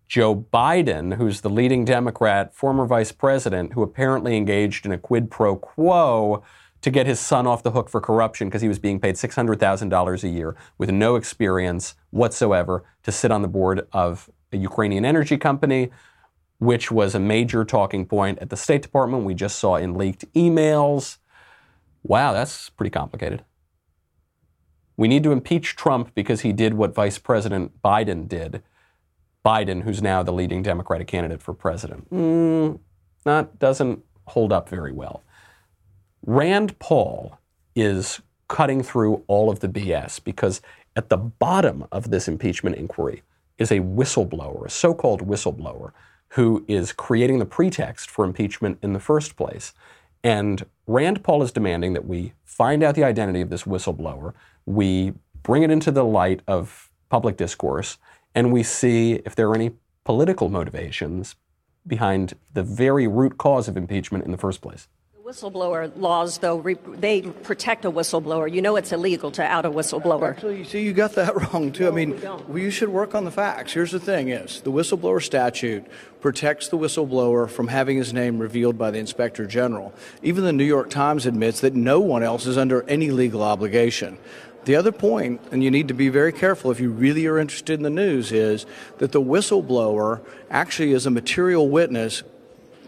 Joe 0.08 0.34
Biden, 0.34 1.16
who's 1.16 1.42
the 1.42 1.50
leading 1.50 1.84
Democrat, 1.84 2.54
former 2.54 2.86
vice 2.86 3.12
president, 3.12 3.74
who 3.74 3.82
apparently 3.82 4.36
engaged 4.36 4.84
in 4.84 4.90
a 4.90 4.98
quid 4.98 5.30
pro 5.30 5.54
quo 5.54 6.42
to 6.80 6.90
get 6.90 7.06
his 7.06 7.20
son 7.20 7.46
off 7.46 7.62
the 7.62 7.70
hook 7.72 7.88
for 7.88 8.00
corruption 8.00 8.48
because 8.48 8.62
he 8.62 8.68
was 8.68 8.78
being 8.78 8.98
paid 8.98 9.14
$600,000 9.14 10.24
a 10.24 10.28
year 10.28 10.56
with 10.78 10.90
no 10.90 11.16
experience 11.16 11.94
whatsoever 12.10 12.84
to 13.02 13.12
sit 13.12 13.30
on 13.30 13.42
the 13.42 13.48
board 13.48 13.86
of 13.92 14.30
a 14.52 14.56
Ukrainian 14.56 15.04
energy 15.04 15.36
company, 15.36 15.90
which 16.60 16.92
was 16.92 17.14
a 17.14 17.18
major 17.18 17.64
talking 17.64 18.04
point 18.06 18.38
at 18.38 18.50
the 18.50 18.56
State 18.56 18.82
Department. 18.82 19.24
We 19.24 19.34
just 19.34 19.58
saw 19.58 19.76
in 19.76 19.94
leaked 19.94 20.30
emails. 20.34 21.16
Wow, 22.02 22.34
that's 22.34 22.68
pretty 22.70 22.90
complicated. 22.90 23.44
We 24.96 25.08
need 25.08 25.22
to 25.24 25.32
impeach 25.32 25.74
Trump 25.74 26.14
because 26.14 26.42
he 26.42 26.52
did 26.52 26.74
what 26.74 26.94
Vice 26.94 27.16
President 27.16 27.80
Biden 27.82 28.28
did. 28.28 28.62
Biden, 29.42 29.84
who's 29.84 30.02
now 30.02 30.22
the 30.22 30.34
leading 30.34 30.62
Democratic 30.62 31.06
candidate 31.06 31.40
for 31.40 31.54
president. 31.54 32.10
Mm, 32.10 32.78
that 33.24 33.58
doesn't 33.58 34.04
hold 34.26 34.52
up 34.52 34.68
very 34.68 34.92
well. 34.92 35.24
Rand 36.26 36.78
Paul 36.78 37.38
is 37.74 38.20
cutting 38.48 38.82
through 38.82 39.24
all 39.28 39.48
of 39.48 39.60
the 39.60 39.68
BS 39.68 40.22
because 40.22 40.60
at 40.94 41.08
the 41.08 41.16
bottom 41.16 41.86
of 41.90 42.10
this 42.10 42.28
impeachment 42.28 42.76
inquiry 42.76 43.22
is 43.56 43.70
a 43.70 43.80
whistleblower, 43.80 44.66
a 44.66 44.70
so 44.70 44.92
called 44.92 45.26
whistleblower, 45.26 45.92
who 46.30 46.64
is 46.68 46.92
creating 46.92 47.38
the 47.38 47.46
pretext 47.46 48.10
for 48.10 48.24
impeachment 48.24 48.78
in 48.82 48.92
the 48.92 49.00
first 49.00 49.36
place. 49.36 49.72
And 50.22 50.64
Rand 50.86 51.24
Paul 51.24 51.42
is 51.42 51.52
demanding 51.52 51.92
that 51.94 52.06
we 52.06 52.34
find 52.44 52.82
out 52.82 52.94
the 52.94 53.04
identity 53.04 53.40
of 53.40 53.50
this 53.50 53.64
whistleblower, 53.64 54.34
we 54.66 55.14
bring 55.42 55.62
it 55.62 55.70
into 55.70 55.90
the 55.90 56.04
light 56.04 56.42
of 56.46 56.90
public 57.08 57.36
discourse, 57.36 57.96
and 58.34 58.52
we 58.52 58.62
see 58.62 59.14
if 59.24 59.34
there 59.34 59.48
are 59.48 59.54
any 59.54 59.72
political 60.04 60.48
motivations 60.48 61.36
behind 61.86 62.34
the 62.52 62.62
very 62.62 63.06
root 63.06 63.38
cause 63.38 63.66
of 63.66 63.76
impeachment 63.76 64.24
in 64.24 64.30
the 64.30 64.36
first 64.36 64.60
place. 64.60 64.88
Whistleblower 65.30 65.92
laws, 65.96 66.38
though, 66.38 66.56
re- 66.56 66.76
they 66.88 67.22
protect 67.22 67.84
a 67.84 67.90
whistleblower. 67.90 68.52
You 68.52 68.60
know 68.60 68.74
it's 68.74 68.90
illegal 68.90 69.30
to 69.30 69.44
out 69.44 69.64
a 69.64 69.70
whistleblower. 69.70 70.30
Actually, 70.30 70.58
you 70.58 70.64
see, 70.64 70.82
you 70.82 70.92
got 70.92 71.12
that 71.12 71.36
wrong 71.54 71.70
too. 71.70 71.86
I 71.86 71.92
mean, 71.92 72.20
well, 72.20 72.58
you 72.58 72.72
should 72.72 72.88
work 72.88 73.14
on 73.14 73.24
the 73.24 73.30
facts. 73.30 73.72
Here's 73.72 73.92
the 73.92 74.00
thing: 74.00 74.30
is 74.30 74.60
the 74.62 74.72
whistleblower 74.72 75.22
statute 75.22 75.86
protects 76.20 76.66
the 76.66 76.76
whistleblower 76.76 77.48
from 77.48 77.68
having 77.68 77.96
his 77.96 78.12
name 78.12 78.40
revealed 78.40 78.76
by 78.76 78.90
the 78.90 78.98
inspector 78.98 79.46
general. 79.46 79.94
Even 80.20 80.42
the 80.42 80.52
New 80.52 80.64
York 80.64 80.90
Times 80.90 81.26
admits 81.26 81.60
that 81.60 81.76
no 81.76 82.00
one 82.00 82.24
else 82.24 82.46
is 82.46 82.58
under 82.58 82.82
any 82.88 83.12
legal 83.12 83.44
obligation. 83.44 84.18
The 84.64 84.74
other 84.74 84.90
point, 84.90 85.40
and 85.52 85.62
you 85.62 85.70
need 85.70 85.86
to 85.86 85.94
be 85.94 86.08
very 86.08 86.32
careful 86.32 86.72
if 86.72 86.80
you 86.80 86.90
really 86.90 87.28
are 87.28 87.38
interested 87.38 87.74
in 87.74 87.84
the 87.84 87.88
news, 87.88 88.32
is 88.32 88.66
that 88.98 89.12
the 89.12 89.22
whistleblower 89.22 90.26
actually 90.50 90.92
is 90.92 91.06
a 91.06 91.10
material 91.10 91.68
witness 91.68 92.24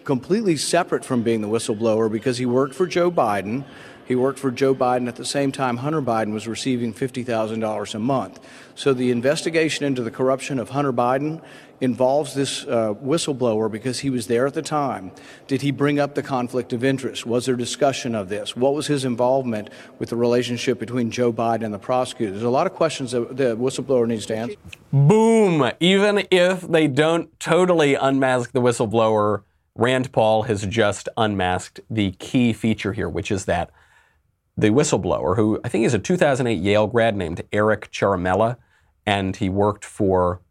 completely 0.05 0.57
separate 0.57 1.05
from 1.05 1.23
being 1.23 1.41
the 1.41 1.49
whistleblower 1.49 2.11
because 2.11 2.39
he 2.39 2.47
worked 2.47 2.75
for 2.75 2.87
Joe 2.87 3.11
Biden. 3.11 3.65
He 4.05 4.17
worked 4.17 4.39
for 4.39 4.51
Joe 4.51 4.75
Biden 4.75 5.09
at 5.09 5.17
the 5.17 5.25
same 5.25 5.53
time 5.53 5.79
Hunter 5.79 6.03
Biden 6.03 6.33
was 6.33 6.49
receiving 6.49 6.93
$50,000 6.93 7.95
a 7.95 7.99
month. 7.99 8.41
So 8.75 8.93
the 8.93 9.11
investigation 9.11 9.85
into 9.85 10.03
the 10.03 10.11
corruption 10.11 10.59
of 10.59 10.71
Hunter 10.71 10.93
Biden 10.93 11.41
involves 11.81 12.35
this 12.35 12.65
uh, 12.65 12.95
whistleblower 12.95 13.71
because 13.71 14.01
he 14.01 14.11
was 14.11 14.29
there 14.29 14.47
at 14.47 14.55
the 14.55 14.63
time. 14.63 15.11
Did 15.49 15.63
he 15.63 15.73
bring 15.73 15.99
up 15.99 16.15
the 16.15 16.23
conflict 16.23 16.73
of 16.73 16.85
interest? 16.85 17.27
Was 17.27 17.47
there 17.47 17.57
discussion 17.57 18.15
of 18.15 18.29
this? 18.29 18.57
What 18.57 18.75
was 18.75 18.87
his 18.87 19.05
involvement 19.05 19.69
with 19.99 20.11
the 20.11 20.17
relationship 20.17 20.79
between 20.79 21.11
Joe 21.11 21.33
Biden 21.33 21.65
and 21.65 21.75
the 21.75 21.81
prosecutor? 21.81 22.33
There's 22.33 22.45
a 22.45 22.51
lot 22.51 22.69
of 22.69 22.75
questions 22.75 23.11
that 23.11 23.37
the 23.37 23.57
whistleblower 23.57 24.07
needs 24.07 24.27
to 24.27 24.37
answer. 24.37 24.57
Boom! 24.93 25.73
Even 25.81 26.25
if 26.31 26.61
they 26.61 26.87
don't 26.87 27.39
totally 27.41 27.95
unmask 27.97 28.53
the 28.53 28.61
whistleblower, 28.61 29.43
Rand 29.75 30.13
Paul 30.13 30.43
has 30.45 30.67
just 30.67 31.09
unmasked 31.17 31.81
the 31.89 32.13
key 32.13 32.53
feature 32.53 32.93
here, 32.93 33.09
which 33.09 33.31
is 33.31 33.47
that 33.47 33.71
the 34.57 34.69
whistleblower, 34.69 35.37
who 35.37 35.61
I 35.65 35.69
think 35.69 35.87
is 35.87 35.95
a 35.95 35.99
2008 35.99 36.55
Yale 36.61 36.87
grad 36.87 37.17
named 37.17 37.43
Eric 37.53 37.91
Ciaramella, 37.91 38.57
and 39.07 39.35
he 39.35 39.49
worked 39.49 39.85
for 39.85 40.43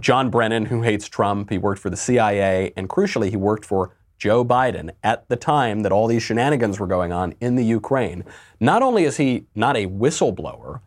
John 0.00 0.30
Brennan, 0.30 0.66
who 0.66 0.82
hates 0.82 1.08
Trump. 1.08 1.50
He 1.50 1.58
worked 1.58 1.80
for 1.80 1.90
the 1.90 1.96
CIA, 1.96 2.72
and 2.76 2.88
crucially, 2.88 3.30
he 3.30 3.36
worked 3.36 3.64
for 3.64 3.96
Joe 4.18 4.44
Biden 4.44 4.92
at 5.02 5.28
the 5.28 5.36
time 5.36 5.80
that 5.80 5.92
all 5.92 6.06
these 6.06 6.22
shenanigans 6.22 6.78
were 6.78 6.86
going 6.86 7.12
on 7.12 7.34
in 7.40 7.56
the 7.56 7.64
Ukraine. 7.64 8.24
Not 8.60 8.82
only 8.82 9.04
is 9.04 9.16
he 9.16 9.46
not 9.54 9.76
a 9.76 9.86
whistleblower, 9.86 10.80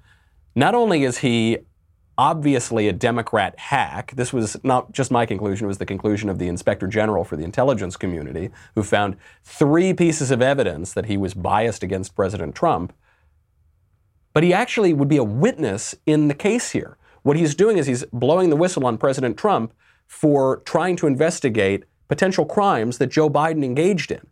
not 0.56 0.74
only 0.74 1.04
is 1.04 1.20
he 1.20 1.58
obviously 2.20 2.90
a 2.90 2.92
Democrat 2.92 3.58
hack. 3.58 4.12
This 4.14 4.34
was 4.34 4.58
not 4.62 4.92
just 4.92 5.10
my 5.10 5.26
conclusion, 5.26 5.64
it 5.64 5.70
was 5.70 5.78
the 5.78 5.86
conclusion 5.86 6.28
of 6.28 6.38
the 6.38 6.50
Inspector 6.50 6.86
General 6.88 7.24
for 7.24 7.38
the 7.38 7.46
intelligence 7.46 7.96
community, 7.96 8.50
who 8.76 8.84
found 8.84 9.16
three 9.46 9.94
pieces 9.94 10.30
of 10.30 10.42
evidence 10.42 10.94
that 10.94 11.06
he 11.06 11.16
was 11.16 11.34
biased 11.34 11.82
against 11.82 12.18
President 12.18 12.56
Trump. 12.56 12.92
But 14.34 14.44
he 14.44 14.54
actually 14.54 14.94
would 14.94 15.08
be 15.08 15.16
a 15.16 15.24
witness 15.24 15.96
in 16.06 16.28
the 16.28 16.34
case 16.34 16.72
here. 16.72 16.98
What 17.24 17.38
he's 17.38 17.56
doing 17.56 17.78
is 17.78 17.88
he's 17.88 18.04
blowing 18.12 18.50
the 18.50 18.58
whistle 18.58 18.86
on 18.86 18.98
President 18.98 19.38
Trump 19.38 19.74
for 20.06 20.58
trying 20.66 20.98
to 20.98 21.08
investigate 21.08 21.86
potential 22.10 22.44
crimes 22.44 22.98
that 22.98 23.08
Joe 23.08 23.30
Biden 23.30 23.64
engaged 23.64 24.12
in 24.12 24.28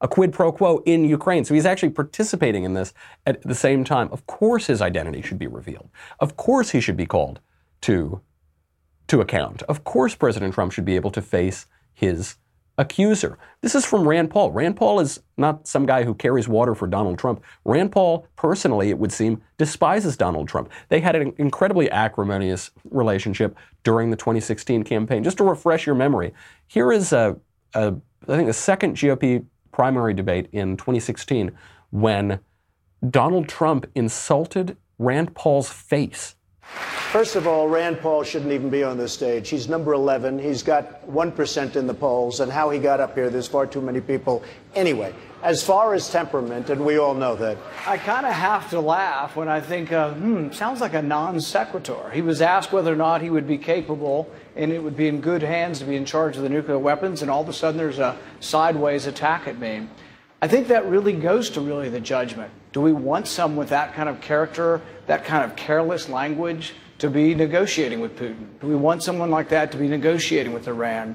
a 0.00 0.08
quid 0.08 0.32
pro 0.32 0.52
quo 0.52 0.82
in 0.86 1.04
Ukraine. 1.04 1.44
So 1.44 1.54
he's 1.54 1.66
actually 1.66 1.90
participating 1.90 2.64
in 2.64 2.74
this 2.74 2.92
at 3.26 3.42
the 3.42 3.54
same 3.54 3.84
time. 3.84 4.08
Of 4.12 4.26
course, 4.26 4.66
his 4.66 4.80
identity 4.80 5.22
should 5.22 5.38
be 5.38 5.46
revealed. 5.46 5.90
Of 6.18 6.36
course, 6.36 6.70
he 6.70 6.80
should 6.80 6.96
be 6.96 7.06
called 7.06 7.40
to, 7.82 8.20
to 9.08 9.20
account. 9.20 9.62
Of 9.64 9.84
course, 9.84 10.14
President 10.14 10.54
Trump 10.54 10.72
should 10.72 10.84
be 10.84 10.96
able 10.96 11.10
to 11.12 11.22
face 11.22 11.66
his 11.92 12.36
accuser. 12.78 13.38
This 13.60 13.74
is 13.74 13.84
from 13.84 14.08
Rand 14.08 14.30
Paul. 14.30 14.52
Rand 14.52 14.76
Paul 14.76 15.00
is 15.00 15.20
not 15.36 15.68
some 15.68 15.84
guy 15.84 16.02
who 16.02 16.14
carries 16.14 16.48
water 16.48 16.74
for 16.74 16.86
Donald 16.86 17.18
Trump. 17.18 17.42
Rand 17.64 17.92
Paul, 17.92 18.26
personally, 18.36 18.88
it 18.88 18.98
would 18.98 19.12
seem, 19.12 19.42
despises 19.58 20.16
Donald 20.16 20.48
Trump. 20.48 20.70
They 20.88 21.00
had 21.00 21.14
an 21.14 21.34
incredibly 21.36 21.90
acrimonious 21.90 22.70
relationship 22.90 23.54
during 23.82 24.10
the 24.10 24.16
2016 24.16 24.82
campaign. 24.84 25.22
Just 25.22 25.36
to 25.38 25.44
refresh 25.44 25.84
your 25.84 25.94
memory, 25.94 26.32
here 26.68 26.90
is 26.90 27.12
a, 27.12 27.36
a 27.74 27.94
I 28.28 28.36
think 28.36 28.46
the 28.46 28.54
second 28.54 28.96
GOP 28.96 29.44
primary 29.72 30.14
debate 30.14 30.48
in 30.52 30.76
2016 30.76 31.52
when 31.90 32.40
Donald 33.08 33.48
Trump 33.48 33.86
insulted 33.94 34.76
Rand 34.98 35.34
Paul's 35.34 35.70
face. 35.70 36.36
First 37.10 37.34
of 37.34 37.46
all, 37.48 37.68
Rand 37.68 38.00
Paul 38.00 38.22
shouldn't 38.22 38.52
even 38.52 38.70
be 38.70 38.84
on 38.84 38.96
this 38.96 39.12
stage. 39.12 39.48
He's 39.48 39.68
number 39.68 39.94
11. 39.94 40.38
He's 40.38 40.62
got 40.62 41.04
1% 41.10 41.76
in 41.76 41.86
the 41.86 41.94
polls, 41.94 42.40
and 42.40 42.52
how 42.52 42.70
he 42.70 42.78
got 42.78 43.00
up 43.00 43.14
here, 43.14 43.30
there's 43.30 43.48
far 43.48 43.66
too 43.66 43.80
many 43.80 44.00
people. 44.00 44.44
Anyway, 44.76 45.12
as 45.42 45.62
far 45.62 45.94
as 45.94 46.10
temperament, 46.10 46.68
and 46.70 46.84
we 46.84 46.98
all 46.98 47.14
know 47.14 47.34
that. 47.36 47.56
I 47.86 47.96
kind 47.96 48.26
of 48.26 48.32
have 48.32 48.70
to 48.70 48.80
laugh 48.80 49.36
when 49.36 49.48
I 49.48 49.60
think, 49.60 49.90
uh, 49.90 50.12
hmm, 50.12 50.50
sounds 50.52 50.80
like 50.80 50.94
a 50.94 51.02
non 51.02 51.40
sequitur. 51.40 52.10
He 52.10 52.22
was 52.22 52.42
asked 52.42 52.72
whether 52.72 52.92
or 52.92 52.96
not 52.96 53.22
he 53.22 53.30
would 53.30 53.46
be 53.46 53.58
capable 53.58 54.30
and 54.56 54.72
it 54.72 54.82
would 54.82 54.96
be 54.96 55.08
in 55.08 55.20
good 55.20 55.42
hands 55.42 55.78
to 55.78 55.84
be 55.84 55.96
in 55.96 56.04
charge 56.04 56.36
of 56.36 56.42
the 56.42 56.48
nuclear 56.48 56.78
weapons, 56.78 57.22
and 57.22 57.30
all 57.30 57.42
of 57.42 57.48
a 57.48 57.52
sudden 57.52 57.78
there's 57.78 57.98
a 57.98 58.16
sideways 58.40 59.06
attack 59.06 59.46
at 59.46 59.58
me. 59.58 59.86
I 60.42 60.48
think 60.48 60.68
that 60.68 60.86
really 60.86 61.12
goes 61.12 61.50
to 61.50 61.60
really 61.60 61.88
the 61.88 62.00
judgment. 62.00 62.50
Do 62.72 62.80
we 62.80 62.92
want 62.92 63.26
someone 63.26 63.58
with 63.58 63.68
that 63.70 63.94
kind 63.94 64.08
of 64.08 64.20
character, 64.20 64.80
that 65.06 65.24
kind 65.24 65.44
of 65.44 65.56
careless 65.56 66.08
language 66.08 66.74
to 66.98 67.10
be 67.10 67.34
negotiating 67.34 68.00
with 68.00 68.18
Putin? 68.18 68.46
Do 68.60 68.66
we 68.66 68.76
want 68.76 69.02
someone 69.02 69.30
like 69.30 69.48
that 69.50 69.72
to 69.72 69.78
be 69.78 69.88
negotiating 69.88 70.52
with 70.52 70.66
Iran? 70.68 71.14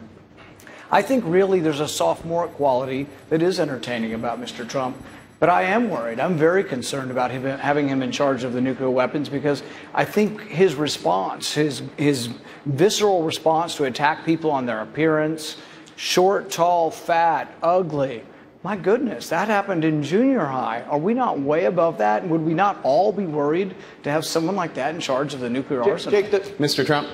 I 0.91 1.01
think 1.01 1.23
really 1.27 1.59
there's 1.59 1.79
a 1.79 1.87
sophomore 1.87 2.47
quality 2.47 3.07
that 3.29 3.41
is 3.41 3.59
entertaining 3.59 4.13
about 4.13 4.39
Mr. 4.39 4.67
Trump. 4.67 4.97
But 5.39 5.49
I 5.49 5.63
am 5.63 5.89
worried. 5.89 6.19
I'm 6.19 6.37
very 6.37 6.63
concerned 6.63 7.11
about 7.11 7.29
him, 7.29 7.43
having 7.43 7.89
him 7.89 8.01
in 8.01 8.11
charge 8.11 8.43
of 8.43 8.53
the 8.53 8.61
nuclear 8.61 8.89
weapons 8.89 9.27
because 9.27 9.63
I 9.93 10.05
think 10.05 10.41
his 10.41 10.75
response, 10.75 11.53
his, 11.53 11.83
his 11.97 12.29
visceral 12.65 13.23
response 13.23 13.75
to 13.75 13.83
attack 13.83 14.25
people 14.25 14.49
on 14.49 14.65
their 14.65 14.81
appearance, 14.81 15.57
short, 15.97 16.49
tall, 16.49 16.89
fat, 16.89 17.53
ugly, 17.61 18.23
my 18.63 18.75
goodness, 18.75 19.29
that 19.29 19.47
happened 19.47 19.85
in 19.85 20.01
junior 20.01 20.43
high. 20.43 20.81
Are 20.89 20.97
we 20.97 21.13
not 21.13 21.39
way 21.39 21.65
above 21.65 21.99
that? 21.99 22.23
And 22.23 22.31
would 22.31 22.41
we 22.41 22.55
not 22.55 22.79
all 22.81 23.11
be 23.11 23.25
worried 23.27 23.75
to 24.01 24.09
have 24.09 24.25
someone 24.25 24.55
like 24.55 24.73
that 24.73 24.95
in 24.95 24.99
charge 24.99 25.35
of 25.35 25.39
the 25.39 25.49
nuclear 25.49 25.83
arsenal? 25.83 26.19
Mr. 26.57 26.83
Trump. 26.83 27.07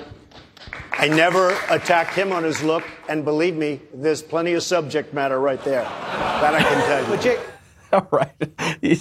I 0.92 1.08
never 1.08 1.56
attacked 1.70 2.14
him 2.14 2.32
on 2.32 2.44
his 2.44 2.62
look, 2.62 2.84
and 3.08 3.24
believe 3.24 3.56
me, 3.56 3.80
there's 3.94 4.22
plenty 4.22 4.52
of 4.52 4.62
subject 4.62 5.12
matter 5.12 5.40
right 5.40 5.62
there. 5.64 5.82
That 5.82 6.54
I 6.54 6.62
can 6.62 6.86
tell 6.86 7.02
you. 7.02 7.08
But 7.12 7.20
Jake, 7.20 7.40
All 7.92 8.08
right. 8.10 8.32
He, 8.80 8.94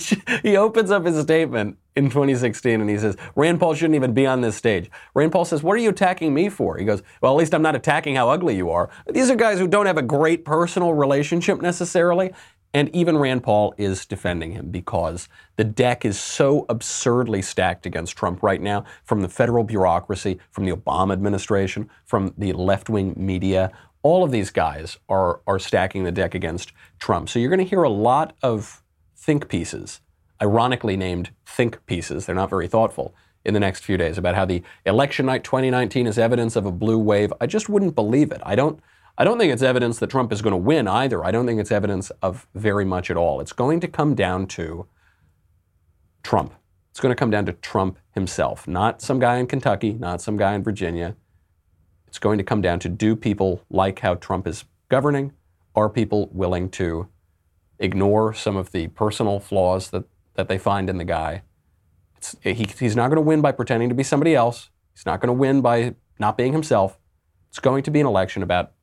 he 0.43 0.57
opens 0.57 0.91
up 0.91 1.05
his 1.05 1.21
statement 1.21 1.77
in 1.95 2.09
2016 2.09 2.81
and 2.81 2.89
he 2.89 2.97
says, 2.97 3.15
Rand 3.35 3.59
Paul 3.59 3.73
shouldn't 3.73 3.95
even 3.95 4.13
be 4.13 4.25
on 4.25 4.41
this 4.41 4.57
stage. 4.57 4.91
Rand 5.13 5.31
Paul 5.31 5.45
says, 5.45 5.63
What 5.63 5.73
are 5.73 5.79
you 5.81 5.89
attacking 5.89 6.33
me 6.33 6.49
for? 6.49 6.77
He 6.77 6.83
goes, 6.83 7.01
Well, 7.21 7.31
at 7.31 7.37
least 7.37 7.53
I'm 7.53 7.61
not 7.61 7.75
attacking 7.75 8.15
how 8.15 8.29
ugly 8.29 8.57
you 8.57 8.69
are. 8.69 8.89
These 9.09 9.29
are 9.29 9.35
guys 9.35 9.59
who 9.59 9.67
don't 9.67 9.85
have 9.85 9.97
a 9.97 10.01
great 10.01 10.43
personal 10.43 10.93
relationship 10.93 11.61
necessarily. 11.61 12.33
And 12.73 12.93
even 12.95 13.17
Rand 13.17 13.43
Paul 13.43 13.73
is 13.77 14.05
defending 14.05 14.53
him 14.53 14.69
because 14.71 15.27
the 15.57 15.63
deck 15.63 16.05
is 16.05 16.17
so 16.17 16.65
absurdly 16.69 17.41
stacked 17.41 17.85
against 17.85 18.15
Trump 18.15 18.41
right 18.41 18.61
now 18.61 18.85
from 19.03 19.21
the 19.21 19.29
federal 19.29 19.63
bureaucracy, 19.63 20.39
from 20.51 20.65
the 20.65 20.71
Obama 20.71 21.11
administration, 21.11 21.89
from 22.05 22.33
the 22.37 22.53
left 22.53 22.89
wing 22.89 23.13
media. 23.17 23.71
All 24.03 24.23
of 24.23 24.31
these 24.31 24.51
guys 24.51 24.97
are, 25.09 25.41
are 25.45 25.59
stacking 25.59 26.05
the 26.05 26.11
deck 26.11 26.33
against 26.33 26.71
Trump. 26.97 27.27
So 27.27 27.39
you're 27.39 27.49
going 27.49 27.59
to 27.59 27.65
hear 27.65 27.83
a 27.83 27.89
lot 27.89 28.35
of 28.41 28.81
think 29.17 29.49
pieces, 29.49 29.99
ironically 30.41 30.95
named 30.95 31.31
think 31.45 31.85
pieces. 31.85 32.25
They're 32.25 32.35
not 32.35 32.49
very 32.49 32.67
thoughtful 32.67 33.13
in 33.43 33.53
the 33.53 33.59
next 33.59 33.83
few 33.83 33.97
days 33.97 34.17
about 34.17 34.35
how 34.35 34.45
the 34.45 34.63
election 34.85 35.25
night 35.25 35.43
2019 35.43 36.07
is 36.07 36.17
evidence 36.17 36.55
of 36.55 36.65
a 36.65 36.71
blue 36.71 36.97
wave. 36.97 37.33
I 37.41 37.47
just 37.47 37.69
wouldn't 37.69 37.95
believe 37.95 38.31
it. 38.31 38.41
I 38.43 38.55
don't. 38.55 38.79
I 39.17 39.23
don't 39.23 39.37
think 39.37 39.51
it's 39.53 39.61
evidence 39.61 39.99
that 39.99 40.09
Trump 40.09 40.31
is 40.31 40.41
going 40.41 40.51
to 40.51 40.57
win 40.57 40.87
either. 40.87 41.23
I 41.23 41.31
don't 41.31 41.45
think 41.45 41.59
it's 41.59 41.71
evidence 41.71 42.11
of 42.21 42.47
very 42.55 42.85
much 42.85 43.11
at 43.11 43.17
all. 43.17 43.41
It's 43.41 43.53
going 43.53 43.79
to 43.81 43.87
come 43.87 44.15
down 44.15 44.47
to 44.47 44.87
Trump. 46.23 46.53
It's 46.91 46.99
going 46.99 47.11
to 47.11 47.19
come 47.19 47.29
down 47.29 47.45
to 47.45 47.53
Trump 47.53 47.97
himself, 48.13 48.67
not 48.67 49.01
some 49.01 49.19
guy 49.19 49.37
in 49.37 49.47
Kentucky, 49.47 49.93
not 49.93 50.21
some 50.21 50.37
guy 50.37 50.53
in 50.53 50.63
Virginia. 50.63 51.15
It's 52.07 52.19
going 52.19 52.37
to 52.37 52.43
come 52.43 52.61
down 52.61 52.79
to 52.79 52.89
do 52.89 53.15
people 53.15 53.63
like 53.69 53.99
how 53.99 54.15
Trump 54.15 54.45
is 54.45 54.65
governing? 54.89 55.31
Are 55.73 55.89
people 55.89 56.29
willing 56.33 56.69
to 56.71 57.07
ignore 57.79 58.33
some 58.33 58.57
of 58.57 58.73
the 58.73 58.87
personal 58.89 59.39
flaws 59.39 59.89
that, 59.91 60.03
that 60.35 60.49
they 60.49 60.57
find 60.57 60.89
in 60.89 60.97
the 60.97 61.05
guy? 61.05 61.43
He, 62.43 62.53
he's 62.53 62.95
not 62.95 63.07
going 63.07 63.15
to 63.15 63.21
win 63.21 63.41
by 63.41 63.53
pretending 63.53 63.87
to 63.89 63.95
be 63.95 64.03
somebody 64.03 64.35
else. 64.35 64.69
He's 64.93 65.05
not 65.05 65.21
going 65.21 65.27
to 65.27 65.33
win 65.33 65.61
by 65.61 65.95
not 66.19 66.37
being 66.37 66.51
himself. 66.51 66.99
It's 67.49 67.59
going 67.59 67.83
to 67.83 67.91
be 67.91 68.01
an 68.01 68.05
election 68.05 68.43
about 68.43 68.73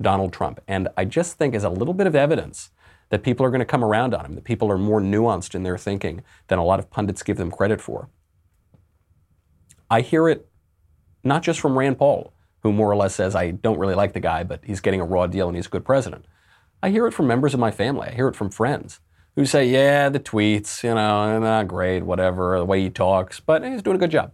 Donald 0.00 0.32
Trump. 0.32 0.60
And 0.66 0.88
I 0.96 1.04
just 1.04 1.36
think 1.36 1.54
as 1.54 1.64
a 1.64 1.70
little 1.70 1.94
bit 1.94 2.06
of 2.06 2.14
evidence 2.14 2.70
that 3.10 3.22
people 3.22 3.44
are 3.44 3.50
going 3.50 3.60
to 3.60 3.64
come 3.64 3.84
around 3.84 4.14
on 4.14 4.24
him, 4.24 4.34
that 4.34 4.44
people 4.44 4.70
are 4.70 4.78
more 4.78 5.00
nuanced 5.00 5.54
in 5.54 5.62
their 5.62 5.76
thinking 5.76 6.22
than 6.48 6.58
a 6.58 6.64
lot 6.64 6.78
of 6.78 6.90
pundits 6.90 7.22
give 7.22 7.36
them 7.36 7.50
credit 7.50 7.80
for. 7.80 8.08
I 9.90 10.00
hear 10.00 10.28
it 10.28 10.48
not 11.24 11.42
just 11.42 11.60
from 11.60 11.78
Rand 11.78 11.98
Paul, 11.98 12.32
who 12.62 12.72
more 12.72 12.90
or 12.90 12.96
less 12.96 13.14
says, 13.14 13.34
I 13.34 13.50
don't 13.50 13.78
really 13.78 13.94
like 13.94 14.12
the 14.12 14.20
guy, 14.20 14.44
but 14.44 14.64
he's 14.64 14.80
getting 14.80 15.00
a 15.00 15.04
raw 15.04 15.26
deal 15.26 15.48
and 15.48 15.56
he's 15.56 15.66
a 15.66 15.70
good 15.70 15.84
president. 15.84 16.24
I 16.82 16.90
hear 16.90 17.06
it 17.06 17.12
from 17.12 17.26
members 17.26 17.52
of 17.52 17.60
my 17.60 17.70
family. 17.70 18.08
I 18.08 18.14
hear 18.14 18.28
it 18.28 18.36
from 18.36 18.50
friends 18.50 19.00
who 19.36 19.44
say, 19.44 19.66
yeah, 19.66 20.08
the 20.08 20.20
tweets, 20.20 20.82
you 20.82 20.94
know, 20.94 21.38
not 21.38 21.68
great, 21.68 22.02
whatever, 22.04 22.58
the 22.58 22.64
way 22.64 22.82
he 22.82 22.90
talks, 22.90 23.40
but 23.40 23.64
he's 23.64 23.82
doing 23.82 23.96
a 23.96 24.00
good 24.00 24.10
job. 24.10 24.32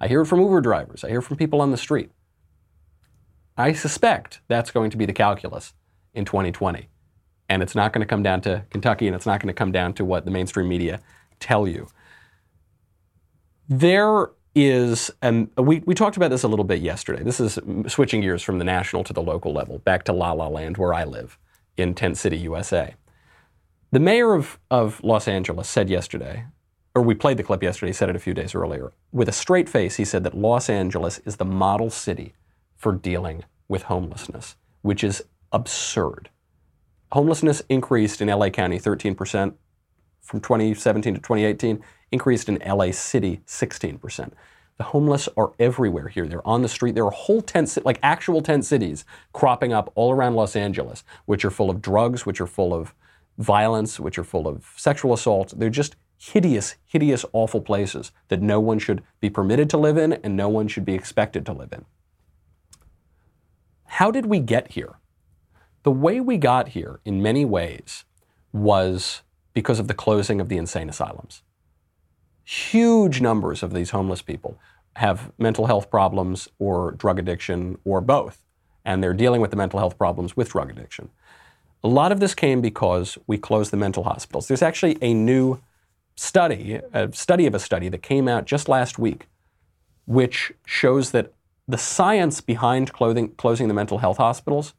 I 0.00 0.08
hear 0.08 0.22
it 0.22 0.26
from 0.26 0.40
Uber 0.40 0.60
drivers. 0.60 1.04
I 1.04 1.10
hear 1.10 1.22
from 1.22 1.36
people 1.36 1.60
on 1.60 1.70
the 1.70 1.76
street. 1.76 2.10
I 3.56 3.72
suspect 3.72 4.40
that's 4.48 4.70
going 4.70 4.90
to 4.90 4.96
be 4.96 5.06
the 5.06 5.12
calculus 5.12 5.74
in 6.14 6.24
2020. 6.24 6.88
And 7.48 7.62
it's 7.62 7.74
not 7.74 7.92
going 7.92 8.00
to 8.00 8.06
come 8.06 8.22
down 8.22 8.40
to 8.42 8.64
Kentucky 8.70 9.06
and 9.06 9.16
it's 9.16 9.26
not 9.26 9.40
going 9.40 9.48
to 9.48 9.54
come 9.54 9.72
down 9.72 9.92
to 9.94 10.04
what 10.04 10.24
the 10.24 10.30
mainstream 10.30 10.68
media 10.68 11.00
tell 11.40 11.66
you. 11.66 11.88
There 13.68 14.30
is, 14.54 15.10
and 15.22 15.50
we, 15.56 15.80
we 15.80 15.94
talked 15.94 16.16
about 16.16 16.30
this 16.30 16.42
a 16.42 16.48
little 16.48 16.64
bit 16.64 16.80
yesterday. 16.80 17.22
This 17.22 17.40
is 17.40 17.58
switching 17.88 18.20
gears 18.20 18.42
from 18.42 18.58
the 18.58 18.64
national 18.64 19.04
to 19.04 19.12
the 19.12 19.22
local 19.22 19.52
level, 19.52 19.78
back 19.78 20.04
to 20.04 20.12
La 20.12 20.32
La 20.32 20.48
Land, 20.48 20.76
where 20.76 20.94
I 20.94 21.04
live 21.04 21.38
in 21.76 21.94
Tent 21.94 22.16
City, 22.18 22.36
USA. 22.38 22.94
The 23.92 24.00
mayor 24.00 24.34
of, 24.34 24.58
of 24.70 25.02
Los 25.02 25.26
Angeles 25.26 25.68
said 25.68 25.90
yesterday, 25.90 26.44
or 26.94 27.02
we 27.02 27.14
played 27.14 27.36
the 27.36 27.42
clip 27.42 27.62
yesterday, 27.62 27.90
he 27.90 27.94
said 27.94 28.08
it 28.08 28.16
a 28.16 28.20
few 28.20 28.34
days 28.34 28.54
earlier. 28.54 28.92
With 29.12 29.28
a 29.28 29.32
straight 29.32 29.68
face, 29.68 29.96
he 29.96 30.04
said 30.04 30.24
that 30.24 30.34
Los 30.34 30.68
Angeles 30.68 31.18
is 31.24 31.36
the 31.36 31.44
model 31.44 31.90
city 31.90 32.34
for 32.80 32.92
dealing 32.92 33.44
with 33.68 33.82
homelessness, 33.84 34.56
which 34.80 35.04
is 35.04 35.22
absurd. 35.52 36.30
Homelessness 37.12 37.60
increased 37.68 38.22
in 38.22 38.28
LA 38.28 38.48
County 38.48 38.78
13% 38.78 39.52
from 40.22 40.40
2017 40.40 41.14
to 41.14 41.20
2018, 41.20 41.82
increased 42.10 42.48
in 42.48 42.58
LA 42.66 42.90
City 42.90 43.42
16%. 43.46 44.32
The 44.78 44.84
homeless 44.84 45.28
are 45.36 45.52
everywhere 45.58 46.08
here. 46.08 46.26
They're 46.26 46.46
on 46.48 46.62
the 46.62 46.68
street. 46.68 46.94
There 46.94 47.04
are 47.04 47.10
whole 47.10 47.42
tent, 47.42 47.76
like 47.84 47.98
actual 48.02 48.40
tent 48.40 48.64
cities 48.64 49.04
cropping 49.34 49.74
up 49.74 49.92
all 49.94 50.10
around 50.10 50.36
Los 50.36 50.56
Angeles, 50.56 51.04
which 51.26 51.44
are 51.44 51.50
full 51.50 51.68
of 51.68 51.82
drugs, 51.82 52.24
which 52.24 52.40
are 52.40 52.46
full 52.46 52.72
of 52.72 52.94
violence, 53.36 54.00
which 54.00 54.18
are 54.18 54.24
full 54.24 54.48
of 54.48 54.72
sexual 54.76 55.12
assault. 55.12 55.52
They're 55.54 55.68
just 55.68 55.96
hideous, 56.16 56.76
hideous, 56.86 57.26
awful 57.34 57.60
places 57.60 58.10
that 58.28 58.40
no 58.40 58.58
one 58.58 58.78
should 58.78 59.02
be 59.20 59.28
permitted 59.28 59.68
to 59.70 59.76
live 59.76 59.98
in 59.98 60.14
and 60.14 60.34
no 60.34 60.48
one 60.48 60.66
should 60.66 60.86
be 60.86 60.94
expected 60.94 61.44
to 61.44 61.52
live 61.52 61.74
in. 61.74 61.84
How 63.94 64.12
did 64.12 64.26
we 64.26 64.38
get 64.38 64.72
here? 64.72 64.94
The 65.82 65.90
way 65.90 66.20
we 66.20 66.38
got 66.38 66.68
here, 66.68 67.00
in 67.04 67.20
many 67.20 67.44
ways, 67.44 68.04
was 68.52 69.22
because 69.52 69.80
of 69.80 69.88
the 69.88 69.94
closing 69.94 70.40
of 70.40 70.48
the 70.48 70.56
insane 70.56 70.88
asylums. 70.88 71.42
Huge 72.44 73.20
numbers 73.20 73.64
of 73.64 73.72
these 73.72 73.90
homeless 73.90 74.22
people 74.22 74.58
have 74.94 75.32
mental 75.38 75.66
health 75.66 75.90
problems 75.90 76.48
or 76.60 76.92
drug 76.92 77.18
addiction 77.18 77.78
or 77.84 78.00
both, 78.00 78.44
and 78.84 79.02
they're 79.02 79.12
dealing 79.12 79.40
with 79.40 79.50
the 79.50 79.56
mental 79.56 79.80
health 79.80 79.98
problems 79.98 80.36
with 80.36 80.50
drug 80.50 80.70
addiction. 80.70 81.10
A 81.82 81.88
lot 81.88 82.12
of 82.12 82.20
this 82.20 82.34
came 82.34 82.60
because 82.60 83.18
we 83.26 83.38
closed 83.38 83.72
the 83.72 83.76
mental 83.76 84.04
hospitals. 84.04 84.46
There's 84.46 84.62
actually 84.62 84.98
a 85.02 85.12
new 85.12 85.60
study, 86.14 86.80
a 86.92 87.12
study 87.12 87.46
of 87.46 87.56
a 87.56 87.58
study 87.58 87.88
that 87.88 88.02
came 88.02 88.28
out 88.28 88.44
just 88.44 88.68
last 88.68 89.00
week, 89.00 89.26
which 90.06 90.52
shows 90.64 91.10
that 91.10 91.32
the 91.70 91.78
science 91.78 92.40
behind 92.40 92.92
clothing, 92.92 93.28
closing 93.36 93.68
the 93.68 93.74
mental 93.74 93.98
health 93.98 94.16
hospitals 94.16 94.74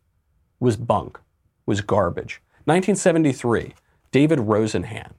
was 0.60 0.76
bunk, 0.76 1.20
was 1.66 1.82
garbage. 1.82 2.42
1973, 2.66 3.74
David 4.12 4.40
Rosenhan, 4.40 5.12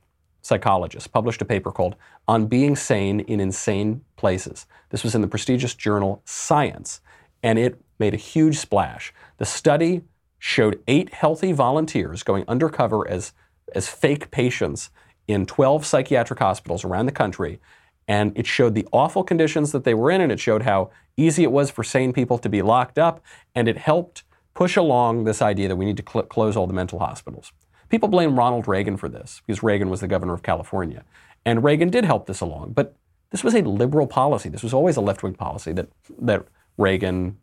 psychologist, 0.43 1.13
published 1.13 1.41
a 1.41 1.47
paper 1.47 1.73
called 1.73 1.97
On 2.29 2.47
Being 2.47 2.77
Sane 2.77 3.21
in 3.21 3.41
Insane 3.41 4.05
Places. 4.17 4.67
This 4.91 5.03
was 5.03 5.15
in 5.15 5.23
the 5.23 5.29
prestigious 5.29 5.75
journal 5.75 6.21
Science, 6.25 7.01
and 7.43 7.59
it 7.59 7.81
made 7.99 8.15
a 8.15 8.19
huge 8.19 8.59
splash. 8.59 9.15
The 9.39 9.45
study 9.47 10.03
showed 10.39 10.83
eight 10.87 11.15
healthy 11.15 11.53
volunteers 11.53 12.23
going 12.23 12.45
undercover 12.47 13.09
as, 13.09 13.33
as 13.75 13.89
fake 13.89 14.31
patients 14.31 14.91
in 15.27 15.47
12 15.47 15.87
psychiatric 15.87 16.39
hospitals 16.39 16.85
around 16.85 17.07
the 17.07 17.13
country. 17.13 17.61
And 18.09 18.37
it 18.37 18.47
showed 18.47 18.75
the 18.75 18.87
awful 18.93 19.23
conditions 19.23 19.73
that 19.73 19.85
they 19.85 19.95
were 19.95 20.11
in, 20.11 20.21
and 20.21 20.33
it 20.33 20.41
showed 20.41 20.63
how 20.63 20.91
easy 21.17 21.43
it 21.43 21.53
was 21.53 21.71
for 21.71 21.85
sane 21.85 22.13
people 22.13 22.39
to 22.39 22.49
be 22.49 22.63
locked 22.63 22.99
up, 22.99 23.21
and 23.55 23.69
it 23.69 23.79
helped 23.79 24.25
push 24.55 24.77
along 24.77 25.25
this 25.25 25.41
idea 25.41 25.69
that 25.69 25.77
we 25.77 25.85
need 25.85 25.97
to 25.97 26.05
cl- 26.07 26.25
close 26.27 26.57
all 26.57 26.67
the 26.67 26.73
mental 26.73 26.99
hospitals. 26.99 27.53
People 27.89 28.09
blame 28.09 28.39
Ronald 28.39 28.67
Reagan 28.67 28.97
for 28.97 29.09
this 29.09 29.43
because 29.47 29.63
Reagan 29.63 29.91
was 29.91 30.01
the 30.01 30.09
governor 30.09 30.35
of 30.35 30.43
California. 30.43 31.05
And 31.45 31.63
Reagan 31.63 31.91
did 31.91 32.05
help 32.05 32.27
this 32.27 32.41
along, 32.41 32.73
but 32.73 32.97
this 33.31 33.45
was 33.45 33.55
a 33.55 33.63
liberal 33.63 34.07
policy. 34.07 34.49
This 34.49 34.63
was 34.63 34.75
always 34.75 34.97
a 34.97 35.01
left 35.01 35.23
wing 35.23 35.35
policy 35.35 35.73
that, 35.73 35.89
that 36.21 36.47
Reagan 36.79 37.39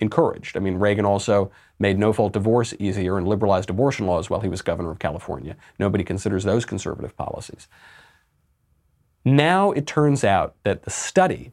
encouraged. 0.00 0.56
I 0.56 0.60
mean, 0.60 0.76
Reagan 0.76 1.04
also 1.04 1.50
made 1.78 1.98
no 1.98 2.12
fault 2.12 2.32
divorce 2.32 2.74
easier 2.78 3.16
and 3.16 3.26
liberalized 3.26 3.70
abortion 3.70 4.06
laws 4.06 4.28
while 4.28 4.40
he 4.40 4.48
was 4.48 4.62
governor 4.62 4.90
of 4.90 4.98
California. 4.98 5.56
Nobody 5.78 6.04
considers 6.04 6.44
those 6.44 6.64
conservative 6.64 7.16
policies. 7.16 7.68
Now 9.26 9.72
it 9.72 9.88
turns 9.88 10.22
out 10.22 10.54
that 10.62 10.84
the 10.84 10.90
study 10.90 11.50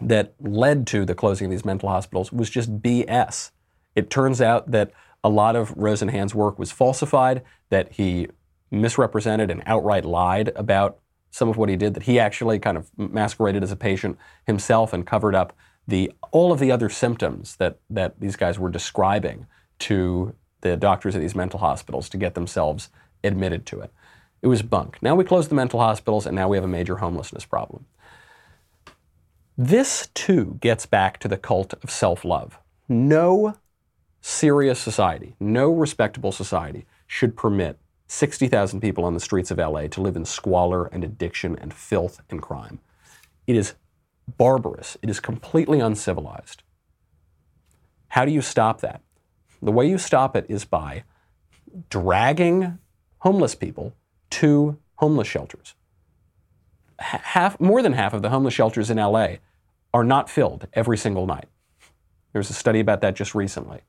that 0.00 0.34
led 0.40 0.88
to 0.88 1.04
the 1.04 1.14
closing 1.14 1.44
of 1.44 1.52
these 1.52 1.64
mental 1.64 1.88
hospitals 1.88 2.32
was 2.32 2.50
just 2.50 2.82
BS. 2.82 3.52
It 3.94 4.10
turns 4.10 4.40
out 4.40 4.72
that 4.72 4.90
a 5.22 5.28
lot 5.28 5.54
of 5.54 5.72
Rosenhan's 5.76 6.34
work 6.34 6.58
was 6.58 6.72
falsified, 6.72 7.42
that 7.68 7.92
he 7.92 8.26
misrepresented 8.72 9.52
and 9.52 9.62
outright 9.66 10.04
lied 10.04 10.48
about 10.56 10.98
some 11.30 11.48
of 11.48 11.56
what 11.56 11.68
he 11.68 11.76
did, 11.76 11.94
that 11.94 12.02
he 12.02 12.18
actually 12.18 12.58
kind 12.58 12.76
of 12.76 12.90
masqueraded 12.98 13.62
as 13.62 13.70
a 13.70 13.76
patient 13.76 14.18
himself 14.44 14.92
and 14.92 15.06
covered 15.06 15.36
up 15.36 15.56
the 15.86 16.10
all 16.32 16.50
of 16.50 16.58
the 16.58 16.72
other 16.72 16.88
symptoms 16.88 17.54
that, 17.56 17.78
that 17.88 18.18
these 18.18 18.34
guys 18.34 18.58
were 18.58 18.68
describing 18.68 19.46
to 19.78 20.34
the 20.62 20.76
doctors 20.76 21.14
at 21.14 21.20
these 21.20 21.36
mental 21.36 21.60
hospitals 21.60 22.08
to 22.08 22.16
get 22.16 22.34
themselves 22.34 22.90
admitted 23.22 23.64
to 23.66 23.78
it. 23.80 23.92
It 24.42 24.46
was 24.46 24.62
bunk. 24.62 24.98
Now 25.02 25.14
we 25.14 25.24
close 25.24 25.48
the 25.48 25.54
mental 25.54 25.80
hospitals 25.80 26.26
and 26.26 26.34
now 26.34 26.48
we 26.48 26.56
have 26.56 26.64
a 26.64 26.68
major 26.68 26.96
homelessness 26.96 27.44
problem. 27.44 27.86
This 29.56 30.08
too 30.14 30.56
gets 30.60 30.86
back 30.86 31.18
to 31.18 31.28
the 31.28 31.36
cult 31.36 31.74
of 31.82 31.90
self 31.90 32.24
love. 32.24 32.58
No 32.88 33.56
serious 34.22 34.78
society, 34.78 35.36
no 35.38 35.70
respectable 35.70 36.32
society 36.32 36.86
should 37.06 37.36
permit 37.36 37.78
60,000 38.06 38.80
people 38.80 39.04
on 39.04 39.14
the 39.14 39.20
streets 39.20 39.50
of 39.50 39.58
LA 39.58 39.86
to 39.88 40.00
live 40.00 40.16
in 40.16 40.24
squalor 40.24 40.86
and 40.86 41.04
addiction 41.04 41.56
and 41.58 41.72
filth 41.72 42.20
and 42.30 42.42
crime. 42.42 42.80
It 43.46 43.56
is 43.56 43.74
barbarous. 44.36 44.96
It 45.02 45.10
is 45.10 45.20
completely 45.20 45.80
uncivilized. 45.80 46.62
How 48.08 48.24
do 48.24 48.32
you 48.32 48.42
stop 48.42 48.80
that? 48.80 49.02
The 49.62 49.72
way 49.72 49.88
you 49.88 49.98
stop 49.98 50.34
it 50.34 50.46
is 50.48 50.64
by 50.64 51.04
dragging 51.88 52.78
homeless 53.18 53.54
people 53.54 53.94
to 54.30 54.78
homeless 54.96 55.28
shelters. 55.28 55.74
Half, 56.98 57.58
more 57.60 57.82
than 57.82 57.94
half 57.94 58.12
of 58.12 58.22
the 58.22 58.30
homeless 58.30 58.54
shelters 58.54 58.90
in 58.90 58.98
LA 58.98 59.36
are 59.94 60.04
not 60.04 60.28
filled 60.28 60.66
every 60.72 60.98
single 60.98 61.26
night. 61.26 61.46
There 62.32 62.40
was 62.40 62.50
a 62.50 62.54
study 62.54 62.80
about 62.80 63.00
that 63.00 63.16
just 63.16 63.34
recently. 63.34 63.80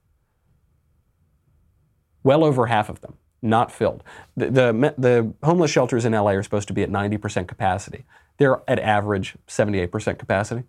Well 2.24 2.44
over 2.44 2.68
half 2.68 2.90
of 2.90 3.02
them 3.02 3.18
not 3.42 3.72
filled. 3.72 4.04
The, 4.38 4.50
the, 4.50 4.94
the, 4.98 5.34
homeless 5.44 5.72
shelters 5.72 6.06
in 6.06 6.14
LA 6.14 6.32
are 6.32 6.44
supposed 6.44 6.68
to 6.68 6.74
be 6.74 6.84
at 6.84 6.90
90% 6.90 7.48
capacity. 7.48 8.06
They're 8.38 8.62
at 8.68 8.80
average 8.80 9.36
78% 9.48 10.20
capacity. 10.20 10.64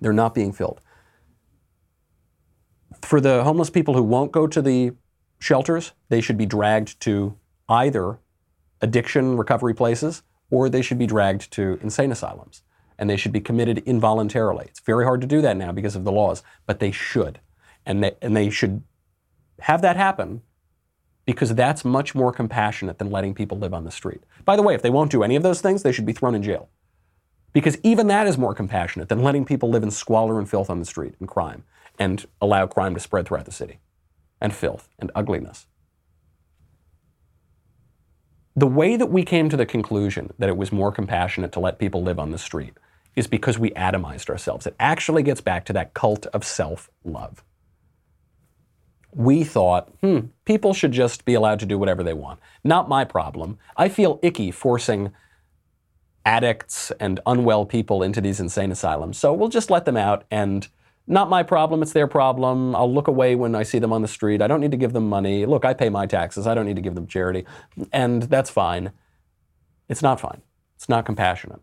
They're 0.00 0.12
not 0.12 0.34
being 0.34 0.52
filled. 0.52 0.80
For 3.02 3.20
the 3.20 3.44
homeless 3.44 3.70
people 3.70 3.94
who 3.94 4.02
won't 4.02 4.32
go 4.32 4.46
to 4.46 4.60
the 4.60 4.92
shelters, 5.38 5.92
they 6.08 6.20
should 6.20 6.36
be 6.36 6.46
dragged 6.46 6.98
to 7.00 7.36
either 7.68 8.18
addiction 8.80 9.36
recovery 9.36 9.74
places 9.74 10.22
or 10.50 10.68
they 10.68 10.82
should 10.82 10.98
be 10.98 11.06
dragged 11.06 11.50
to 11.52 11.78
insane 11.82 12.12
asylums. 12.12 12.62
And 12.98 13.08
they 13.08 13.16
should 13.16 13.32
be 13.32 13.40
committed 13.40 13.78
involuntarily. 13.78 14.66
It's 14.68 14.80
very 14.80 15.04
hard 15.04 15.20
to 15.20 15.26
do 15.26 15.40
that 15.42 15.56
now 15.56 15.70
because 15.70 15.94
of 15.94 16.04
the 16.04 16.12
laws, 16.12 16.42
but 16.66 16.80
they 16.80 16.90
should. 16.90 17.40
And 17.86 18.02
they, 18.02 18.16
and 18.20 18.36
they 18.36 18.50
should 18.50 18.82
have 19.60 19.82
that 19.82 19.96
happen 19.96 20.42
because 21.24 21.54
that's 21.54 21.84
much 21.84 22.14
more 22.14 22.32
compassionate 22.32 22.98
than 22.98 23.10
letting 23.10 23.34
people 23.34 23.58
live 23.58 23.74
on 23.74 23.84
the 23.84 23.90
street. 23.90 24.22
By 24.44 24.56
the 24.56 24.62
way, 24.62 24.74
if 24.74 24.82
they 24.82 24.90
won't 24.90 25.10
do 25.10 25.22
any 25.22 25.36
of 25.36 25.42
those 25.42 25.60
things, 25.60 25.82
they 25.82 25.92
should 25.92 26.06
be 26.06 26.12
thrown 26.12 26.34
in 26.34 26.42
jail. 26.42 26.70
Because 27.52 27.78
even 27.82 28.06
that 28.08 28.26
is 28.26 28.38
more 28.38 28.54
compassionate 28.54 29.08
than 29.08 29.22
letting 29.22 29.44
people 29.44 29.68
live 29.68 29.82
in 29.82 29.90
squalor 29.90 30.38
and 30.38 30.48
filth 30.48 30.70
on 30.70 30.80
the 30.80 30.84
street 30.84 31.14
and 31.20 31.28
crime 31.28 31.64
and 31.98 32.26
allow 32.40 32.66
crime 32.66 32.94
to 32.94 33.00
spread 33.00 33.26
throughout 33.26 33.44
the 33.44 33.52
city 33.52 33.78
and 34.40 34.54
filth 34.54 34.88
and 34.98 35.10
ugliness. 35.14 35.66
The 38.58 38.66
way 38.66 38.96
that 38.96 39.06
we 39.06 39.24
came 39.24 39.48
to 39.50 39.56
the 39.56 39.64
conclusion 39.64 40.32
that 40.36 40.48
it 40.48 40.56
was 40.56 40.72
more 40.72 40.90
compassionate 40.90 41.52
to 41.52 41.60
let 41.60 41.78
people 41.78 42.02
live 42.02 42.18
on 42.18 42.32
the 42.32 42.38
street 42.38 42.72
is 43.14 43.28
because 43.28 43.56
we 43.56 43.70
atomized 43.70 44.28
ourselves. 44.28 44.66
It 44.66 44.74
actually 44.80 45.22
gets 45.22 45.40
back 45.40 45.64
to 45.66 45.72
that 45.74 45.94
cult 45.94 46.26
of 46.26 46.44
self 46.44 46.90
love. 47.04 47.44
We 49.14 49.44
thought, 49.44 49.92
hmm, 50.00 50.30
people 50.44 50.74
should 50.74 50.90
just 50.90 51.24
be 51.24 51.34
allowed 51.34 51.60
to 51.60 51.66
do 51.66 51.78
whatever 51.78 52.02
they 52.02 52.14
want. 52.14 52.40
Not 52.64 52.88
my 52.88 53.04
problem. 53.04 53.58
I 53.76 53.88
feel 53.88 54.18
icky 54.24 54.50
forcing 54.50 55.12
addicts 56.24 56.90
and 56.98 57.20
unwell 57.26 57.64
people 57.64 58.02
into 58.02 58.20
these 58.20 58.40
insane 58.40 58.72
asylums. 58.72 59.18
So 59.18 59.32
we'll 59.32 59.50
just 59.50 59.70
let 59.70 59.84
them 59.84 59.96
out 59.96 60.24
and 60.32 60.66
not 61.08 61.30
my 61.30 61.42
problem, 61.42 61.82
it's 61.82 61.92
their 61.92 62.06
problem. 62.06 62.76
I'll 62.76 62.92
look 62.92 63.08
away 63.08 63.34
when 63.34 63.54
I 63.54 63.62
see 63.62 63.78
them 63.78 63.92
on 63.92 64.02
the 64.02 64.08
street. 64.08 64.42
I 64.42 64.46
don't 64.46 64.60
need 64.60 64.70
to 64.72 64.76
give 64.76 64.92
them 64.92 65.08
money. 65.08 65.46
Look, 65.46 65.64
I 65.64 65.72
pay 65.72 65.88
my 65.88 66.06
taxes. 66.06 66.46
I 66.46 66.54
don't 66.54 66.66
need 66.66 66.76
to 66.76 66.82
give 66.82 66.94
them 66.94 67.06
charity. 67.06 67.46
And 67.92 68.24
that's 68.24 68.50
fine. 68.50 68.92
It's 69.88 70.02
not 70.02 70.20
fine. 70.20 70.42
It's 70.76 70.88
not 70.88 71.06
compassionate. 71.06 71.60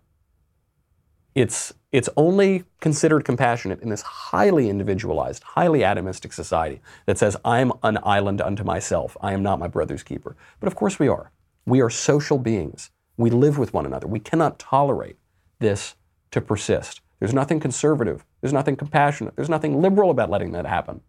It's, 1.36 1.74
it's 1.91 2.10
only 2.18 2.64
considered 2.82 3.24
compassionate 3.24 3.82
in 3.82 3.89
this 3.89 4.02
highly 4.02 4.70
individualized, 4.70 5.43
highly 5.43 5.82
atomistic 5.82 6.34
society 6.34 6.82
that 7.06 7.18
says, 7.18 7.38
I'm 7.46 7.72
an 7.84 8.00
island 8.04 8.41
unto 8.41 8.64
myself. 8.64 9.16
I 9.22 9.34
am 9.34 9.43
not 9.43 9.60
my 9.60 9.68
brother's 9.68 10.02
keeper. 10.02 10.36
But 10.60 10.68
of 10.68 10.76
course 10.76 10.98
we 10.98 11.08
are. 11.08 11.32
We 11.66 11.82
are 11.82 11.89
social 11.89 12.39
beings. 12.39 12.89
We 13.18 13.30
live 13.30 13.58
with 13.58 13.74
one 13.74 13.86
another. 13.86 14.08
We 14.08 14.20
cannot 14.20 14.60
tolerate 14.60 15.18
this 15.60 15.96
to 16.32 16.41
persist. 16.41 17.02
There's 17.20 17.34
nothing 17.34 17.60
conservative. 17.60 18.26
There's 18.46 18.54
nothing 18.54 18.76
compassionate. 18.76 19.36
There's 19.36 19.50
nothing 19.50 19.82
liberal 19.82 20.12
about 20.12 20.30
letting 20.30 20.52
that 20.52 20.68
happen. 20.68 21.02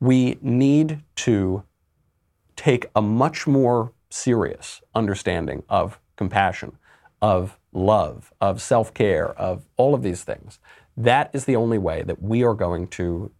We 0.00 0.36
need 0.40 1.04
to 1.14 1.62
take 2.56 2.86
a 2.96 3.00
much 3.00 3.46
more 3.46 3.92
serious 4.10 4.82
understanding 4.92 5.62
of 5.68 6.00
compassion, 6.16 6.78
of 7.22 7.60
love, 7.72 8.32
of 8.40 8.60
self 8.60 8.92
care, 8.92 9.28
of 9.38 9.68
all 9.76 9.94
of 9.94 10.02
these 10.02 10.24
things. 10.24 10.58
That 10.96 11.30
is 11.32 11.44
the 11.44 11.54
only 11.54 11.78
way 11.78 12.02
that 12.02 12.20
we 12.20 12.42
are 12.42 12.54
going 12.54 12.88
to 12.88 13.30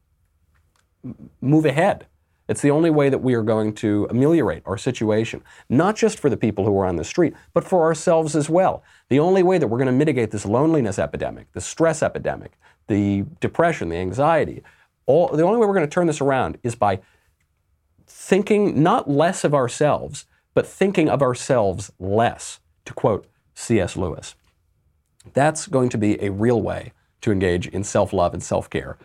move 1.41 1.64
ahead 1.64 2.07
it's 2.49 2.62
the 2.62 2.70
only 2.70 2.90
way 2.90 3.11
that 3.11 3.18
we 3.18 3.34
are 3.34 3.42
going 3.42 3.74
to 3.74 4.07
ameliorate 4.11 4.62
our 4.64 4.78
situation, 4.78 5.42
not 5.68 5.96
just 5.96 6.18
for 6.18 6.30
the 6.30 6.36
people 6.36 6.64
who 6.64 6.76
are 6.78 6.86
on 6.86 6.96
the 6.96 7.05
street, 7.05 7.34
but 7.53 7.62
for 7.62 7.84
ourselves 7.84 8.34
as 8.34 8.49
well. 8.49 8.82
The 9.11 9.18
only 9.18 9.42
way 9.42 9.59
that 9.59 9.68
we're 9.68 9.78
going 9.78 9.86
to 9.86 9.92
mitigate 9.92 10.30
this 10.30 10.46
loneliness 10.46 10.99
epidemic, 10.99 11.53
the 11.53 11.61
stress 11.61 12.03
epidemic, 12.03 12.59
the 12.86 13.24
depression, 13.40 13.90
the 13.90 13.96
anxiety, 13.96 14.62
all, 15.05 15.28
the 15.28 15.42
only 15.42 15.59
way 15.59 15.66
we're 15.66 15.74
going 15.74 15.86
to 15.86 15.92
turn 15.92 16.07
this 16.07 16.22
around 16.22 16.59
is 16.62 16.74
by 16.74 17.01
thinking 18.07 18.82
not 18.82 19.11
less 19.11 19.44
of 19.44 19.55
ourselves, 19.55 20.26
but 20.55 20.66
thinking 20.66 21.09
of 21.11 21.20
ourselves 21.20 21.92
less, 21.99 22.61
to 22.86 22.94
quote 22.94 23.26
C.S. 23.55 23.96
Lewis. 23.96 24.34
That's 25.34 25.66
going 25.66 25.90
to 25.90 25.99
be 25.99 26.22
a 26.22 26.30
real 26.30 26.62
way 26.62 26.92
to 27.20 27.30
engage 27.30 27.66
in 27.66 27.84
self 27.84 28.14
love 28.14 28.32
and 28.32 28.42
self 28.42 28.70
care 28.70 28.96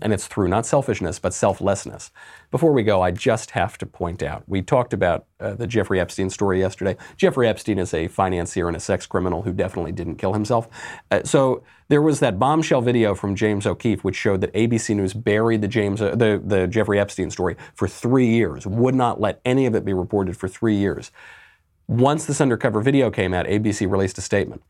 and 0.00 0.12
it's 0.12 0.26
through 0.26 0.48
not 0.48 0.64
selfishness, 0.64 1.18
but 1.18 1.34
selflessness. 1.34 2.10
Before 2.50 2.72
we 2.72 2.82
go, 2.82 3.02
I 3.02 3.10
just 3.10 3.50
have 3.50 3.76
to 3.78 3.86
point 3.86 4.22
out 4.22 4.44
we 4.46 4.62
talked 4.62 4.92
about 4.92 5.26
uh, 5.40 5.54
the 5.54 5.66
Jeffrey 5.66 6.00
Epstein 6.00 6.30
story 6.30 6.60
yesterday. 6.60 6.96
Jeffrey 7.16 7.48
Epstein 7.48 7.78
is 7.78 7.92
a 7.92 8.08
financier 8.08 8.68
and 8.68 8.76
a 8.76 8.80
sex 8.80 9.06
criminal 9.06 9.42
who 9.42 9.52
definitely 9.52 9.92
didn't 9.92 10.16
kill 10.16 10.32
himself. 10.32 10.68
Uh, 11.10 11.22
so 11.24 11.62
there 11.88 12.00
was 12.00 12.20
that 12.20 12.38
bombshell 12.38 12.80
video 12.80 13.14
from 13.14 13.34
James 13.34 13.66
O'Keefe, 13.66 14.04
which 14.04 14.16
showed 14.16 14.40
that 14.40 14.52
ABC 14.54 14.94
News 14.96 15.14
buried 15.14 15.60
the 15.60 15.68
James 15.68 16.00
uh, 16.00 16.14
the, 16.14 16.40
the 16.44 16.66
Jeffrey 16.66 16.98
Epstein 16.98 17.30
story 17.30 17.56
for 17.74 17.88
three 17.88 18.28
years, 18.28 18.66
would 18.66 18.94
not 18.94 19.20
let 19.20 19.40
any 19.44 19.66
of 19.66 19.74
it 19.74 19.84
be 19.84 19.92
reported 19.92 20.36
for 20.36 20.48
three 20.48 20.76
years. 20.76 21.10
Once 21.88 22.24
this 22.24 22.40
undercover 22.40 22.80
video 22.80 23.10
came 23.10 23.34
out, 23.34 23.46
ABC 23.46 23.90
released 23.90 24.16
a 24.16 24.22
statement. 24.22 24.62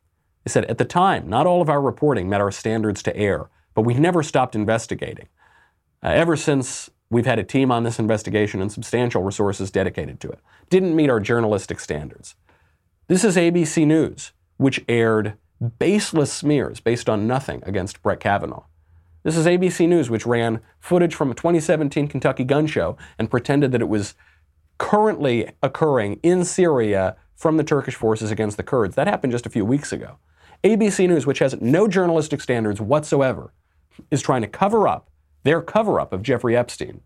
They 0.44 0.50
said, 0.50 0.64
at 0.64 0.78
the 0.78 0.84
time, 0.84 1.28
not 1.28 1.46
all 1.46 1.62
of 1.62 1.68
our 1.68 1.80
reporting 1.80 2.28
met 2.28 2.40
our 2.40 2.50
standards 2.50 3.02
to 3.04 3.16
air. 3.16 3.48
But 3.74 3.82
we 3.82 3.94
never 3.94 4.22
stopped 4.22 4.54
investigating. 4.54 5.28
Uh, 6.02 6.08
ever 6.08 6.36
since 6.36 6.90
we've 7.12 7.26
had 7.26 7.38
a 7.38 7.44
team 7.44 7.70
on 7.70 7.84
this 7.84 7.98
investigation 7.98 8.60
and 8.60 8.72
substantial 8.72 9.22
resources 9.22 9.70
dedicated 9.70 10.18
to 10.20 10.30
it. 10.30 10.40
Didn't 10.70 10.96
meet 10.96 11.10
our 11.10 11.20
journalistic 11.20 11.78
standards. 11.78 12.34
This 13.06 13.22
is 13.22 13.36
ABC 13.36 13.86
News, 13.86 14.32
which 14.56 14.82
aired 14.88 15.34
baseless 15.78 16.32
smears 16.32 16.80
based 16.80 17.10
on 17.10 17.26
nothing 17.26 17.62
against 17.64 18.02
Brett 18.02 18.20
Kavanaugh. 18.20 18.64
This 19.22 19.36
is 19.36 19.46
ABC 19.46 19.88
News, 19.88 20.10
which 20.10 20.26
ran 20.26 20.60
footage 20.80 21.14
from 21.14 21.30
a 21.30 21.34
2017 21.34 22.08
Kentucky 22.08 22.44
gun 22.44 22.66
show 22.66 22.96
and 23.18 23.30
pretended 23.30 23.70
that 23.72 23.82
it 23.82 23.88
was 23.88 24.14
currently 24.78 25.52
occurring 25.62 26.18
in 26.22 26.44
Syria 26.44 27.16
from 27.36 27.56
the 27.56 27.64
Turkish 27.64 27.94
forces 27.94 28.30
against 28.30 28.56
the 28.56 28.62
Kurds. 28.62 28.96
That 28.96 29.06
happened 29.06 29.32
just 29.32 29.46
a 29.46 29.50
few 29.50 29.64
weeks 29.64 29.92
ago. 29.92 30.16
ABC 30.64 31.06
News, 31.08 31.26
which 31.26 31.40
has 31.40 31.60
no 31.60 31.86
journalistic 31.86 32.40
standards 32.40 32.80
whatsoever, 32.80 33.52
is 34.10 34.22
trying 34.22 34.42
to 34.42 34.48
cover 34.48 34.88
up 34.88 35.10
their 35.44 35.60
cover 35.60 36.00
up 36.00 36.12
of 36.12 36.22
Jeffrey 36.22 36.56
Epstein 36.56 37.00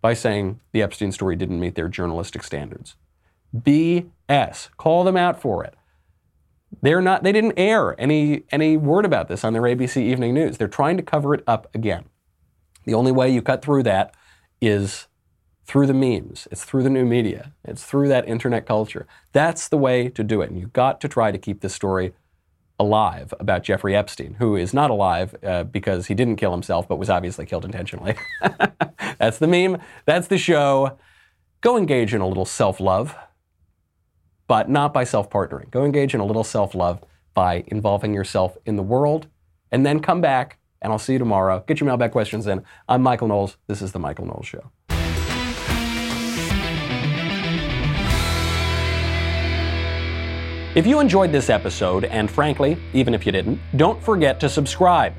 by 0.00 0.14
saying 0.14 0.60
the 0.72 0.82
Epstein 0.82 1.12
story 1.12 1.36
didn't 1.36 1.60
meet 1.60 1.74
their 1.74 1.88
journalistic 1.88 2.42
standards. 2.42 2.96
BS. 3.56 4.68
Call 4.76 5.04
them 5.04 5.16
out 5.16 5.40
for 5.40 5.64
it. 5.64 5.74
They're 6.82 7.00
not 7.00 7.24
they 7.24 7.32
didn't 7.32 7.58
air 7.58 8.00
any 8.00 8.44
any 8.52 8.76
word 8.76 9.04
about 9.04 9.28
this 9.28 9.44
on 9.44 9.52
their 9.52 9.62
ABC 9.62 9.96
Evening 9.96 10.34
News. 10.34 10.56
They're 10.56 10.68
trying 10.68 10.96
to 10.98 11.02
cover 11.02 11.34
it 11.34 11.42
up 11.46 11.68
again. 11.74 12.04
The 12.84 12.94
only 12.94 13.12
way 13.12 13.28
you 13.28 13.42
cut 13.42 13.62
through 13.62 13.82
that 13.84 14.14
is 14.60 15.08
through 15.64 15.86
the 15.86 15.94
memes. 15.94 16.48
It's 16.50 16.64
through 16.64 16.82
the 16.82 16.90
new 16.90 17.04
media. 17.04 17.52
It's 17.64 17.84
through 17.84 18.08
that 18.08 18.28
internet 18.28 18.66
culture. 18.66 19.06
That's 19.32 19.68
the 19.68 19.78
way 19.78 20.08
to 20.10 20.24
do 20.24 20.42
it. 20.42 20.50
And 20.50 20.58
you've 20.58 20.72
got 20.72 21.00
to 21.00 21.08
try 21.08 21.30
to 21.30 21.38
keep 21.38 21.60
this 21.60 21.74
story 21.74 22.12
alive 22.80 23.34
about 23.38 23.62
Jeffrey 23.62 23.94
Epstein, 23.94 24.34
who 24.38 24.56
is 24.56 24.72
not 24.72 24.90
alive 24.90 25.36
uh, 25.44 25.64
because 25.64 26.06
he 26.06 26.14
didn't 26.14 26.36
kill 26.36 26.50
himself, 26.50 26.88
but 26.88 26.96
was 26.96 27.10
obviously 27.10 27.44
killed 27.44 27.66
intentionally. 27.66 28.16
That's 29.18 29.36
the 29.38 29.46
meme. 29.46 29.78
That's 30.06 30.28
the 30.28 30.38
show. 30.38 30.98
Go 31.60 31.76
engage 31.76 32.14
in 32.14 32.22
a 32.22 32.26
little 32.26 32.46
self 32.46 32.80
love, 32.80 33.14
but 34.48 34.70
not 34.70 34.94
by 34.94 35.04
self 35.04 35.28
partnering. 35.28 35.70
Go 35.70 35.84
engage 35.84 36.14
in 36.14 36.20
a 36.20 36.24
little 36.24 36.42
self 36.42 36.74
love 36.74 37.04
by 37.34 37.64
involving 37.66 38.14
yourself 38.14 38.56
in 38.64 38.76
the 38.76 38.82
world, 38.82 39.28
and 39.70 39.84
then 39.84 40.00
come 40.00 40.22
back, 40.22 40.58
and 40.80 40.90
I'll 40.90 40.98
see 40.98 41.12
you 41.12 41.18
tomorrow. 41.18 41.62
Get 41.66 41.80
your 41.80 41.86
mailbag 41.86 42.12
questions 42.12 42.46
in. 42.46 42.64
I'm 42.88 43.02
Michael 43.02 43.28
Knowles. 43.28 43.58
This 43.66 43.82
is 43.82 43.92
The 43.92 43.98
Michael 43.98 44.24
Knowles 44.24 44.46
Show. 44.46 44.72
If 50.76 50.86
you 50.86 51.00
enjoyed 51.00 51.32
this 51.32 51.50
episode, 51.50 52.04
and 52.04 52.30
frankly, 52.30 52.78
even 52.92 53.12
if 53.12 53.26
you 53.26 53.32
didn't, 53.32 53.58
don't 53.76 54.00
forget 54.00 54.38
to 54.38 54.48
subscribe. 54.48 55.14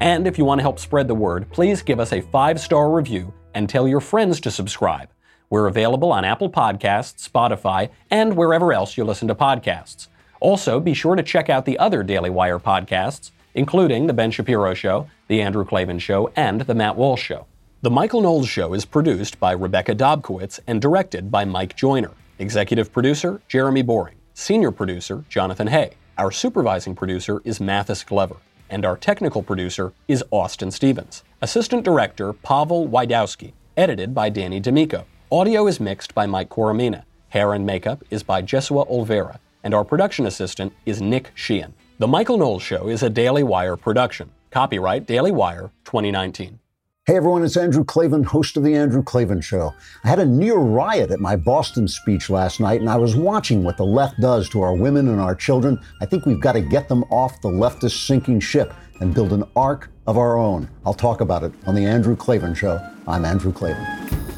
And 0.00 0.26
if 0.26 0.36
you 0.36 0.44
want 0.44 0.58
to 0.58 0.62
help 0.62 0.80
spread 0.80 1.06
the 1.06 1.14
word, 1.14 1.48
please 1.52 1.82
give 1.82 2.00
us 2.00 2.12
a 2.12 2.20
five 2.20 2.58
star 2.58 2.90
review 2.90 3.32
and 3.54 3.68
tell 3.68 3.86
your 3.86 4.00
friends 4.00 4.40
to 4.40 4.50
subscribe. 4.50 5.08
We're 5.50 5.68
available 5.68 6.10
on 6.10 6.24
Apple 6.24 6.50
Podcasts, 6.50 7.28
Spotify, 7.28 7.90
and 8.10 8.36
wherever 8.36 8.72
else 8.72 8.96
you 8.96 9.04
listen 9.04 9.28
to 9.28 9.36
podcasts. 9.36 10.08
Also, 10.40 10.80
be 10.80 10.94
sure 10.94 11.14
to 11.14 11.22
check 11.22 11.48
out 11.48 11.64
the 11.64 11.78
other 11.78 12.02
Daily 12.02 12.28
Wire 12.28 12.58
podcasts, 12.58 13.30
including 13.54 14.08
The 14.08 14.12
Ben 14.12 14.32
Shapiro 14.32 14.74
Show, 14.74 15.08
The 15.28 15.40
Andrew 15.40 15.64
Klavan 15.64 16.00
Show, 16.00 16.32
and 16.34 16.62
The 16.62 16.74
Matt 16.74 16.96
Walsh 16.96 17.22
Show. 17.22 17.46
The 17.82 17.90
Michael 17.90 18.22
Knowles 18.22 18.48
Show 18.48 18.74
is 18.74 18.84
produced 18.84 19.38
by 19.38 19.52
Rebecca 19.52 19.94
Dobkowitz 19.94 20.58
and 20.66 20.82
directed 20.82 21.30
by 21.30 21.44
Mike 21.44 21.76
Joyner. 21.76 22.14
Executive 22.40 22.92
producer, 22.92 23.40
Jeremy 23.46 23.82
Boring. 23.82 24.17
Senior 24.40 24.70
producer, 24.70 25.24
Jonathan 25.28 25.66
Hay. 25.66 25.94
Our 26.16 26.30
supervising 26.30 26.94
producer 26.94 27.42
is 27.44 27.60
Mathis 27.60 28.04
Glover. 28.04 28.36
And 28.70 28.84
our 28.84 28.96
technical 28.96 29.42
producer 29.42 29.92
is 30.06 30.22
Austin 30.30 30.70
Stevens. 30.70 31.24
Assistant 31.42 31.84
director, 31.84 32.32
Pavel 32.32 32.86
Wydowski. 32.86 33.54
Edited 33.76 34.14
by 34.14 34.28
Danny 34.28 34.60
D'Amico. 34.60 35.06
Audio 35.32 35.66
is 35.66 35.80
mixed 35.80 36.14
by 36.14 36.26
Mike 36.26 36.50
Coromina. 36.50 37.02
Hair 37.30 37.54
and 37.54 37.66
makeup 37.66 38.04
is 38.10 38.22
by 38.22 38.40
Jesua 38.40 38.88
Olvera. 38.88 39.40
And 39.64 39.74
our 39.74 39.84
production 39.84 40.24
assistant 40.24 40.72
is 40.86 41.02
Nick 41.02 41.32
Sheehan. 41.34 41.74
The 41.98 42.06
Michael 42.06 42.38
Knowles 42.38 42.62
Show 42.62 42.86
is 42.86 43.02
a 43.02 43.10
Daily 43.10 43.42
Wire 43.42 43.76
production. 43.76 44.30
Copyright 44.52 45.04
Daily 45.04 45.32
Wire 45.32 45.72
2019. 45.84 46.60
Hey 47.08 47.16
everyone, 47.16 47.42
it's 47.42 47.56
Andrew 47.56 47.84
Klavan, 47.84 48.22
host 48.22 48.58
of 48.58 48.64
The 48.64 48.74
Andrew 48.74 49.02
Klavan 49.02 49.40
Show. 49.40 49.72
I 50.04 50.08
had 50.08 50.18
a 50.18 50.26
near 50.26 50.56
riot 50.56 51.10
at 51.10 51.20
my 51.20 51.36
Boston 51.36 51.88
speech 51.88 52.28
last 52.28 52.60
night, 52.60 52.82
and 52.82 52.90
I 52.90 52.96
was 52.96 53.16
watching 53.16 53.64
what 53.64 53.78
the 53.78 53.86
left 53.86 54.20
does 54.20 54.46
to 54.50 54.60
our 54.60 54.76
women 54.76 55.08
and 55.08 55.18
our 55.18 55.34
children. 55.34 55.80
I 56.02 56.04
think 56.04 56.26
we've 56.26 56.38
got 56.38 56.52
to 56.52 56.60
get 56.60 56.86
them 56.86 57.04
off 57.04 57.40
the 57.40 57.48
leftist 57.48 58.06
sinking 58.06 58.40
ship 58.40 58.74
and 59.00 59.14
build 59.14 59.32
an 59.32 59.44
ark 59.56 59.88
of 60.06 60.18
our 60.18 60.36
own. 60.36 60.68
I'll 60.84 60.92
talk 60.92 61.22
about 61.22 61.44
it 61.44 61.52
on 61.66 61.74
The 61.74 61.86
Andrew 61.86 62.14
Klavan 62.14 62.52
Show. 62.52 62.78
I'm 63.06 63.24
Andrew 63.24 63.54
Klavan. 63.54 64.37